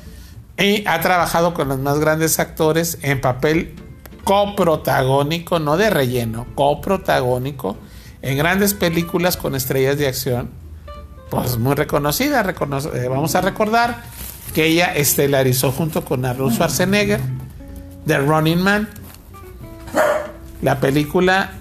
Y 0.57 0.87
ha 0.87 0.99
trabajado 1.01 1.53
con 1.53 1.67
los 1.67 1.77
más 1.77 1.99
grandes 1.99 2.39
actores 2.39 2.97
en 3.03 3.21
papel 3.21 3.75
coprotagónico, 4.23 5.59
no 5.59 5.77
de 5.77 5.91
relleno, 5.91 6.47
coprotagónico, 6.55 7.77
en 8.23 8.39
grandes 8.39 8.73
películas 8.73 9.37
con 9.37 9.53
estrellas 9.53 9.99
de 9.99 10.07
acción, 10.07 10.49
pues 11.29 11.59
muy 11.59 11.75
reconocida. 11.75 12.41
Eh, 12.41 13.07
vamos 13.07 13.35
a 13.35 13.41
recordar 13.41 14.01
que 14.53 14.65
ella 14.65 14.93
estelarizó 14.95 15.71
junto 15.71 16.03
con 16.03 16.25
Arnold 16.25 16.53
Schwarzenegger 16.53 17.19
The 18.05 18.17
Running 18.17 18.61
Man, 18.61 18.89
la 20.61 20.79
película 20.79 21.51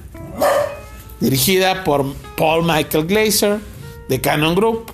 dirigida 1.21 1.85
por 1.85 2.15
Paul 2.37 2.65
Michael 2.65 3.07
Glazer 3.07 3.61
de 4.09 4.21
Canon 4.21 4.55
Group, 4.55 4.93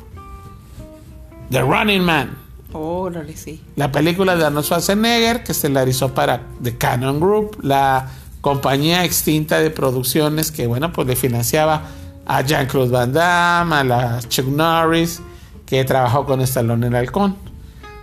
The 1.51 1.61
Running 1.61 2.03
Man. 2.03 2.37
sí. 3.37 3.63
La 3.77 3.93
película 3.93 4.37
de 4.37 4.45
Arnold 4.45 4.67
Schwarzenegger 4.67 5.45
que 5.45 5.53
estelarizó 5.53 6.13
para 6.13 6.43
The 6.63 6.77
Canon 6.77 7.21
Group, 7.21 7.59
la 7.63 8.11
compañía 8.41 9.05
extinta 9.05 9.61
de 9.61 9.71
producciones 9.71 10.51
que, 10.51 10.67
bueno, 10.67 10.93
pues 10.93 11.07
le 11.07 11.17
financiaba 11.17 11.83
a 12.27 12.43
Jean-Claude 12.43 12.91
Van 12.91 13.13
Damme, 13.13 13.77
a 13.77 13.85
la 13.85 14.21
Chuck 14.29 14.47
Norris, 14.47 15.21
que 15.65 15.85
trabajó 15.85 16.27
con 16.27 16.41
Stallone 16.41 16.89
en 16.89 16.93
el 16.93 16.99
Halcón. 16.99 17.37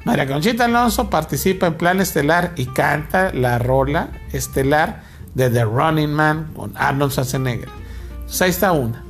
María 0.06 0.28
Conchita 0.28 0.66
Alonso 0.66 1.10
participa 1.10 1.68
en 1.68 1.76
Plan 1.76 2.02
Estelar 2.02 2.52
y 2.58 2.66
canta 2.66 3.32
la 3.34 3.58
rola 3.58 4.10
estelar 4.34 5.04
de 5.34 5.50
The 5.50 5.64
Running 5.64 6.12
Man 6.12 6.52
con 6.54 6.74
Arnold 6.76 7.12
Schwarzenegger. 7.12 7.70
Entonces 8.16 8.42
ahí 8.42 8.50
está 8.50 8.72
una. 8.74 9.04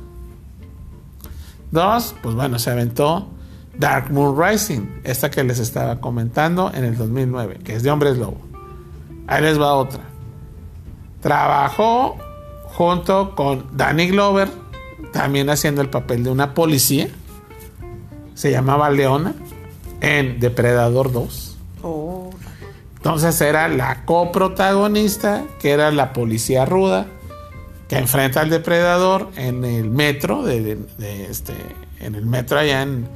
Dos, 1.72 2.14
pues 2.22 2.36
bueno, 2.36 2.60
se 2.60 2.70
aventó 2.70 3.28
Dark 3.76 4.12
Moon 4.12 4.40
Rising, 4.40 5.00
esta 5.02 5.30
que 5.30 5.42
les 5.42 5.58
estaba 5.58 6.00
comentando 6.00 6.70
en 6.72 6.84
el 6.84 6.96
2009, 6.96 7.58
que 7.64 7.74
es 7.74 7.82
de 7.82 7.90
Hombres 7.90 8.16
Lobo. 8.16 8.40
Ahí 9.26 9.42
les 9.42 9.60
va 9.60 9.74
otra. 9.74 10.00
Trabajó 11.20 12.16
junto 12.66 13.34
con 13.34 13.76
Danny 13.76 14.06
Glover, 14.08 14.48
también 15.12 15.50
haciendo 15.50 15.80
el 15.80 15.90
papel 15.90 16.22
de 16.22 16.30
una 16.30 16.54
policía. 16.54 17.08
Se 18.34 18.52
llamaba 18.52 18.90
Leona 18.90 19.34
en 20.04 20.38
Depredador 20.38 21.12
2. 21.12 21.56
Entonces 22.96 23.40
era 23.40 23.68
la 23.68 24.04
coprotagonista, 24.04 25.44
que 25.58 25.70
era 25.70 25.90
la 25.90 26.12
policía 26.12 26.64
ruda, 26.66 27.06
que 27.88 27.96
enfrenta 27.96 28.40
al 28.40 28.50
depredador 28.50 29.30
en 29.36 29.64
el 29.64 29.90
metro, 29.90 30.42
de, 30.42 30.78
este, 31.28 31.54
en 32.00 32.14
el 32.14 32.26
metro 32.26 32.58
allá 32.58 32.82
en, 32.82 33.08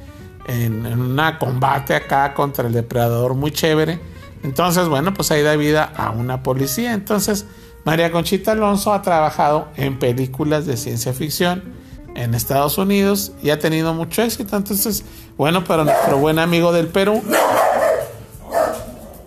en, 0.47 0.85
en 0.85 0.99
un 0.99 1.19
combate 1.39 1.95
acá 1.95 2.33
contra 2.33 2.67
el 2.67 2.73
depredador 2.73 3.33
muy 3.35 3.51
chévere. 3.51 3.99
Entonces, 4.43 4.87
bueno, 4.87 5.13
pues 5.13 5.31
ahí 5.31 5.43
da 5.43 5.55
vida 5.55 5.91
a 5.95 6.11
una 6.11 6.43
policía. 6.43 6.93
Entonces, 6.93 7.45
María 7.83 8.11
Conchita 8.11 8.53
Alonso 8.53 8.93
ha 8.93 9.01
trabajado 9.01 9.69
en 9.75 9.99
películas 9.99 10.65
de 10.65 10.77
ciencia 10.77 11.13
ficción 11.13 11.63
en 12.19 12.35
Estados 12.35 12.77
Unidos 12.77 13.31
y 13.41 13.49
ha 13.49 13.59
tenido 13.59 13.93
mucho 13.93 14.21
éxito. 14.21 14.57
Entonces, 14.57 15.03
bueno, 15.37 15.63
para 15.63 15.85
nuestro 15.85 16.17
buen 16.17 16.37
amigo 16.37 16.73
del 16.73 16.87
Perú, 16.87 17.23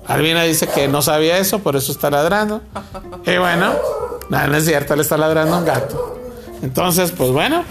Albina 0.07 0.43
dice 0.43 0.67
que 0.69 0.89
no 0.89 1.01
sabía 1.01 1.39
eso, 1.39 1.61
por 1.61 1.75
eso 1.75 1.91
está 1.91 2.11
ladrando. 2.11 2.61
Y 3.25 3.39
bueno, 3.39 3.73
nada, 4.29 4.47
no 4.47 4.57
es 4.59 4.67
cierto, 4.67 4.95
le 4.95 5.03
está 5.03 5.17
ladrando 5.17 5.59
un 5.59 5.65
gato. 5.65 6.21
Entonces, 6.63 7.13
pues 7.13 7.31
bueno, 7.31 7.65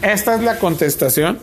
esta 0.00 0.36
es 0.36 0.42
la 0.42 0.60
contestación 0.60 1.40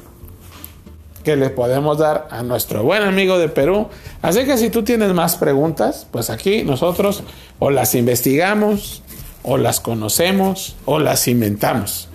que 1.25 1.36
le 1.36 1.49
podemos 1.49 1.97
dar 1.97 2.29
a 2.31 2.41
nuestro 2.41 2.83
buen 2.83 3.03
amigo 3.03 3.38
de 3.38 3.49
Perú. 3.49 3.89
Así 4.21 4.45
que 4.45 4.57
si 4.57 4.69
tú 4.69 4.83
tienes 4.83 5.13
más 5.13 5.36
preguntas, 5.36 6.07
pues 6.09 6.29
aquí 6.29 6.63
nosotros 6.63 7.23
o 7.59 7.69
las 7.69 7.95
investigamos, 7.95 9.01
o 9.43 9.57
las 9.57 9.81
conocemos, 9.81 10.77
o 10.86 10.99
las 10.99 11.27
inventamos. 11.27 12.07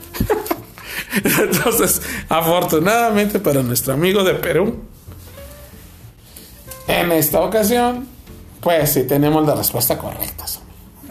Entonces, 1.25 2.03
afortunadamente 2.29 3.39
para 3.41 3.63
nuestro 3.63 3.95
amigo 3.95 4.23
de 4.25 4.35
Perú, 4.35 4.77
en 6.87 7.13
esta 7.13 7.41
ocasión, 7.41 8.07
pues 8.61 8.93
sí 8.93 9.05
tenemos 9.05 9.47
la 9.47 9.55
respuesta 9.55 9.99
correcta. 9.99 10.45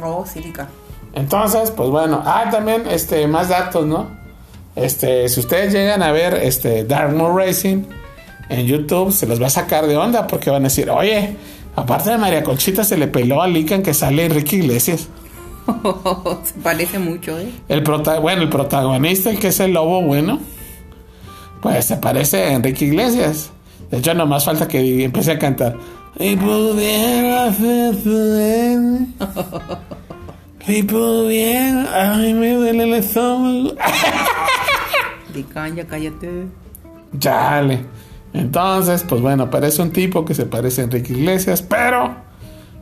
Oh, 0.02 0.26
sílica. 0.26 0.70
Entonces, 1.14 1.72
pues 1.72 1.90
bueno, 1.90 2.22
ah, 2.26 2.50
también 2.52 2.84
este, 2.90 3.28
más 3.28 3.50
datos, 3.50 3.86
¿no? 3.86 4.08
Este, 4.76 5.28
si 5.28 5.40
ustedes 5.40 5.74
llegan 5.74 6.04
a 6.04 6.12
ver 6.12 6.36
este 6.36 6.86
Dark 6.86 7.14
Moon 7.14 7.38
Racing 7.38 7.84
en 8.50 8.66
YouTube, 8.66 9.12
se 9.12 9.26
los 9.26 9.42
va 9.42 9.48
a 9.48 9.50
sacar 9.50 9.88
de 9.88 9.98
onda 9.98 10.28
porque 10.28 10.50
van 10.50 10.64
a 10.64 10.70
decir, 10.70 10.90
oye, 10.90 11.36
aparte 11.76 12.12
de 12.12 12.18
María 12.18 12.44
Conchita, 12.44 12.84
se 12.84 12.98
le 12.98 13.08
peló 13.08 13.42
a 13.42 13.48
Lican 13.48 13.84
que 13.84 13.94
sale 13.94 14.26
Enrique 14.26 14.58
Iglesias. 14.58 15.08
Se 16.44 16.54
parece 16.62 17.00
mucho, 17.00 17.38
¿eh? 17.40 17.52
El 17.68 17.84
bueno, 17.84 18.44
el 18.44 18.50
protagonista, 18.50 19.30
el 19.30 19.40
que 19.40 19.50
es 19.50 19.60
el 19.60 19.74
lobo 19.74 20.02
bueno, 20.02 20.40
pues 21.62 21.86
se 21.86 21.98
parece 21.98 22.44
a 22.44 22.54
Enrique 22.54 22.86
Iglesias. 22.86 23.52
De 23.92 23.98
hecho, 23.98 24.14
no 24.14 24.26
más 24.26 24.46
falta 24.46 24.68
que 24.68 25.04
empiece 25.04 25.32
a 25.32 25.40
cantar. 25.40 25.76
Y 26.18 26.36
pudiera 26.36 27.46
hacer 27.46 27.96
Y 30.68 30.84
pudiera. 30.84 32.16
Ay, 32.16 32.34
me 32.34 32.54
duele 32.54 32.84
el 32.84 32.94
estómago. 32.94 33.76
ya 35.76 35.86
cállate. 35.86 36.48
Chale. 37.18 37.86
Entonces, 38.34 39.04
pues 39.08 39.22
bueno, 39.22 39.50
parece 39.50 39.82
un 39.82 39.92
tipo 39.92 40.24
que 40.24 40.36
se 40.36 40.46
parece 40.46 40.82
a 40.82 40.84
Enrique 40.86 41.14
Iglesias, 41.14 41.62
pero 41.62 42.16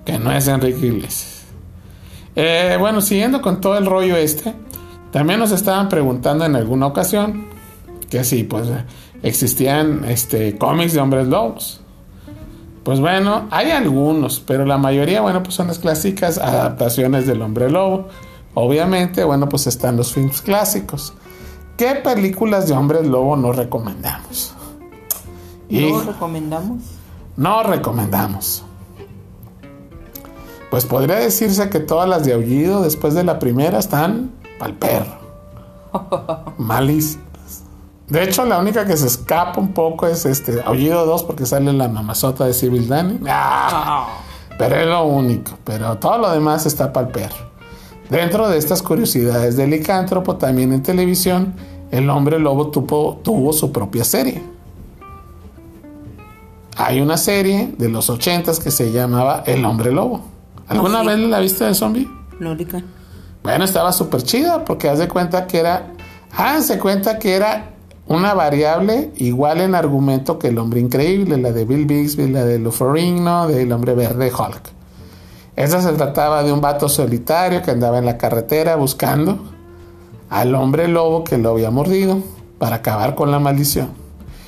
que 0.06 0.20
no 0.20 0.32
es 0.32 0.48
Enrique 0.48 0.88
Iglesias. 0.88 1.37
Eh, 2.40 2.78
bueno, 2.80 3.02
siguiendo 3.02 3.42
con 3.42 3.60
todo 3.60 3.80
el 3.80 3.88
rollo 3.88 4.16
este, 4.16 4.54
también 5.12 5.40
nos 5.40 5.52
estaban 5.52 5.90
preguntando 5.90 6.46
en 6.46 6.56
alguna 6.56 6.86
ocasión 6.86 7.48
que 8.12 8.24
si 8.24 8.44
pues 8.44 8.70
existían 9.24 10.06
este, 10.06 10.56
cómics 10.56 10.94
de 10.94 11.00
hombres 11.00 11.26
lobos. 11.26 11.82
Pues 12.84 13.00
bueno, 13.00 13.48
hay 13.50 13.72
algunos, 13.72 14.40
pero 14.40 14.66
la 14.66 14.78
mayoría, 14.78 15.22
bueno, 15.22 15.42
pues 15.42 15.56
son 15.56 15.66
las 15.66 15.80
clásicas 15.80 16.38
adaptaciones 16.38 17.26
del 17.26 17.42
hombre 17.42 17.72
lobo. 17.72 18.08
Obviamente, 18.54 19.24
bueno, 19.24 19.50
pues 19.50 19.66
están 19.66 19.98
los 19.98 20.14
films 20.14 20.44
clásicos. 20.44 21.16
¿Qué 21.76 21.96
películas 21.96 22.68
de 22.68 22.76
hombres 22.76 23.08
lobo 23.08 23.36
no 23.36 23.52
recomendamos? 23.52 24.54
¿No 25.72 26.02
recomendamos? 26.04 26.84
No 27.36 27.64
recomendamos. 27.64 28.64
Pues 30.70 30.86
podría 30.86 31.16
decirse 31.16 31.70
que 31.70 31.80
todas 31.80 32.10
las 32.10 32.26
de 32.26 32.34
Aullido 32.34 32.82
después 32.82 33.14
de 33.14 33.24
la 33.24 33.40
primera 33.40 33.80
están 33.80 34.32
pa'l 34.60 34.74
perro. 34.74 35.18
Malísimas. 36.58 37.28
De 38.10 38.24
hecho, 38.24 38.46
la 38.46 38.60
única 38.60 38.86
que 38.86 38.96
se 38.96 39.08
escapa 39.08 39.60
un 39.60 39.74
poco 39.74 40.08
es 40.08 40.26
este 40.26 40.62
Aullido 40.66 41.06
2 41.06 41.24
porque 41.24 41.46
sale 41.46 41.72
la 41.74 41.88
mamazota 41.88 42.46
de 42.46 42.54
Civil 42.54 42.88
Danny. 42.88 43.20
Ah, 43.28 44.08
pero 44.58 44.76
es 44.76 44.88
lo 44.88 45.06
único. 45.06 45.52
Pero 45.64 45.98
todo 45.98 46.18
lo 46.18 46.32
demás 46.32 46.66
está 46.66 46.92
pa'l 46.92 47.10
perro. 47.10 47.48
Dentro 48.10 48.48
de 48.48 48.58
estas 48.58 48.82
curiosidades 48.82 49.58
del 49.58 49.70
licántropo, 49.70 50.38
también 50.38 50.72
en 50.72 50.82
televisión, 50.82 51.54
el 51.92 52.10
hombre 52.10 52.40
lobo 52.40 52.72
tuvo, 52.72 53.18
tuvo 53.24 53.54
su 53.54 53.72
propia 53.72 54.04
serie. 54.04 54.42
Hay 56.78 57.02
una 57.02 57.18
serie 57.18 57.74
de 57.78 57.90
los 57.90 58.10
ochentas 58.10 58.60
que 58.60 58.72
se 58.72 58.92
llamaba 58.92 59.44
El 59.46 59.66
hombre 59.66 59.92
lobo. 59.92 60.22
¿Alguna 60.68 61.04
vez 61.04 61.20
la 61.20 61.40
viste 61.40 61.64
de 61.64 61.74
zombie? 61.74 62.10
No, 62.40 62.54
Rica. 62.56 62.84
Bueno, 63.44 63.64
estaba 63.64 63.92
súper 63.94 64.24
chida 64.24 64.66
porque 64.66 64.90
haz 64.90 65.00
de 65.00 65.08
cuenta 65.08 65.48
que 65.48 65.60
era. 65.60 65.94
Háganse 66.36 66.78
cuenta 66.78 67.18
que 67.18 67.36
era 67.36 67.72
una 68.08 68.34
variable 68.34 69.12
igual 69.18 69.62
en 69.62 69.76
argumento 69.76 70.38
que 70.38 70.50
el 70.50 70.58
hombre 70.58 70.80
increíble, 70.80 71.38
la 71.38 71.52
de 71.52 71.66
Bill 71.66 71.86
Bixby, 71.86 72.30
la 72.30 72.44
de 72.44 72.60
Luferrino, 72.60 73.48
del 73.48 73.72
hombre 73.72 73.96
verde 73.96 74.32
Hulk. 74.32 74.72
Esa 75.56 75.82
se 75.82 75.92
trataba 75.94 76.44
de 76.44 76.52
un 76.52 76.62
vato 76.62 76.88
solitario 76.88 77.62
que 77.62 77.72
andaba 77.72 77.98
en 77.98 78.06
la 78.06 78.18
carretera 78.18 78.76
buscando 78.76 79.40
al 80.30 80.54
hombre 80.54 80.88
lobo 80.88 81.24
que 81.24 81.38
lo 81.38 81.52
había 81.52 81.72
mordido 81.72 82.22
para 82.60 82.78
acabar 82.78 83.16
con 83.16 83.32
la 83.32 83.40
maldición. 83.40 83.90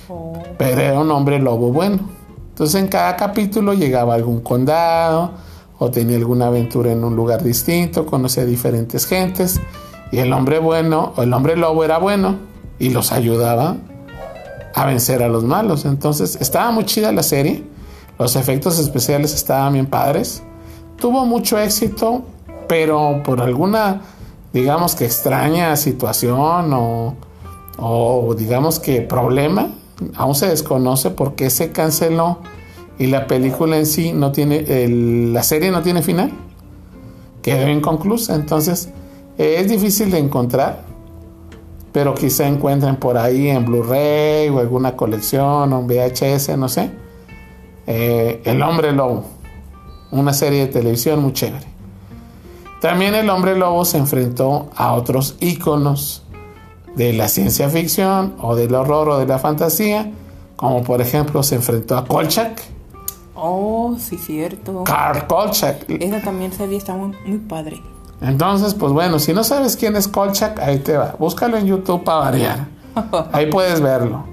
Oh. 0.07 0.34
Pero 0.57 0.82
era 0.82 0.99
un 0.99 1.09
hombre 1.11 1.39
lobo 1.39 1.72
bueno. 1.72 1.99
Entonces 2.49 2.82
en 2.82 2.89
cada 2.89 3.15
capítulo 3.15 3.74
llegaba 3.74 4.13
a 4.13 4.17
algún 4.17 4.41
condado, 4.41 5.32
o 5.80 5.89
tenía 5.89 6.17
alguna 6.17 6.47
aventura 6.47 6.91
en 6.91 7.03
un 7.03 7.15
lugar 7.15 7.43
distinto, 7.43 8.05
conocía 8.05 8.45
diferentes 8.45 9.07
gentes 9.07 9.59
y 10.11 10.19
el 10.19 10.32
hombre 10.34 10.59
bueno, 10.59 11.13
o 11.15 11.23
el 11.23 11.34
hombre 11.34 11.55
lobo 11.55 11.84
era 11.84 11.97
bueno 11.97 12.36
y 12.77 12.89
los 12.89 13.11
ayudaba 13.11 13.77
a 14.75 14.86
vencer 14.86 15.23
a 15.23 15.30
los 15.30 15.43
malos. 15.43 15.86
Entonces 15.86 16.38
estaba 16.39 16.69
muy 16.71 16.86
chida 16.86 17.11
la 17.11 17.23
serie, 17.23 17.63
los 18.17 18.36
efectos 18.36 18.77
especiales 18.77 19.34
estaban 19.34 19.73
bien 19.73 19.88
padres, 19.88 20.43
tuvo 20.97 21.25
mucho 21.25 21.57
éxito, 21.57 22.23
pero 22.67 23.23
por 23.23 23.41
alguna, 23.41 24.01
digamos 24.53 24.95
que 24.95 25.05
extraña 25.05 25.75
situación 25.75 26.71
o 26.73 27.15
o 27.82 28.36
digamos 28.38 28.80
que 28.80 29.01
problema, 29.01 29.69
aún 30.15 30.36
se 30.36 30.47
desconoce 30.47 31.09
por 31.09 31.36
qué 31.36 31.49
se 31.49 31.71
canceló 31.71 32.39
y 33.00 33.08
la 33.08 33.26
película 33.26 33.78
en 33.78 33.86
sí 33.86 34.12
no 34.12 34.32
tiene, 34.32 34.66
la 35.32 35.41
serie 35.41 35.72
no 35.72 35.82
tiene 35.82 36.02
final, 36.02 36.32
quedó 37.41 37.70
inconclusa, 37.70 38.36
entonces 38.36 38.89
es 39.38 39.70
difícil 39.70 40.12
de 40.12 40.20
encontrar, 40.20 40.84
pero 41.93 42.14
quizá 42.14 42.45
encuentren 42.45 42.97
por 42.97 43.18
ahí 43.18 43.47
en 43.47 43.66
Blu-ray 43.66 44.50
o 44.50 44.60
alguna 44.60 44.97
colección 44.97 45.72
o 45.72 45.80
en 45.80 45.88
VHS, 45.88 46.58
no 46.58 46.68
sé, 46.68 46.91
eh, 47.88 48.41
El 48.43 48.62
hombre 48.62 48.91
lobo, 48.91 49.24
una 50.12 50.34
serie 50.34 50.68
de 50.68 50.68
televisión 50.68 51.22
muy 51.22 51.34
chévere. 51.34 51.66
También 52.82 53.16
el 53.16 53.30
hombre 53.30 53.56
lobo 53.56 53.84
se 53.84 53.97
enfrentó 53.97 54.70
a 54.76 54.93
otros 54.93 55.38
íconos 55.39 56.24
de 56.95 57.14
la 57.14 57.28
ciencia 57.28 57.70
ficción 57.70 58.36
o 58.41 58.56
del 58.56 58.76
horror 58.76 59.10
o 59.10 59.18
de 59.20 59.26
la 59.26 59.39
fantasía, 59.39 60.12
como 60.56 60.84
por 60.84 61.02
ejemplo 61.02 61.41
se 61.43 61.56
enfrentó 61.56 61.97
a 61.97 62.06
Kolchak. 62.06 62.78
Oh, 63.41 63.97
sí, 63.97 64.17
cierto. 64.17 64.83
Carl 64.83 65.25
Kolchak. 65.27 65.85
Esa 65.89 66.21
también 66.21 66.51
serie 66.51 66.77
está 66.77 66.93
muy, 66.93 67.15
muy 67.25 67.37
padre. 67.39 67.81
Entonces, 68.21 68.73
pues 68.73 68.91
bueno, 68.91 69.19
si 69.19 69.33
no 69.33 69.43
sabes 69.43 69.77
quién 69.77 69.95
es 69.95 70.07
Kolchak, 70.07 70.59
ahí 70.59 70.79
te 70.79 70.97
va. 70.97 71.15
Búscalo 71.17 71.57
en 71.57 71.65
YouTube 71.65 72.03
para 72.03 72.19
variar. 72.19 72.67
Ahí 73.31 73.45
puedes 73.49 73.79
verlo. 73.79 74.25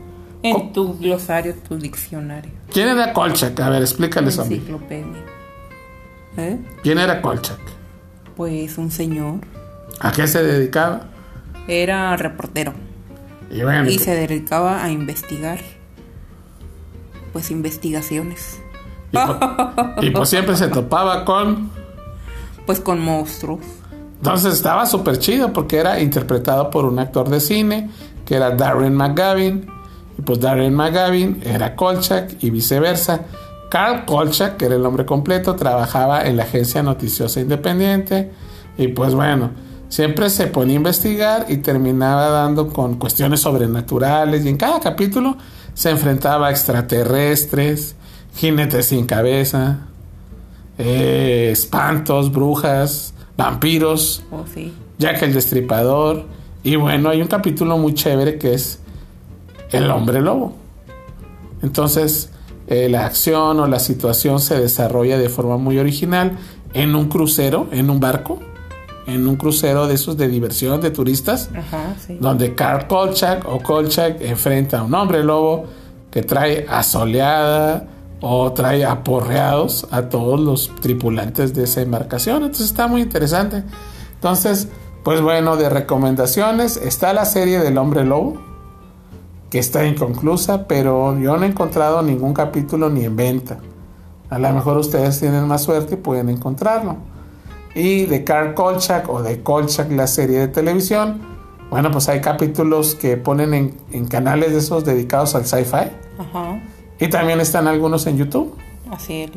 En 0.42 0.72
tu 0.72 0.96
glosario, 0.98 1.54
tu 1.68 1.76
diccionario. 1.76 2.50
¿Quién 2.72 2.88
era 2.88 3.12
Kolchak? 3.12 3.58
A 3.60 3.70
ver, 3.70 3.82
explícale 3.82 4.28
eso. 4.28 4.42
Enciclopedia. 4.42 5.24
¿Eh? 6.36 6.58
¿Quién 6.82 6.98
era 6.98 7.22
Kolchak? 7.22 7.58
Pues 8.36 8.76
un 8.78 8.90
señor. 8.90 9.40
¿A 10.00 10.12
qué 10.12 10.26
se 10.26 10.42
dedicaba? 10.42 11.08
Era 11.68 12.16
reportero. 12.16 12.72
Y, 13.50 13.62
y 13.88 13.98
se 13.98 14.14
dedicaba 14.14 14.82
a 14.82 14.90
investigar. 14.90 15.60
Pues 17.32 17.50
investigaciones. 17.50 18.60
Y 19.16 19.26
pues, 19.26 20.06
y 20.06 20.10
pues 20.10 20.28
siempre 20.28 20.56
se 20.56 20.68
topaba 20.68 21.24
con 21.24 21.70
pues 22.66 22.80
con 22.80 23.00
monstruos. 23.00 23.60
Entonces 24.16 24.54
estaba 24.54 24.86
súper 24.86 25.18
chido 25.18 25.52
porque 25.52 25.78
era 25.78 26.00
interpretado 26.00 26.70
por 26.70 26.84
un 26.84 26.98
actor 26.98 27.28
de 27.28 27.40
cine 27.40 27.90
que 28.24 28.34
era 28.34 28.50
Darren 28.50 28.94
McGavin. 28.94 29.66
Y 30.18 30.22
pues 30.22 30.40
Darren 30.40 30.74
McGavin 30.74 31.40
era 31.44 31.76
Kolchak 31.76 32.42
y 32.42 32.50
viceversa. 32.50 33.20
Carl 33.70 34.04
Kolchak, 34.04 34.56
que 34.56 34.66
era 34.66 34.76
el 34.76 34.82
nombre 34.82 35.04
completo, 35.04 35.54
trabajaba 35.54 36.22
en 36.22 36.36
la 36.36 36.44
agencia 36.44 36.82
noticiosa 36.82 37.40
independiente. 37.40 38.32
Y 38.78 38.88
pues 38.88 39.14
bueno, 39.14 39.50
siempre 39.88 40.30
se 40.30 40.46
ponía 40.46 40.74
a 40.74 40.76
investigar 40.76 41.46
y 41.48 41.58
terminaba 41.58 42.28
dando 42.28 42.68
con 42.68 42.96
cuestiones 42.96 43.40
sobrenaturales. 43.40 44.44
Y 44.44 44.48
en 44.48 44.56
cada 44.56 44.80
capítulo 44.80 45.36
se 45.74 45.90
enfrentaba 45.90 46.48
a 46.48 46.50
extraterrestres, 46.50 47.96
jinetes 48.36 48.86
sin 48.86 49.06
cabeza, 49.06 49.78
eh, 50.78 51.48
espantos, 51.50 52.30
brujas, 52.30 53.14
vampiros, 53.36 54.22
oh, 54.30 54.44
Jack 54.98 55.22
el 55.22 55.34
Destripador. 55.34 56.24
Y 56.62 56.76
bueno, 56.76 57.10
hay 57.10 57.22
un 57.22 57.28
capítulo 57.28 57.78
muy 57.78 57.94
chévere 57.94 58.38
que 58.38 58.54
es 58.54 58.80
El 59.72 59.90
hombre 59.90 60.20
lobo. 60.20 60.54
Entonces, 61.62 62.30
eh, 62.68 62.88
la 62.88 63.06
acción 63.06 63.60
o 63.60 63.66
la 63.66 63.78
situación 63.78 64.40
se 64.40 64.58
desarrolla 64.60 65.18
de 65.18 65.28
forma 65.28 65.56
muy 65.56 65.78
original 65.78 66.36
en 66.74 66.94
un 66.94 67.08
crucero, 67.08 67.68
en 67.72 67.90
un 67.90 68.00
barco, 68.00 68.40
en 69.06 69.26
un 69.26 69.36
crucero 69.36 69.86
de 69.86 69.94
esos 69.94 70.16
de 70.16 70.28
diversión 70.28 70.80
de 70.80 70.90
turistas, 70.90 71.50
donde 72.20 72.54
Carl 72.54 72.86
Kolchak 72.86 73.48
o 73.48 73.60
Kolchak 73.60 74.20
enfrenta 74.20 74.80
a 74.80 74.82
un 74.82 74.94
hombre 74.94 75.22
lobo 75.22 75.66
que 76.10 76.22
trae 76.22 76.66
asoleada, 76.68 77.86
o 78.20 78.52
trae 78.52 78.84
aporreados 78.84 79.86
a 79.90 80.08
todos 80.08 80.40
los 80.40 80.74
tripulantes 80.80 81.54
de 81.54 81.64
esa 81.64 81.82
embarcación. 81.82 82.42
Entonces 82.42 82.66
está 82.66 82.86
muy 82.86 83.02
interesante. 83.02 83.62
Entonces, 84.14 84.68
pues 85.04 85.20
bueno, 85.20 85.56
de 85.56 85.68
recomendaciones 85.68 86.76
está 86.76 87.12
la 87.12 87.24
serie 87.24 87.58
del 87.60 87.78
hombre 87.78 88.04
lobo, 88.04 88.38
que 89.50 89.58
está 89.58 89.86
inconclusa, 89.86 90.66
pero 90.66 91.18
yo 91.18 91.36
no 91.36 91.44
he 91.44 91.48
encontrado 91.48 92.02
ningún 92.02 92.34
capítulo 92.34 92.88
ni 92.90 93.04
en 93.04 93.16
venta. 93.16 93.58
A 94.30 94.38
lo 94.38 94.52
mejor 94.52 94.78
ustedes 94.78 95.20
tienen 95.20 95.46
más 95.46 95.62
suerte 95.62 95.94
y 95.94 95.98
pueden 95.98 96.28
encontrarlo. 96.28 96.96
Y 97.74 98.06
de 98.06 98.24
Carl 98.24 98.54
Kolchak 98.54 99.08
o 99.08 99.22
de 99.22 99.42
Kolchak, 99.42 99.92
la 99.92 100.06
serie 100.06 100.38
de 100.38 100.48
televisión, 100.48 101.20
bueno, 101.70 101.90
pues 101.90 102.08
hay 102.08 102.20
capítulos 102.20 102.94
que 102.94 103.16
ponen 103.16 103.76
en, 103.92 104.06
canales 104.06 104.52
de 104.52 104.58
esos 104.58 104.84
dedicados 104.84 105.34
al 105.34 105.44
sci-fi. 105.44 105.90
Ajá 106.18 106.58
y 106.98 107.08
también 107.08 107.40
están 107.40 107.66
algunos 107.66 108.06
en 108.06 108.18
YouTube. 108.18 108.54
Así 108.90 109.22
es, 109.22 109.30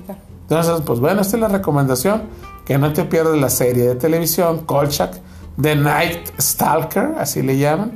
Entonces, 0.43 0.81
pues 0.85 0.99
bueno, 0.99 1.21
esta 1.21 1.37
es 1.37 1.41
la 1.41 1.47
recomendación. 1.47 2.23
Que 2.65 2.77
no 2.77 2.93
te 2.93 3.03
pierdas 3.03 3.35
la 3.37 3.49
serie 3.49 3.87
de 3.87 3.95
televisión 3.95 4.59
Kolchak, 4.65 5.19
The 5.59 5.75
Night 5.75 6.39
Stalker, 6.39 7.15
así 7.17 7.41
le 7.41 7.57
llaman. 7.57 7.91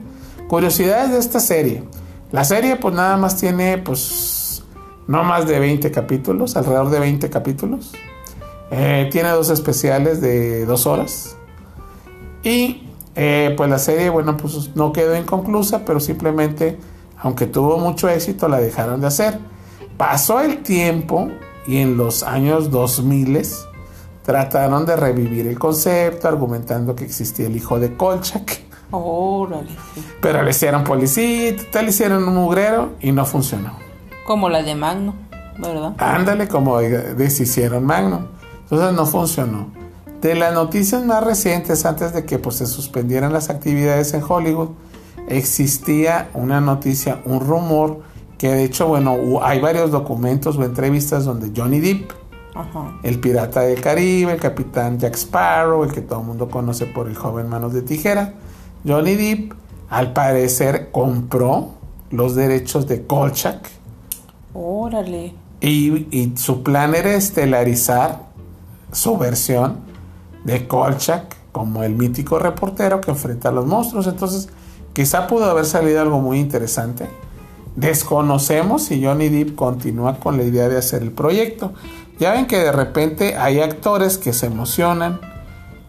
Curiosidades 0.47 1.11
de 1.11 1.19
esta 1.19 1.39
serie. 1.39 1.83
La 2.31 2.43
serie 2.43 2.77
pues 2.77 2.95
nada 2.95 3.15
más 3.17 3.37
tiene 3.37 3.77
pues 3.77 4.63
no 5.07 5.23
más 5.23 5.47
de 5.47 5.59
20 5.59 5.91
capítulos, 5.91 6.55
alrededor 6.55 6.89
de 6.89 6.99
20 6.99 7.29
capítulos. 7.29 7.91
Eh, 8.71 9.07
tiene 9.11 9.29
dos 9.29 9.51
especiales 9.51 10.19
de 10.21 10.65
dos 10.65 10.87
horas. 10.87 11.37
Y 12.41 12.87
eh, 13.15 13.53
pues 13.55 13.69
la 13.69 13.77
serie, 13.77 14.09
bueno, 14.09 14.35
pues 14.35 14.75
no 14.75 14.91
quedó 14.91 15.15
inconclusa, 15.15 15.85
pero 15.85 15.99
simplemente, 15.99 16.79
aunque 17.19 17.45
tuvo 17.45 17.77
mucho 17.77 18.09
éxito, 18.09 18.47
la 18.47 18.57
dejaron 18.59 19.01
de 19.01 19.07
hacer. 19.07 19.37
Pasó 19.97 20.39
el 20.41 20.63
tiempo 20.63 21.29
y 21.67 21.77
en 21.77 21.97
los 21.97 22.23
años 22.23 22.71
2000 22.71 23.41
trataron 24.23 24.85
de 24.85 24.95
revivir 24.95 25.47
el 25.47 25.59
concepto 25.59 26.27
argumentando 26.27 26.95
que 26.95 27.03
existía 27.03 27.47
el 27.47 27.55
hijo 27.55 27.79
de 27.79 27.95
Kolchak. 27.95 28.61
Órale. 28.91 29.71
Pero 30.21 30.43
le 30.43 30.51
hicieron 30.51 30.83
policía, 30.83 31.55
le 31.73 31.89
hicieron 31.89 32.27
un 32.27 32.35
mugrero 32.35 32.91
y 33.01 33.11
no 33.11 33.25
funcionó. 33.25 33.73
Como 34.25 34.49
la 34.49 34.61
de 34.63 34.75
Magno, 34.75 35.15
¿verdad? 35.57 35.93
Ándale, 35.97 36.47
como 36.47 36.79
deshicieron 36.79 37.85
Magno. 37.85 38.27
Entonces 38.63 38.93
no 38.93 39.05
funcionó. 39.05 39.67
De 40.21 40.35
las 40.35 40.53
noticias 40.53 41.03
más 41.03 41.23
recientes, 41.23 41.85
antes 41.85 42.13
de 42.13 42.23
que 42.23 42.39
pues, 42.39 42.55
se 42.57 42.65
suspendieran 42.65 43.33
las 43.33 43.49
actividades 43.49 44.13
en 44.13 44.23
Hollywood, 44.27 44.69
existía 45.27 46.29
una 46.33 46.61
noticia, 46.61 47.19
un 47.25 47.41
rumor 47.41 48.01
que 48.37 48.49
de 48.49 48.63
hecho, 48.63 48.87
bueno, 48.87 49.17
hay 49.41 49.59
varios 49.59 49.91
documentos 49.91 50.57
o 50.57 50.63
entrevistas 50.63 51.25
donde 51.25 51.51
Johnny 51.55 51.79
Depp, 51.79 52.11
el 53.03 53.19
pirata 53.19 53.61
del 53.61 53.81
Caribe, 53.81 54.33
el 54.33 54.39
capitán 54.39 54.99
Jack 54.99 55.15
Sparrow, 55.15 55.83
el 55.83 55.91
que 55.91 56.01
todo 56.01 56.19
el 56.21 56.25
mundo 56.25 56.49
conoce 56.49 56.85
por 56.85 57.07
el 57.07 57.15
joven 57.15 57.49
Manos 57.49 57.73
de 57.73 57.81
Tijera, 57.81 58.33
Johnny 58.85 59.15
Depp 59.15 59.53
al 59.89 60.13
parecer 60.13 60.89
compró 60.91 61.69
los 62.11 62.35
derechos 62.35 62.87
de 62.87 63.05
Kolchak. 63.05 63.69
Órale. 64.53 65.33
Y, 65.61 66.07
y, 66.11 66.33
su 66.35 66.61
plan 66.61 66.93
era 66.93 67.13
estelarizar 67.13 68.23
su 68.91 69.17
versión 69.17 69.77
de 70.43 70.67
Kolchak 70.67 71.35
como 71.51 71.83
el 71.83 71.95
mítico 71.95 72.39
reportero 72.39 72.99
que 72.99 73.11
enfrenta 73.11 73.49
a 73.49 73.51
los 73.51 73.65
monstruos. 73.65 74.07
Entonces, 74.07 74.49
quizá 74.91 75.27
pudo 75.27 75.45
haber 75.45 75.65
salido 75.65 76.01
algo 76.01 76.19
muy 76.19 76.39
interesante. 76.39 77.07
Desconocemos 77.75 78.83
si 78.83 79.03
Johnny 79.03 79.29
Depp 79.29 79.55
continúa 79.55 80.19
con 80.19 80.37
la 80.37 80.43
idea 80.43 80.69
de 80.69 80.77
hacer 80.77 81.01
el 81.01 81.11
proyecto. 81.11 81.73
Ya 82.19 82.33
ven 82.33 82.45
que 82.45 82.57
de 82.57 82.71
repente 82.71 83.35
hay 83.35 83.59
actores 83.59 84.17
que 84.17 84.33
se 84.33 84.45
emocionan, 84.45 85.19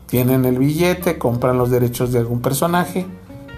tienen 0.06 0.44
el 0.46 0.58
billete, 0.58 1.18
compran 1.18 1.58
los 1.58 1.70
derechos 1.70 2.12
de 2.12 2.20
algún 2.20 2.40
personaje, 2.40 3.06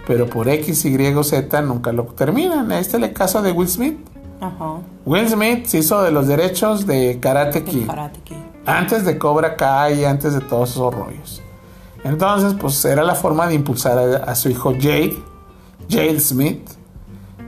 pero 0.06 0.26
por 0.26 0.48
X, 0.48 0.84
Y 0.84 1.14
o 1.14 1.22
Z 1.22 1.62
nunca 1.62 1.92
lo 1.92 2.04
terminan. 2.04 2.72
Este 2.72 2.96
es 2.96 3.02
el 3.02 3.12
caso 3.12 3.42
de 3.42 3.52
Will 3.52 3.68
Smith. 3.68 3.98
Will 5.04 5.28
Smith 5.28 5.66
se 5.66 5.78
hizo 5.78 6.02
de 6.02 6.10
los 6.10 6.26
derechos 6.26 6.86
de 6.86 7.18
Karate 7.20 7.64
Kid. 7.64 7.88
Antes 8.66 9.04
de 9.04 9.18
Cobra 9.18 9.54
Kai 9.56 10.00
y 10.00 10.04
antes 10.04 10.34
de 10.34 10.40
todos 10.40 10.72
esos 10.72 10.92
rollos. 10.92 11.42
Entonces, 12.02 12.54
pues 12.60 12.84
era 12.84 13.02
la 13.04 13.14
forma 13.14 13.46
de 13.46 13.54
impulsar 13.54 13.98
a, 13.98 14.16
a 14.30 14.34
su 14.34 14.48
hijo 14.48 14.72
Jade, 14.72 15.16
Jade 15.88 16.20
Smith, 16.20 16.75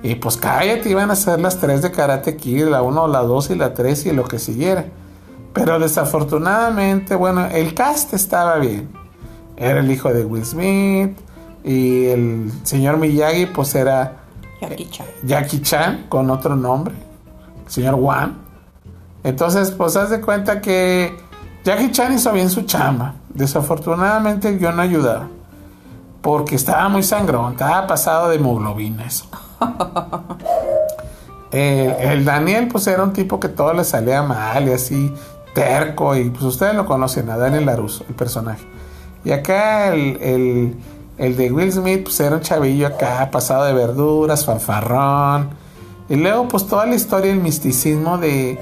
y 0.02 0.14
pues 0.14 0.36
cállate, 0.36 0.90
iban 0.90 1.10
a 1.10 1.16
ser 1.16 1.40
las 1.40 1.58
tres 1.58 1.82
de 1.82 1.90
Karate 1.90 2.36
Kid, 2.36 2.66
la 2.66 2.82
1, 2.82 3.08
la 3.08 3.20
2 3.22 3.50
y 3.50 3.54
la 3.56 3.74
3 3.74 4.06
y 4.06 4.12
lo 4.12 4.24
que 4.24 4.38
siguiera. 4.38 4.86
Pero 5.52 5.78
desafortunadamente, 5.78 7.16
bueno, 7.16 7.46
el 7.46 7.74
cast 7.74 8.14
estaba 8.14 8.58
bien. 8.58 8.88
Era 9.56 9.80
el 9.80 9.90
hijo 9.90 10.12
de 10.12 10.24
Will 10.24 10.44
Smith 10.44 11.18
y 11.64 12.06
el 12.06 12.52
señor 12.62 12.98
Miyagi 12.98 13.46
pues 13.46 13.74
era 13.74 14.18
Jackie 14.60 14.88
Chan, 14.88 15.06
Jackie 15.24 15.62
Chan 15.62 16.06
con 16.08 16.30
otro 16.30 16.54
nombre, 16.54 16.94
el 17.66 17.70
señor 17.70 17.94
Wan. 17.94 18.38
Entonces, 19.24 19.72
pues 19.72 19.96
haz 19.96 20.10
de 20.10 20.20
cuenta 20.20 20.60
que 20.60 21.16
Jackie 21.64 21.90
Chan 21.90 22.14
hizo 22.14 22.32
bien 22.32 22.50
su 22.50 22.62
chamba. 22.62 23.14
Desafortunadamente 23.30 24.58
yo 24.58 24.70
no 24.72 24.82
ayudaba 24.82 25.28
porque 26.22 26.56
estaba 26.56 26.88
muy 26.88 27.02
sangrón, 27.02 27.52
estaba 27.52 27.86
pasado 27.86 28.28
de 28.28 28.36
hemoglobina 28.36 29.04
eso. 29.04 29.26
El, 31.50 31.90
el 31.90 32.24
Daniel, 32.24 32.68
pues 32.68 32.86
era 32.86 33.02
un 33.02 33.12
tipo 33.12 33.40
que 33.40 33.48
todo 33.48 33.72
le 33.72 33.84
salía 33.84 34.22
mal 34.22 34.68
y 34.68 34.72
así, 34.72 35.12
terco, 35.54 36.14
y 36.14 36.28
pues 36.30 36.42
ustedes 36.42 36.74
lo 36.74 36.84
conocen, 36.84 37.30
a 37.30 37.36
Daniel 37.36 37.66
Laruso, 37.66 38.04
el 38.08 38.14
personaje. 38.14 38.66
Y 39.24 39.30
acá 39.30 39.92
el, 39.92 40.76
el, 41.16 41.36
de 41.36 41.52
Will 41.52 41.72
Smith, 41.72 42.04
pues 42.04 42.20
era 42.20 42.36
un 42.36 42.42
chavillo 42.42 42.86
acá, 42.86 43.30
pasado 43.30 43.64
de 43.64 43.72
verduras, 43.72 44.44
fanfarrón. 44.44 45.50
Y 46.08 46.16
luego, 46.16 46.48
pues 46.48 46.66
toda 46.66 46.86
la 46.86 46.94
historia, 46.94 47.32
el 47.32 47.40
misticismo 47.40 48.18
de, 48.18 48.58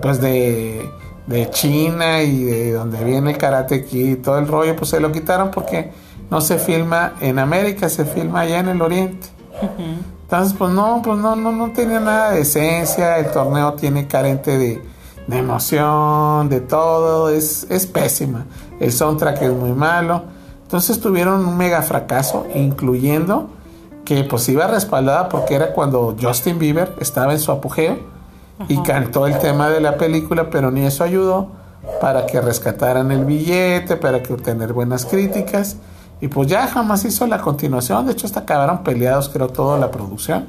pues 0.00 0.20
de, 0.20 0.88
de 1.26 1.50
China 1.50 2.22
y 2.22 2.44
de 2.44 2.72
donde 2.72 3.04
viene 3.04 3.32
el 3.32 3.38
karate 3.38 3.74
aquí, 3.74 4.16
todo 4.16 4.38
el 4.38 4.48
rollo, 4.48 4.74
pues 4.76 4.90
se 4.90 5.00
lo 5.00 5.12
quitaron 5.12 5.50
porque 5.50 5.92
no 6.30 6.40
se 6.40 6.58
filma 6.58 7.14
en 7.20 7.38
América, 7.38 7.88
se 7.88 8.04
filma 8.04 8.40
allá 8.40 8.60
en 8.60 8.68
el 8.68 8.82
Oriente. 8.82 9.28
Entonces, 10.32 10.56
pues 10.58 10.72
no, 10.72 11.02
pues 11.04 11.18
no, 11.18 11.36
no, 11.36 11.52
no 11.52 11.72
tenía 11.72 12.00
nada 12.00 12.30
de 12.30 12.40
esencia, 12.40 13.18
el 13.18 13.30
torneo 13.32 13.74
tiene 13.74 14.06
carente 14.06 14.56
de, 14.56 14.82
de 15.26 15.38
emoción, 15.38 16.48
de 16.48 16.60
todo, 16.60 17.28
es, 17.28 17.66
es 17.68 17.84
pésima. 17.84 18.46
El 18.80 18.92
soundtrack 18.92 19.42
es 19.42 19.52
muy 19.52 19.72
malo. 19.72 20.22
Entonces 20.62 20.98
tuvieron 21.02 21.44
un 21.44 21.58
mega 21.58 21.82
fracaso, 21.82 22.46
incluyendo 22.54 23.50
que 24.06 24.24
pues 24.24 24.48
iba 24.48 24.66
respaldada 24.66 25.28
porque 25.28 25.54
era 25.54 25.74
cuando 25.74 26.16
Justin 26.18 26.58
Bieber 26.58 26.94
estaba 26.98 27.34
en 27.34 27.38
su 27.38 27.52
apogeo 27.52 27.98
y 28.68 28.78
cantó 28.78 29.26
el 29.26 29.38
tema 29.38 29.68
de 29.68 29.82
la 29.82 29.98
película, 29.98 30.48
pero 30.48 30.70
ni 30.70 30.86
eso 30.86 31.04
ayudó 31.04 31.48
para 32.00 32.24
que 32.24 32.40
rescataran 32.40 33.12
el 33.12 33.26
billete, 33.26 33.96
para 33.98 34.22
que 34.22 34.32
obtener 34.32 34.72
buenas 34.72 35.04
críticas. 35.04 35.76
Y 36.22 36.28
pues 36.28 36.46
ya 36.46 36.68
jamás 36.68 37.04
hizo 37.04 37.26
la 37.26 37.40
continuación. 37.40 38.06
De 38.06 38.12
hecho, 38.12 38.26
hasta 38.26 38.40
acabaron 38.40 38.84
peleados, 38.84 39.28
creo, 39.28 39.48
toda 39.48 39.76
la 39.76 39.90
producción. 39.90 40.46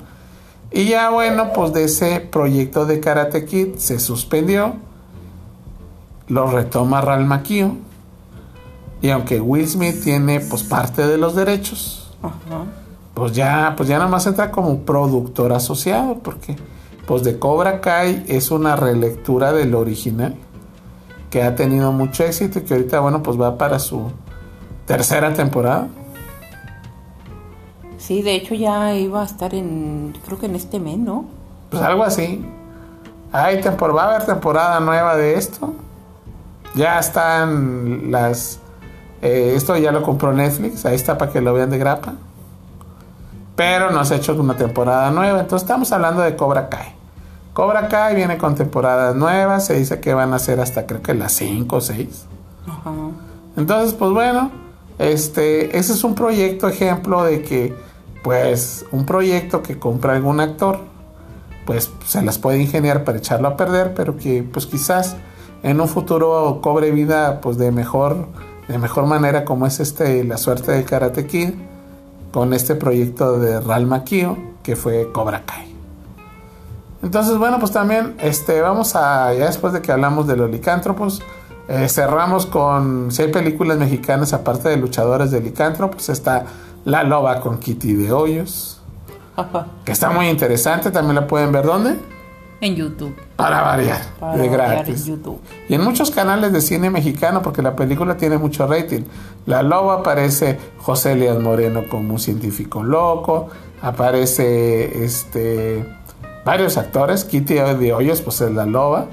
Y 0.72 0.86
ya 0.86 1.10
bueno, 1.10 1.52
pues 1.52 1.74
de 1.74 1.86
ese 1.86 2.20
proyecto 2.20 2.86
de 2.86 3.00
Karate 3.00 3.44
Kid 3.46 3.78
se 3.78 4.00
suspendió. 4.00 4.76
Lo 6.28 6.46
retoma 6.46 7.02
Ralph 7.02 7.26
Macchio. 7.26 7.76
Y 9.02 9.10
aunque 9.10 9.42
Will 9.42 9.68
Smith 9.68 10.04
tiene 10.04 10.42
pues 10.42 10.62
parte 10.62 11.08
de 11.08 11.18
los 11.18 11.36
derechos, 11.36 12.16
pues 13.16 13.32
ya, 13.34 13.74
pues 13.76 13.90
ya 13.90 13.98
nada 13.98 14.12
más 14.12 14.28
entra 14.28 14.52
como 14.52 14.82
productor 14.82 15.54
asociado. 15.54 16.20
Porque 16.20 16.56
pues 17.08 17.24
de 17.24 17.40
Cobra 17.40 17.82
Kai 17.82 18.26
es 18.28 18.52
una 18.52 18.76
relectura 18.76 19.52
del 19.54 19.74
original. 19.74 20.36
Que 21.32 21.42
ha 21.42 21.56
tenido 21.56 21.92
mucho 21.92 22.24
éxito 22.24 22.60
y 22.60 22.62
que 22.62 22.76
ahorita, 22.76 23.00
bueno, 23.00 23.24
pues 23.24 23.42
va 23.42 23.58
para 23.58 23.80
su 23.80 24.12
tercera 24.86 25.34
temporada. 25.34 25.88
Sí, 27.98 28.22
de 28.22 28.36
hecho 28.36 28.54
ya 28.54 28.94
iba 28.96 29.22
a 29.22 29.26
estar 29.26 29.54
en, 29.56 30.14
creo 30.26 30.38
que 30.38 30.48
en 30.48 30.56
este 30.56 30.80
mes, 30.80 30.98
¿no? 30.98 31.26
Pues 31.70 31.82
algo 31.82 32.04
así. 32.04 32.46
Hay 33.32 33.62
tempor 33.62 33.96
va 33.96 34.04
a 34.04 34.10
haber 34.10 34.26
temporada 34.26 34.80
nueva 34.80 35.16
de 35.16 35.36
esto. 35.36 35.74
Ya 36.76 37.00
están 37.00 38.12
las... 38.12 38.60
eh, 39.22 39.54
esto 39.56 39.78
ya 39.78 39.92
lo 39.92 40.04
compró 40.04 40.34
Netflix, 40.34 40.86
ahí 40.86 40.96
está 40.96 41.18
para 41.18 41.32
que 41.32 41.40
lo 41.40 41.54
vean 41.54 41.70
de 41.70 41.78
grapa. 41.78 42.14
Pero 43.56 43.92
no 43.92 44.04
se 44.04 44.16
ha 44.16 44.18
hecho 44.18 44.34
una 44.34 44.58
temporada 44.58 45.12
nueva, 45.12 45.40
entonces 45.40 45.64
estamos 45.64 45.92
hablando 45.92 46.22
de 46.22 46.36
Cobra 46.36 46.70
Kai. 46.70 46.94
Cobra 47.54 47.88
Kai 47.88 48.16
viene 48.16 48.38
con 48.38 48.56
temporadas 48.56 49.16
nuevas, 49.16 49.66
se 49.66 49.76
dice 49.76 50.00
que 50.00 50.14
van 50.14 50.34
a 50.34 50.40
ser 50.40 50.60
hasta 50.60 50.88
creo 50.88 51.02
que 51.02 51.14
las 51.14 51.34
5 51.34 51.76
o 51.76 51.82
6. 51.82 52.26
Ajá. 52.68 52.92
Entonces, 53.56 53.94
pues 53.94 54.12
bueno, 54.12 54.50
este, 55.00 55.78
ese 55.78 55.94
es 55.94 56.04
un 56.04 56.16
proyecto 56.16 56.68
ejemplo 56.68 57.24
de 57.24 57.42
que, 57.42 57.76
pues, 58.24 58.86
un 58.92 59.06
proyecto 59.06 59.62
que 59.64 59.80
compra 59.80 60.14
algún 60.14 60.40
actor, 60.40 60.80
pues 61.66 61.92
se 62.06 62.22
las 62.22 62.38
puede 62.38 62.62
ingeniar 62.62 63.04
para 63.04 63.18
echarlo 63.18 63.48
a 63.48 63.58
perder, 63.58 63.94
pero 63.94 64.18
que, 64.18 64.44
pues, 64.44 64.66
quizás 64.66 65.16
en 65.64 65.80
un 65.80 65.88
futuro 65.88 66.60
cobre 66.62 66.92
vida, 66.92 67.42
pues, 67.42 67.58
de 67.58 67.72
mejor, 67.72 68.28
de 68.68 68.78
mejor 68.78 69.06
manera, 69.06 69.46
como 69.46 69.66
es 69.66 69.80
este, 69.80 70.24
la 70.24 70.38
suerte 70.38 70.72
de 70.72 70.84
Karate 70.84 71.26
Kid, 71.26 71.52
con 72.32 72.54
este 72.54 72.76
proyecto 72.76 73.40
de 73.40 73.62
Ralph 73.62 73.88
Macchio, 73.88 74.38
que 74.64 74.76
fue 74.76 75.12
Cobra 75.12 75.44
Kai. 75.46 75.74
Entonces, 77.04 77.38
bueno, 77.38 77.60
pues 77.60 77.72
también, 77.72 78.16
este, 78.20 78.62
vamos 78.62 78.96
a, 78.96 79.34
ya 79.34 79.48
después 79.48 79.74
de 79.74 79.82
que 79.82 79.92
hablamos 79.92 80.26
de 80.26 80.38
los 80.38 80.50
licántropos, 80.50 81.22
eh, 81.68 81.88
cerramos 81.88 82.46
con 82.46 83.12
seis 83.12 83.32
películas 83.32 83.78
mexicanas, 83.78 84.34
aparte 84.34 84.70
de 84.70 84.78
luchadores 84.78 85.32
de 85.32 85.42
licántropos, 85.42 86.10
está 86.10 86.46
La 86.86 87.04
Loba 87.04 87.40
con 87.40 87.58
Kitty 87.60 87.94
de 87.94 88.12
Hoyos, 88.12 88.82
que 89.86 89.92
está 89.92 90.10
muy 90.10 90.28
interesante, 90.28 90.92
también 90.92 91.16
la 91.16 91.28
pueden 91.28 91.52
ver, 91.52 91.66
¿dónde? 91.66 91.98
En 92.62 92.76
YouTube. 92.76 93.16
Para 93.36 93.62
variar, 93.62 94.02
Para 94.20 94.38
de 94.38 94.48
gratis. 94.48 95.02
en 95.02 95.16
YouTube. 95.16 95.40
Y 95.68 95.74
en 95.74 95.84
muchos 95.84 96.12
canales 96.12 96.54
de 96.54 96.62
cine 96.62 96.90
mexicano, 96.90 97.42
porque 97.42 97.62
la 97.62 97.76
película 97.76 98.16
tiene 98.16 98.38
mucho 98.38 98.68
rating. 98.68 99.02
La 99.46 99.64
Loba 99.64 99.96
aparece 99.96 100.58
José 100.78 101.14
Elias 101.14 101.40
Moreno 101.40 101.84
como 101.90 102.14
un 102.14 102.20
científico 102.20 102.84
loco, 102.84 103.50
aparece 103.82 105.04
este 105.04 105.86
varios 106.46 106.78
actores, 106.78 107.26
Kitty 107.26 107.56
de 107.56 107.94
Hoyos, 107.94 108.22
pues 108.22 108.40
es 108.42 108.52
la 108.52 108.66
Loba. 108.66 109.08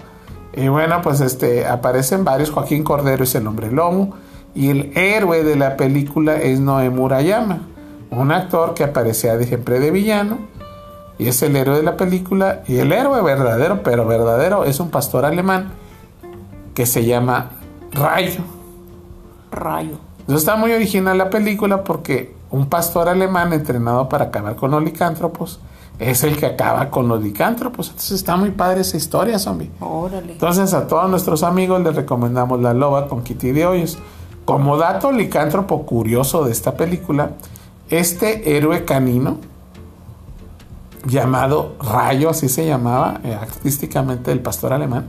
Y 0.54 0.68
bueno, 0.68 1.00
pues 1.02 1.20
este 1.20 1.66
aparecen 1.66 2.24
varios, 2.24 2.50
Joaquín 2.50 2.82
Cordero 2.82 3.24
es 3.24 3.34
el 3.34 3.46
hombre 3.46 3.70
lobo, 3.70 4.14
y 4.54 4.70
el 4.70 4.96
héroe 4.96 5.44
de 5.44 5.56
la 5.56 5.76
película 5.76 6.36
es 6.36 6.58
Noé 6.60 6.90
Murayama, 6.90 7.60
un 8.10 8.32
actor 8.32 8.74
que 8.74 8.82
aparecía 8.82 9.36
de 9.36 9.46
siempre 9.46 9.78
de 9.78 9.90
villano, 9.90 10.38
y 11.18 11.28
es 11.28 11.42
el 11.42 11.54
héroe 11.54 11.76
de 11.76 11.82
la 11.82 11.96
película, 11.96 12.62
y 12.66 12.78
el 12.78 12.92
héroe 12.92 13.22
verdadero, 13.22 13.82
pero 13.82 14.06
verdadero, 14.06 14.64
es 14.64 14.80
un 14.80 14.90
pastor 14.90 15.24
alemán 15.24 15.72
que 16.74 16.86
se 16.86 17.04
llama 17.04 17.50
Rayo. 17.92 18.40
Rayo. 19.52 19.98
Entonces 20.20 20.42
está 20.42 20.56
muy 20.56 20.72
original 20.72 21.18
la 21.18 21.30
película 21.30 21.84
porque 21.84 22.34
un 22.50 22.66
pastor 22.66 23.08
alemán 23.08 23.52
entrenado 23.52 24.08
para 24.08 24.26
acabar 24.26 24.56
con 24.56 24.70
los 24.70 24.82
licántropos 24.82 25.60
es 26.00 26.24
el 26.24 26.36
que 26.36 26.46
acaba 26.46 26.90
con 26.90 27.08
los 27.08 27.22
licántropos. 27.22 27.88
Entonces 27.90 28.12
está 28.12 28.36
muy 28.36 28.50
padre 28.50 28.80
esa 28.80 28.96
historia, 28.96 29.38
zombie. 29.38 29.70
Órale. 29.80 30.32
Entonces 30.32 30.72
a 30.72 30.86
todos 30.88 31.08
nuestros 31.10 31.42
amigos 31.42 31.82
les 31.82 31.94
recomendamos 31.94 32.60
La 32.60 32.72
Loba 32.72 33.06
con 33.06 33.22
Kitty 33.22 33.52
de 33.52 33.66
Hoyos. 33.66 33.98
Como 34.46 34.78
dato 34.78 35.12
licántropo 35.12 35.84
curioso 35.84 36.44
de 36.44 36.52
esta 36.52 36.74
película, 36.74 37.32
este 37.90 38.56
héroe 38.56 38.84
canino 38.86 39.38
llamado 41.06 41.76
Rayo, 41.80 42.30
así 42.30 42.48
se 42.48 42.66
llamaba 42.66 43.20
eh, 43.22 43.34
artísticamente 43.34 44.32
el 44.32 44.40
pastor 44.40 44.72
alemán, 44.72 45.06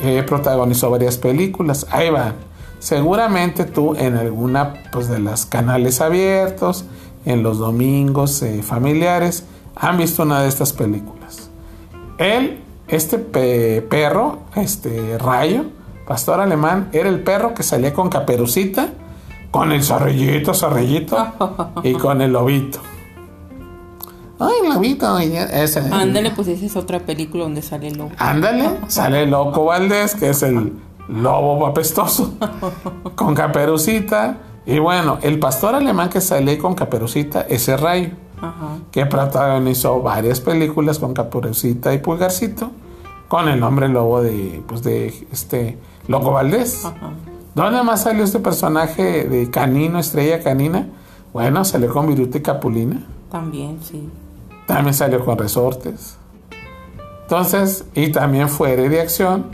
eh, 0.00 0.22
protagonizó 0.26 0.90
varias 0.90 1.18
películas. 1.18 1.86
Ahí 1.90 2.10
va. 2.10 2.34
Seguramente 2.78 3.64
tú 3.64 3.96
en 3.96 4.16
alguna 4.16 4.74
pues, 4.92 5.08
de 5.08 5.18
las 5.18 5.44
canales 5.46 6.00
abiertos, 6.00 6.84
en 7.24 7.42
los 7.42 7.58
domingos 7.58 8.40
eh, 8.42 8.62
familiares, 8.62 9.44
han 9.80 9.96
visto 9.98 10.22
una 10.22 10.42
de 10.42 10.48
estas 10.48 10.72
películas. 10.72 11.50
Él, 12.18 12.60
este 12.88 13.18
pe- 13.18 13.82
perro, 13.82 14.40
este 14.56 15.18
rayo, 15.18 15.64
pastor 16.06 16.40
alemán, 16.40 16.88
era 16.92 17.08
el 17.08 17.20
perro 17.20 17.54
que 17.54 17.62
salía 17.62 17.92
con 17.92 18.08
caperucita, 18.08 18.88
con 19.50 19.72
el 19.72 19.82
zorrillito, 19.82 20.52
zorrillito, 20.54 21.16
y 21.82 21.92
con 21.94 22.20
el 22.20 22.32
lobito. 22.32 22.80
Ay, 24.40 24.68
lobito, 24.72 25.20
y 25.20 25.36
ese. 25.36 25.80
Ándale, 25.80 26.30
pues 26.30 26.46
esa 26.48 26.64
es 26.64 26.76
otra 26.76 27.00
película 27.00 27.42
donde 27.44 27.60
sale 27.62 27.88
el 27.88 27.98
lobo. 27.98 28.10
Ándale, 28.18 28.70
sale 28.86 29.24
el 29.24 29.30
Loco 29.30 29.64
Valdés, 29.64 30.14
que 30.14 30.30
es 30.30 30.42
el 30.44 30.74
lobo 31.08 31.66
apestoso, 31.66 32.34
con 33.16 33.34
caperucita. 33.34 34.36
Y 34.64 34.78
bueno, 34.78 35.18
el 35.22 35.38
pastor 35.40 35.74
alemán 35.74 36.08
que 36.08 36.20
sale 36.20 36.56
con 36.58 36.74
caperucita, 36.74 37.40
ese 37.48 37.76
rayo, 37.76 38.10
Ajá. 38.40 38.78
que 38.92 39.06
protagonizó 39.06 40.00
varias 40.00 40.40
películas 40.40 40.98
con 40.98 41.14
caperucita 41.14 41.92
y 41.94 41.98
pulgarcito, 41.98 42.70
con 43.28 43.48
el 43.48 43.60
nombre 43.60 43.88
lobo 43.88 44.22
de, 44.22 44.62
pues 44.66 44.82
de 44.82 45.08
este 45.32 45.78
Loco 46.06 46.32
Valdés. 46.32 46.84
Ajá. 46.84 47.10
¿Dónde 47.54 47.82
más 47.82 48.02
salió 48.02 48.24
este 48.24 48.38
personaje 48.38 49.24
de 49.24 49.50
canino, 49.50 49.98
estrella 49.98 50.42
canina? 50.42 50.86
Bueno, 51.32 51.64
salió 51.64 51.92
con 51.92 52.06
Viruta 52.06 52.38
y 52.38 52.40
Capulina. 52.40 53.04
También, 53.30 53.78
sí. 53.82 54.08
También 54.66 54.94
salió 54.94 55.24
con 55.24 55.36
resortes. 55.36 56.16
Entonces, 57.22 57.84
y 57.94 58.10
también 58.12 58.48
fue 58.48 58.76
de 58.76 59.00
acción 59.00 59.46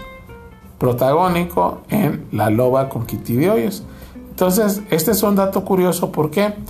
protagónico 0.79 1.81
en 1.89 2.27
La 2.31 2.51
Loba 2.51 2.89
con 2.89 3.07
Kitty 3.07 3.37
de 3.37 3.51
Hoyos. 3.51 3.83
Entonces, 4.31 4.83
este 4.91 5.13
es 5.13 5.23
un 5.23 5.37
dato 5.37 5.65
curioso. 5.65 6.13
¿Por 6.13 6.31
qué? 6.31 6.53
Porque 6.53 6.65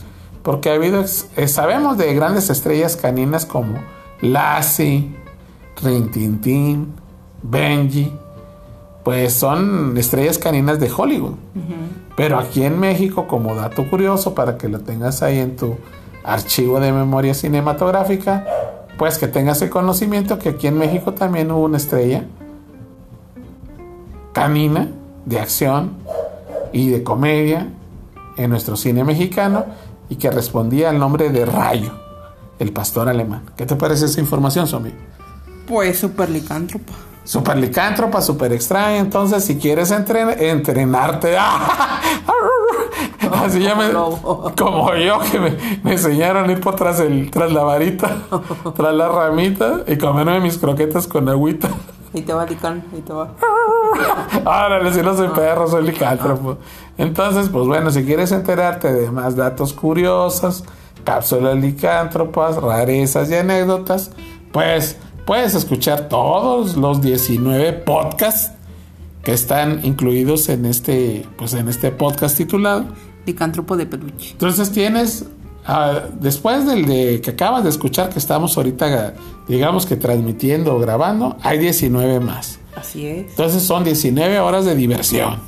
ha 0.70 0.74
habido, 0.74 1.04
eh, 1.36 1.48
sabemos 1.48 1.96
de 1.96 2.14
grandes 2.14 2.50
estrellas 2.50 2.96
caninas 2.96 3.46
como 3.46 3.78
Lassie, 4.20 5.10
Rintintín, 5.82 6.94
Benji. 7.42 8.12
pues 9.02 9.34
son 9.34 9.96
estrellas 9.98 10.38
caninas 10.38 10.80
de 10.80 10.90
Hollywood. 10.90 11.34
Pero 12.16 12.38
aquí 12.38 12.62
en 12.62 12.78
México, 12.78 13.26
como 13.26 13.54
dato 13.54 13.88
curioso, 13.90 14.34
para 14.34 14.56
que 14.56 14.68
lo 14.68 14.80
tengas 14.80 15.22
ahí 15.22 15.38
en 15.38 15.56
tu 15.56 15.76
archivo 16.24 16.80
de 16.80 16.92
memoria 16.92 17.34
cinematográfica, 17.34 18.46
pues 18.96 19.18
que 19.18 19.28
tengas 19.28 19.60
el 19.62 19.70
conocimiento 19.70 20.38
que 20.38 20.50
aquí 20.50 20.68
en 20.68 20.78
México 20.78 21.12
también 21.12 21.50
hubo 21.50 21.64
una 21.64 21.76
estrella 21.76 22.24
canina 24.32 24.88
de 25.26 25.38
acción 25.40 25.92
y 26.72 26.88
de 26.88 27.02
comedia 27.02 27.68
en 28.36 28.50
nuestro 28.50 28.76
cine 28.76 29.04
mexicano 29.04 29.64
y 30.08 30.16
que 30.16 30.30
respondía 30.30 30.90
al 30.90 30.98
nombre 30.98 31.30
de 31.30 31.46
Rayo, 31.46 31.92
el 32.58 32.72
pastor 32.72 33.08
alemán. 33.08 33.42
¿Qué 33.56 33.66
te 33.66 33.76
parece 33.76 34.06
esa 34.06 34.20
información, 34.20 34.66
Somi? 34.66 34.92
Pues 35.66 35.98
super 35.98 36.28
licántropa. 36.30 36.92
Super 37.24 37.56
licántropa, 37.56 38.20
super 38.20 38.52
extraña. 38.52 38.98
Entonces, 38.98 39.44
si 39.44 39.56
quieres 39.56 39.90
entrenarte, 39.90 41.36
así 43.32 43.60
ya 43.60 43.74
me, 43.74 43.90
como 43.92 44.94
yo 44.94 45.20
que 45.20 45.38
me, 45.40 45.56
enseñaron 45.90 46.48
a 46.48 46.52
ir 46.52 46.60
por 46.60 46.76
tras, 46.76 47.00
el, 47.00 47.30
tras 47.30 47.50
la 47.50 47.62
varita, 47.62 48.18
tras 48.76 48.94
la 48.94 49.08
ramita 49.08 49.80
y 49.86 49.96
comerme 49.96 50.40
mis 50.40 50.58
croquetas 50.58 51.06
con 51.06 51.26
agüita. 51.28 51.70
Y 52.12 52.20
te 52.22 52.32
va 52.32 52.44
licán, 52.46 52.84
y 52.96 53.00
te 53.00 53.12
va. 53.12 53.32
Árale, 54.44 54.92
si 54.92 55.00
no 55.02 55.16
soy 55.16 55.28
perro, 55.28 55.68
soy 55.68 55.84
licántropo. 55.84 56.58
Entonces, 56.98 57.48
pues 57.48 57.66
bueno, 57.66 57.90
si 57.90 58.04
quieres 58.04 58.32
enterarte 58.32 58.92
de 58.92 59.10
más 59.10 59.36
datos 59.36 59.72
curiosos, 59.72 60.64
cápsulas 61.04 61.56
licántropas, 61.56 62.56
rarezas 62.56 63.30
y 63.30 63.34
anécdotas, 63.34 64.10
pues 64.52 64.96
puedes 65.26 65.54
escuchar 65.54 66.08
todos 66.08 66.76
los 66.76 67.02
19 67.02 67.72
podcasts 67.72 68.52
que 69.22 69.32
están 69.32 69.80
incluidos 69.84 70.48
en 70.48 70.66
este, 70.66 71.26
pues 71.36 71.54
en 71.54 71.68
este 71.68 71.90
podcast 71.90 72.36
titulado 72.36 72.84
Licántropo 73.26 73.76
de 73.76 73.86
peluche. 73.86 74.32
Entonces 74.32 74.70
tienes, 74.70 75.24
ah, 75.66 76.00
después 76.20 76.66
del 76.66 76.84
de 76.84 77.22
que 77.22 77.30
acabas 77.30 77.64
de 77.64 77.70
escuchar 77.70 78.10
que 78.10 78.18
estamos 78.18 78.56
ahorita, 78.56 79.14
digamos 79.48 79.86
que 79.86 79.96
transmitiendo 79.96 80.74
o 80.76 80.78
grabando, 80.78 81.36
hay 81.42 81.58
19 81.58 82.20
más. 82.20 82.58
Así 82.76 83.06
es. 83.06 83.30
Entonces 83.30 83.62
son 83.62 83.84
19 83.84 84.40
horas 84.40 84.64
de 84.64 84.74
diversión. 84.74 85.40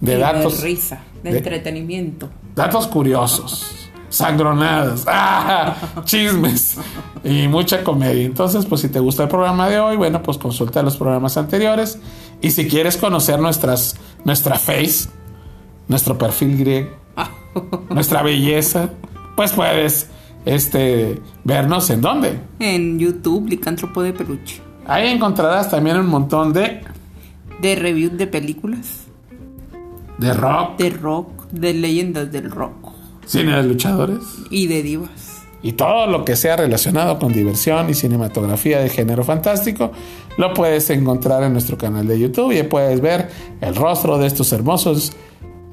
De 0.00 0.16
datos. 0.16 0.58
De 0.58 0.64
risa, 0.64 1.00
de, 1.22 1.38
entretenimiento. 1.38 2.28
Datos 2.54 2.86
curiosos. 2.86 3.74
sangronadas, 4.10 5.04
¡ah! 5.08 5.74
chismes 6.04 6.78
y 7.24 7.48
mucha 7.48 7.84
comedia. 7.84 8.24
Entonces, 8.24 8.64
pues 8.64 8.80
si 8.80 8.88
te 8.88 9.00
gusta 9.00 9.24
el 9.24 9.28
programa 9.28 9.68
de 9.68 9.80
hoy, 9.80 9.96
bueno, 9.96 10.22
pues 10.22 10.38
consulta 10.38 10.82
los 10.82 10.96
programas 10.96 11.36
anteriores. 11.36 11.98
Y 12.40 12.50
si 12.52 12.68
quieres 12.68 12.96
conocer 12.96 13.38
nuestras, 13.40 13.96
nuestra 14.24 14.58
face, 14.58 15.08
nuestro 15.88 16.16
perfil 16.16 16.56
griego, 16.56 16.90
nuestra 17.90 18.22
belleza, 18.22 18.90
pues 19.36 19.52
puedes 19.52 20.08
este, 20.44 21.20
vernos 21.44 21.90
en 21.90 22.00
dónde. 22.00 22.40
En 22.60 22.98
YouTube, 22.98 23.48
Licántropo 23.48 24.02
de 24.02 24.12
Peluche. 24.12 24.67
Ahí 24.88 25.08
encontrarás 25.08 25.70
también 25.70 25.98
un 25.98 26.06
montón 26.06 26.54
de... 26.54 26.80
De 27.60 27.76
reviews 27.76 28.16
de 28.16 28.26
películas. 28.26 29.04
De 30.16 30.32
rock. 30.32 30.78
De 30.78 30.90
rock, 30.90 31.44
de 31.50 31.74
leyendas 31.74 32.32
del 32.32 32.50
rock. 32.50 32.92
Cine 33.26 33.54
de 33.54 33.64
luchadores. 33.64 34.20
Y 34.50 34.66
de 34.66 34.82
divas. 34.82 35.42
Y 35.62 35.72
todo 35.72 36.06
lo 36.06 36.24
que 36.24 36.36
sea 36.36 36.56
relacionado 36.56 37.18
con 37.18 37.34
diversión 37.34 37.90
y 37.90 37.94
cinematografía 37.94 38.78
de 38.80 38.88
género 38.88 39.24
fantástico 39.24 39.92
lo 40.38 40.54
puedes 40.54 40.88
encontrar 40.88 41.42
en 41.42 41.52
nuestro 41.52 41.76
canal 41.76 42.06
de 42.06 42.18
YouTube 42.18 42.52
y 42.52 42.62
puedes 42.62 43.02
ver 43.02 43.28
el 43.60 43.74
rostro 43.76 44.16
de 44.16 44.28
estos 44.28 44.52
hermosos, 44.52 45.12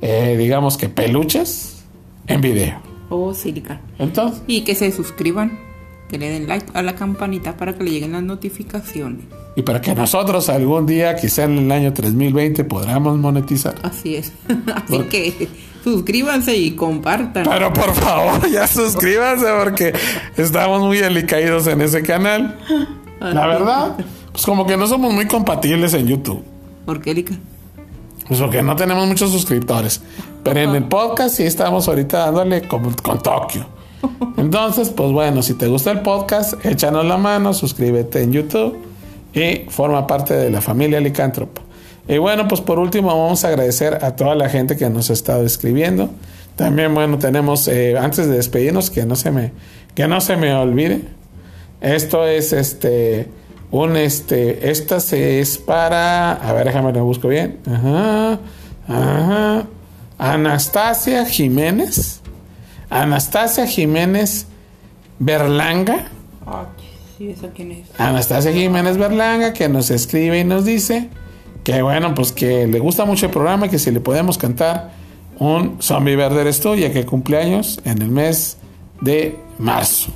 eh, 0.01 0.35
digamos 0.37 0.75
que 0.75 0.89
peluches 0.89 1.85
en 2.27 2.41
video. 2.41 2.81
Oh, 3.09 3.33
sílica. 3.33 3.79
Entonces. 3.97 4.41
Y 4.47 4.65
que 4.65 4.75
se 4.75 4.91
suscriban 4.91 5.64
que 6.09 6.17
le 6.17 6.29
den 6.29 6.47
like 6.47 6.65
a 6.73 6.81
la 6.81 6.95
campanita 6.95 7.57
para 7.57 7.75
que 7.75 7.83
le 7.83 7.91
lleguen 7.91 8.11
las 8.13 8.23
notificaciones. 8.23 9.25
Y 9.55 9.61
para 9.61 9.81
que 9.81 9.95
nosotros 9.95 10.49
algún 10.49 10.85
día, 10.85 11.15
quizá 11.15 11.43
en 11.43 11.57
el 11.57 11.71
año 11.71 11.93
3020, 11.93 12.63
podamos 12.65 13.17
monetizar. 13.17 13.75
Así 13.83 14.15
es. 14.15 14.33
Así 14.75 14.99
que 15.03 15.47
suscríbanse 15.83 16.55
y 16.57 16.71
compartan. 16.71 17.45
Pero 17.49 17.71
por 17.71 17.93
favor, 17.93 18.49
ya 18.49 18.67
suscríbanse 18.67 19.45
porque 19.63 19.93
estamos 20.35 20.81
muy 20.81 20.99
alicaídos 20.99 21.67
en 21.67 21.81
ese 21.81 22.03
canal. 22.03 22.57
La 23.19 23.47
verdad, 23.47 23.95
pues 24.31 24.45
como 24.45 24.65
que 24.67 24.75
no 24.75 24.87
somos 24.87 25.13
muy 25.13 25.25
compatibles 25.25 25.93
en 25.93 26.07
YouTube. 26.07 26.43
¿Por 26.85 27.01
qué, 27.01 27.13
Lica? 27.13 27.35
Pues 28.27 28.39
porque 28.39 28.61
no 28.61 28.75
tenemos 28.75 29.07
muchos 29.07 29.31
suscriptores. 29.31 30.01
Pero 30.43 30.59
en 30.59 30.75
el 30.75 30.83
podcast 30.83 31.35
sí 31.37 31.43
estamos 31.43 31.87
ahorita 31.87 32.25
dándole 32.25 32.67
como 32.67 32.91
con 33.01 33.21
Tokio. 33.21 33.65
Entonces, 34.37 34.89
pues 34.89 35.11
bueno, 35.11 35.41
si 35.41 35.53
te 35.53 35.67
gusta 35.67 35.91
el 35.91 36.01
podcast, 36.01 36.65
échanos 36.65 37.05
la 37.05 37.17
mano, 37.17 37.53
suscríbete 37.53 38.21
en 38.21 38.31
YouTube 38.31 38.77
y 39.33 39.69
forma 39.69 40.07
parte 40.07 40.33
de 40.33 40.49
la 40.49 40.61
familia 40.61 40.99
Licántropo. 40.99 41.61
Y 42.07 42.17
bueno, 42.17 42.47
pues 42.47 42.61
por 42.61 42.79
último 42.79 43.07
vamos 43.07 43.43
a 43.43 43.49
agradecer 43.49 44.03
a 44.03 44.15
toda 44.15 44.35
la 44.35 44.49
gente 44.49 44.77
que 44.77 44.89
nos 44.89 45.09
ha 45.09 45.13
estado 45.13 45.43
escribiendo. 45.45 46.09
También, 46.55 46.93
bueno, 46.93 47.17
tenemos, 47.17 47.67
eh, 47.67 47.97
antes 47.97 48.27
de 48.27 48.35
despedirnos, 48.35 48.89
que 48.89 49.05
no 49.05 49.15
se 49.15 49.31
me, 49.31 49.51
que 49.93 50.07
no 50.07 50.21
se 50.21 50.37
me 50.37 50.53
olvide. 50.53 51.01
Esto 51.81 52.25
es 52.25 52.53
este, 52.53 53.27
un 53.71 53.97
este, 53.97 54.69
esta 54.69 54.97
es 54.97 55.57
para, 55.57 56.33
a 56.33 56.53
ver, 56.53 56.65
déjame 56.65 56.93
lo 56.93 57.03
busco 57.03 57.27
bien. 57.27 57.59
Ajá, 57.67 58.39
ajá. 58.87 59.65
Anastasia 60.17 61.25
Jiménez. 61.25 62.21
Anastasia 62.95 63.67
Jiménez 63.67 64.47
Berlanga. 65.19 66.07
Anastasia 67.97 68.53
Jiménez 68.53 68.97
Berlanga 68.97 69.51
que 69.51 69.67
nos 69.67 69.91
escribe 69.91 70.39
y 70.39 70.43
nos 70.45 70.63
dice 70.63 71.09
que 71.65 71.81
bueno, 71.81 72.13
pues 72.13 72.31
que 72.31 72.67
le 72.67 72.79
gusta 72.79 73.03
mucho 73.03 73.25
el 73.25 73.31
programa, 73.33 73.67
que 73.67 73.79
si 73.79 73.91
le 73.91 73.99
podemos 73.99 74.37
cantar 74.37 74.91
un 75.39 75.81
Zombie 75.81 76.15
Verde 76.15 76.41
eres 76.41 76.61
tú, 76.61 76.75
ya 76.75 76.93
que 76.93 77.05
cumpleaños 77.05 77.81
en 77.83 78.01
el 78.01 78.09
mes 78.09 78.57
de 79.01 79.37
marzo. 79.59 80.11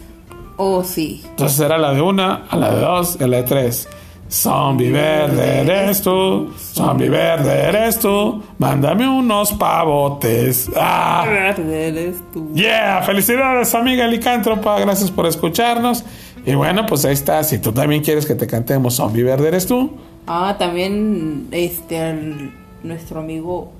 Oh, 0.55 0.84
sí. 0.84 1.23
Entonces 1.32 1.57
será 1.57 1.77
la 1.77 1.93
de 1.93 2.01
una, 2.01 2.45
a 2.49 2.55
la 2.55 2.73
de 2.73 2.80
dos, 2.80 3.19
a 3.19 3.27
la 3.27 3.38
de 3.38 3.43
tres. 3.43 3.89
Zombie 4.30 4.91
verde 4.91 5.61
eres 5.61 6.03
tú, 6.03 6.53
zombie 6.55 7.09
verde 7.09 7.63
eres 7.63 7.97
tú, 7.97 8.43
mándame 8.59 9.09
unos 9.09 9.51
pavotes. 9.53 10.69
Ah. 10.75 11.25
Verde 11.25 11.88
eres 11.88 12.15
tú. 12.32 12.53
Yeah, 12.53 13.01
felicidades 13.01 13.73
amiga 13.73 14.05
licántropa, 14.05 14.80
gracias 14.80 15.09
por 15.09 15.25
escucharnos. 15.25 16.05
Y 16.45 16.53
bueno, 16.53 16.86
pues 16.86 17.05
ahí 17.05 17.13
está, 17.13 17.43
si 17.43 17.57
tú 17.57 17.71
también 17.71 18.03
quieres 18.03 18.27
que 18.27 18.36
te 18.36 18.45
cantemos 18.45 18.97
Zombie 18.97 19.23
verde 19.23 19.47
eres 19.47 19.65
tú. 19.65 19.97
Ah, 20.27 20.55
también 20.59 21.47
este 21.51 22.51
nuestro 22.84 23.21
amigo 23.21 23.71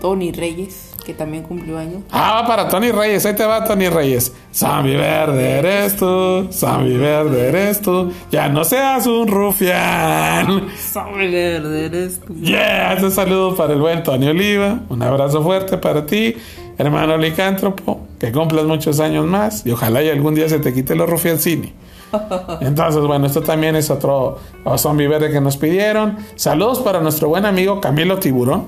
Tony 0.00 0.30
Reyes 0.30 0.91
que 1.04 1.14
también 1.14 1.42
cumplió 1.42 1.78
años. 1.78 2.02
Ah, 2.10 2.44
para 2.46 2.68
Tony 2.68 2.90
Reyes, 2.90 3.24
ahí 3.26 3.34
te 3.34 3.44
va 3.44 3.64
Tony 3.64 3.88
Reyes. 3.88 4.32
Sammy 4.50 4.94
Verde 4.94 5.58
eres 5.58 5.96
tú, 5.96 6.48
Sammy 6.50 6.96
Verde 6.96 7.48
eres 7.48 7.80
tú, 7.80 8.12
ya 8.30 8.48
no 8.48 8.64
seas 8.64 9.06
un 9.06 9.28
rufián. 9.28 10.68
Sammy 10.76 11.30
Verde 11.30 11.86
eres 11.86 12.20
tú. 12.20 12.34
Yeah, 12.34 12.98
un 13.02 13.10
saludo 13.10 13.56
para 13.56 13.72
el 13.72 13.80
buen 13.80 14.02
Tony 14.02 14.28
Oliva, 14.28 14.80
un 14.88 15.02
abrazo 15.02 15.42
fuerte 15.42 15.78
para 15.78 16.06
ti, 16.06 16.36
hermano 16.78 17.16
licántropo, 17.16 18.06
que 18.18 18.30
cumplas 18.30 18.64
muchos 18.64 19.00
años 19.00 19.26
más 19.26 19.66
y 19.66 19.72
ojalá 19.72 20.02
y 20.02 20.10
algún 20.10 20.34
día 20.34 20.48
se 20.48 20.58
te 20.58 20.72
quite 20.72 20.94
los 20.94 21.08
rufiancini. 21.08 21.72
Entonces, 22.60 23.02
bueno, 23.02 23.26
esto 23.26 23.42
también 23.42 23.74
es 23.74 23.90
otro 23.90 24.38
zombie 24.76 25.08
verde 25.08 25.30
que 25.30 25.40
nos 25.40 25.56
pidieron. 25.56 26.18
Saludos 26.34 26.80
para 26.80 27.00
nuestro 27.00 27.28
buen 27.28 27.46
amigo 27.46 27.80
Camilo 27.80 28.18
Tiburón. 28.18 28.66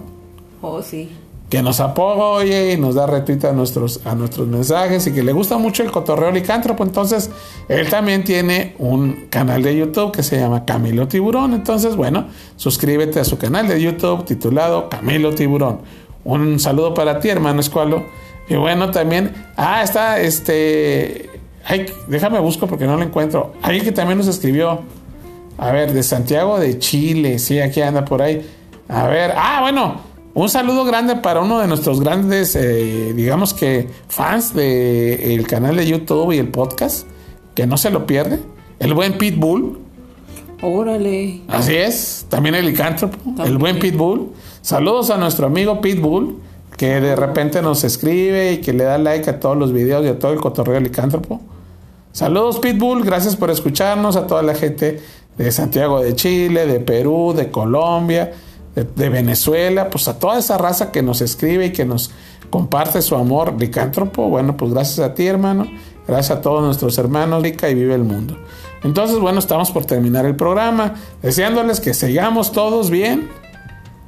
Oh, 0.62 0.80
sí 0.80 1.10
que 1.54 1.62
nos 1.62 1.78
apoya 1.78 2.72
y 2.72 2.76
nos 2.76 2.96
da 2.96 3.06
retweet 3.06 3.44
a 3.44 3.52
nuestros, 3.52 4.00
a 4.04 4.16
nuestros 4.16 4.48
mensajes 4.48 5.06
y 5.06 5.12
que 5.12 5.22
le 5.22 5.32
gusta 5.32 5.56
mucho 5.56 5.84
el 5.84 5.92
cotorreo 5.92 6.32
licántropo. 6.32 6.82
Entonces, 6.82 7.30
él 7.68 7.88
también 7.88 8.24
tiene 8.24 8.74
un 8.80 9.26
canal 9.30 9.62
de 9.62 9.76
YouTube 9.76 10.10
que 10.10 10.24
se 10.24 10.36
llama 10.36 10.64
Camilo 10.64 11.06
Tiburón. 11.06 11.54
Entonces, 11.54 11.94
bueno, 11.94 12.26
suscríbete 12.56 13.20
a 13.20 13.24
su 13.24 13.38
canal 13.38 13.68
de 13.68 13.80
YouTube 13.80 14.24
titulado 14.24 14.88
Camilo 14.88 15.32
Tiburón. 15.32 15.82
Un 16.24 16.58
saludo 16.58 16.92
para 16.92 17.20
ti, 17.20 17.28
hermano 17.28 17.60
Escualo. 17.60 18.04
Y 18.48 18.56
bueno, 18.56 18.90
también, 18.90 19.32
ah, 19.56 19.84
está 19.84 20.18
este. 20.18 21.30
Ay, 21.64 21.86
déjame 22.08 22.40
busco 22.40 22.66
porque 22.66 22.84
no 22.84 22.96
lo 22.96 23.04
encuentro. 23.04 23.52
Alguien 23.62 23.84
que 23.84 23.92
también 23.92 24.18
nos 24.18 24.26
escribió. 24.26 24.80
A 25.56 25.70
ver, 25.70 25.92
de 25.92 26.02
Santiago 26.02 26.58
de 26.58 26.80
Chile. 26.80 27.38
Sí, 27.38 27.60
aquí 27.60 27.80
anda 27.80 28.04
por 28.04 28.22
ahí. 28.22 28.44
A 28.88 29.06
ver, 29.06 29.34
ah, 29.36 29.60
bueno. 29.60 30.13
Un 30.36 30.48
saludo 30.48 30.84
grande 30.84 31.14
para 31.14 31.42
uno 31.42 31.60
de 31.60 31.68
nuestros 31.68 32.00
grandes, 32.00 32.56
eh, 32.56 33.12
digamos 33.14 33.54
que 33.54 33.88
fans 34.08 34.52
del 34.52 35.46
canal 35.46 35.76
de 35.76 35.86
YouTube 35.86 36.32
y 36.32 36.38
el 36.38 36.48
podcast, 36.48 37.06
que 37.54 37.68
no 37.68 37.76
se 37.76 37.90
lo 37.90 38.04
pierde, 38.04 38.40
el 38.80 38.94
buen 38.94 39.16
Pitbull. 39.16 39.78
Órale. 40.60 41.42
Así 41.46 41.76
es, 41.76 42.26
también 42.28 42.56
el 42.56 42.66
licántropo, 42.66 43.16
el 43.44 43.58
buen 43.58 43.78
Pitbull. 43.78 44.32
Saludos 44.60 45.10
a 45.10 45.18
nuestro 45.18 45.46
amigo 45.46 45.80
Pitbull, 45.80 46.40
que 46.76 47.00
de 47.00 47.14
repente 47.14 47.62
nos 47.62 47.84
escribe 47.84 48.54
y 48.54 48.58
que 48.58 48.72
le 48.72 48.82
da 48.82 48.98
like 48.98 49.30
a 49.30 49.38
todos 49.38 49.56
los 49.56 49.72
videos 49.72 50.04
y 50.04 50.08
a 50.08 50.18
todo 50.18 50.32
el 50.32 50.40
cotorreo 50.40 50.74
del 50.74 50.82
licántropo. 50.82 51.40
Saludos 52.10 52.58
Pitbull, 52.58 53.04
gracias 53.04 53.36
por 53.36 53.50
escucharnos, 53.50 54.16
a 54.16 54.26
toda 54.26 54.42
la 54.42 54.56
gente 54.56 55.00
de 55.38 55.52
Santiago 55.52 56.00
de 56.02 56.16
Chile, 56.16 56.66
de 56.66 56.80
Perú, 56.80 57.34
de 57.36 57.52
Colombia, 57.52 58.32
de, 58.74 58.84
de 58.84 59.08
Venezuela, 59.08 59.90
pues 59.90 60.08
a 60.08 60.18
toda 60.18 60.38
esa 60.38 60.58
raza 60.58 60.90
que 60.92 61.02
nos 61.02 61.20
escribe 61.20 61.66
y 61.66 61.72
que 61.72 61.84
nos 61.84 62.10
comparte 62.50 63.02
su 63.02 63.16
amor 63.16 63.54
licántropo. 63.58 64.28
Bueno, 64.28 64.56
pues 64.56 64.72
gracias 64.72 64.98
a 65.00 65.14
ti, 65.14 65.26
hermano. 65.26 65.66
Gracias 66.06 66.38
a 66.38 66.40
todos 66.42 66.62
nuestros 66.62 66.98
hermanos, 66.98 67.42
Lica 67.42 67.68
y 67.70 67.74
vive 67.74 67.94
el 67.94 68.04
mundo. 68.04 68.36
Entonces, 68.82 69.18
bueno, 69.18 69.38
estamos 69.38 69.70
por 69.70 69.86
terminar 69.86 70.26
el 70.26 70.36
programa, 70.36 70.94
deseándoles 71.22 71.80
que 71.80 71.94
sigamos 71.94 72.52
todos 72.52 72.90
bien, 72.90 73.30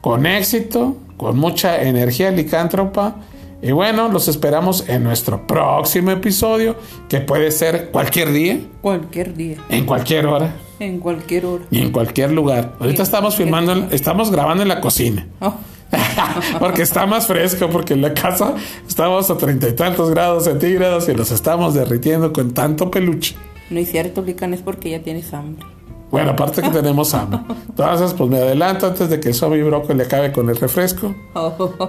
con 0.02 0.26
éxito, 0.26 0.96
con 1.16 1.38
mucha 1.38 1.80
energía 1.82 2.30
licántropa. 2.30 3.16
Y 3.62 3.72
bueno, 3.72 4.08
los 4.10 4.28
esperamos 4.28 4.86
en 4.86 5.02
nuestro 5.02 5.46
próximo 5.46 6.10
episodio, 6.10 6.76
que 7.08 7.20
puede 7.20 7.50
ser 7.50 7.90
cualquier 7.90 8.30
día, 8.30 8.60
Cualquier 8.82 9.34
día. 9.34 9.56
en 9.70 9.86
cualquier 9.86 10.26
hora 10.26 10.54
En 10.78 10.98
cualquier 11.00 11.46
hora. 11.46 11.64
y 11.70 11.80
en 11.80 11.90
cualquier 11.90 12.32
lugar. 12.32 12.74
Ahorita 12.80 13.02
estamos 13.02 13.36
filmando, 13.36 13.88
estamos 13.90 14.30
grabando 14.30 14.62
en 14.62 14.68
la 14.68 14.80
cocina. 14.80 15.26
Oh, 15.40 15.54
porque 16.58 16.82
está 16.82 17.06
más 17.06 17.28
fresco, 17.28 17.68
porque 17.70 17.94
en 17.94 18.02
la 18.02 18.12
casa 18.12 18.54
estamos 18.88 19.30
a 19.30 19.36
treinta 19.38 19.68
y 19.68 19.72
tantos 19.72 20.10
grados 20.10 20.44
centígrados 20.44 21.08
y 21.08 21.14
los 21.14 21.30
estamos 21.30 21.74
derritiendo 21.74 22.32
con 22.32 22.52
tanto 22.52 22.90
peluche. 22.90 23.36
no 23.70 23.78
es 23.78 23.90
cierto, 23.92 24.20
Lican, 24.22 24.52
es 24.52 24.62
porque 24.62 24.90
ya 24.90 25.00
tienes 25.00 25.32
hambre. 25.32 25.64
Bueno, 26.10 26.30
aparte 26.32 26.60
que 26.60 26.70
tenemos 26.70 27.14
hambre. 27.14 27.38
Entonces, 27.68 28.14
pues 28.14 28.28
me 28.28 28.38
adelanto 28.38 28.88
antes 28.88 29.08
de 29.08 29.20
que 29.20 29.28
el 29.28 29.34
zombie 29.34 29.62
brócoli 29.62 30.02
acabe 30.02 30.32
con 30.32 30.50
el 30.50 30.56
refresco 30.56 31.14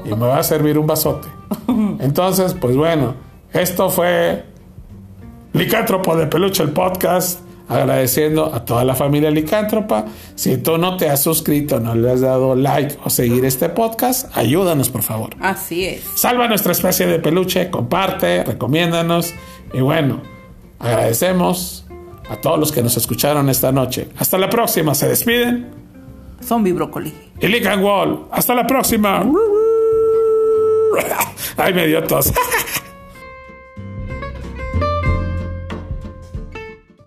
y 0.06 0.10
me 0.10 0.28
va 0.28 0.38
a 0.38 0.44
servir 0.44 0.78
un 0.78 0.86
vasote. 0.86 1.28
Entonces, 2.00 2.54
pues 2.54 2.76
bueno, 2.76 3.16
esto 3.52 3.90
fue 3.90 4.46
Licántropo 5.54 6.16
de 6.16 6.28
Peluche, 6.28 6.62
el 6.62 6.70
podcast. 6.72 7.40
Agradeciendo 7.70 8.54
a 8.54 8.64
toda 8.64 8.86
la 8.86 8.96
familia 8.96 9.30
licántropa. 9.30 10.06
Si 10.36 10.58
tú 10.58 10.78
no 10.78 10.98
te 10.98 11.10
has 11.10 11.22
suscrito, 11.22 11.80
no 11.80 11.96
le 11.96 12.12
has 12.12 12.22
dado 12.22 12.56
like 12.56 12.98
o 13.04 13.10
seguir 13.10 13.44
este 13.44 13.70
podcast, 13.70 14.36
ayúdanos 14.38 14.90
por 14.90 15.04
favor. 15.04 15.36
Así 15.42 15.86
es. 15.86 16.02
Salva 16.16 16.48
nuestra 16.48 16.72
especie 16.72 17.08
de 17.08 17.20
peluche, 17.20 17.70
comparte, 17.70 18.44
recomiéndanos. 18.44 19.34
Y 19.74 19.82
bueno, 19.82 20.22
agradecemos 20.80 21.86
a 22.30 22.38
todos 22.38 22.60
los 22.60 22.72
que 22.72 22.82
nos 22.82 22.96
escucharon 22.96 23.50
esta 23.50 23.72
noche. 23.72 24.08
Hasta 24.18 24.38
la 24.38 24.50
próxima, 24.50 24.96
se 24.96 25.10
despiden. 25.10 25.68
Zombie 26.44 26.74
brócoli. 26.74 27.14
Y 27.42 27.48
Lick 27.48 27.66
and 27.66 27.84
Wall, 27.84 28.28
hasta 28.32 28.56
la 28.56 28.66
próxima. 28.66 29.24
Ay, 31.58 31.74
me 31.74 31.88
dio 31.88 32.04
tos. 32.04 32.32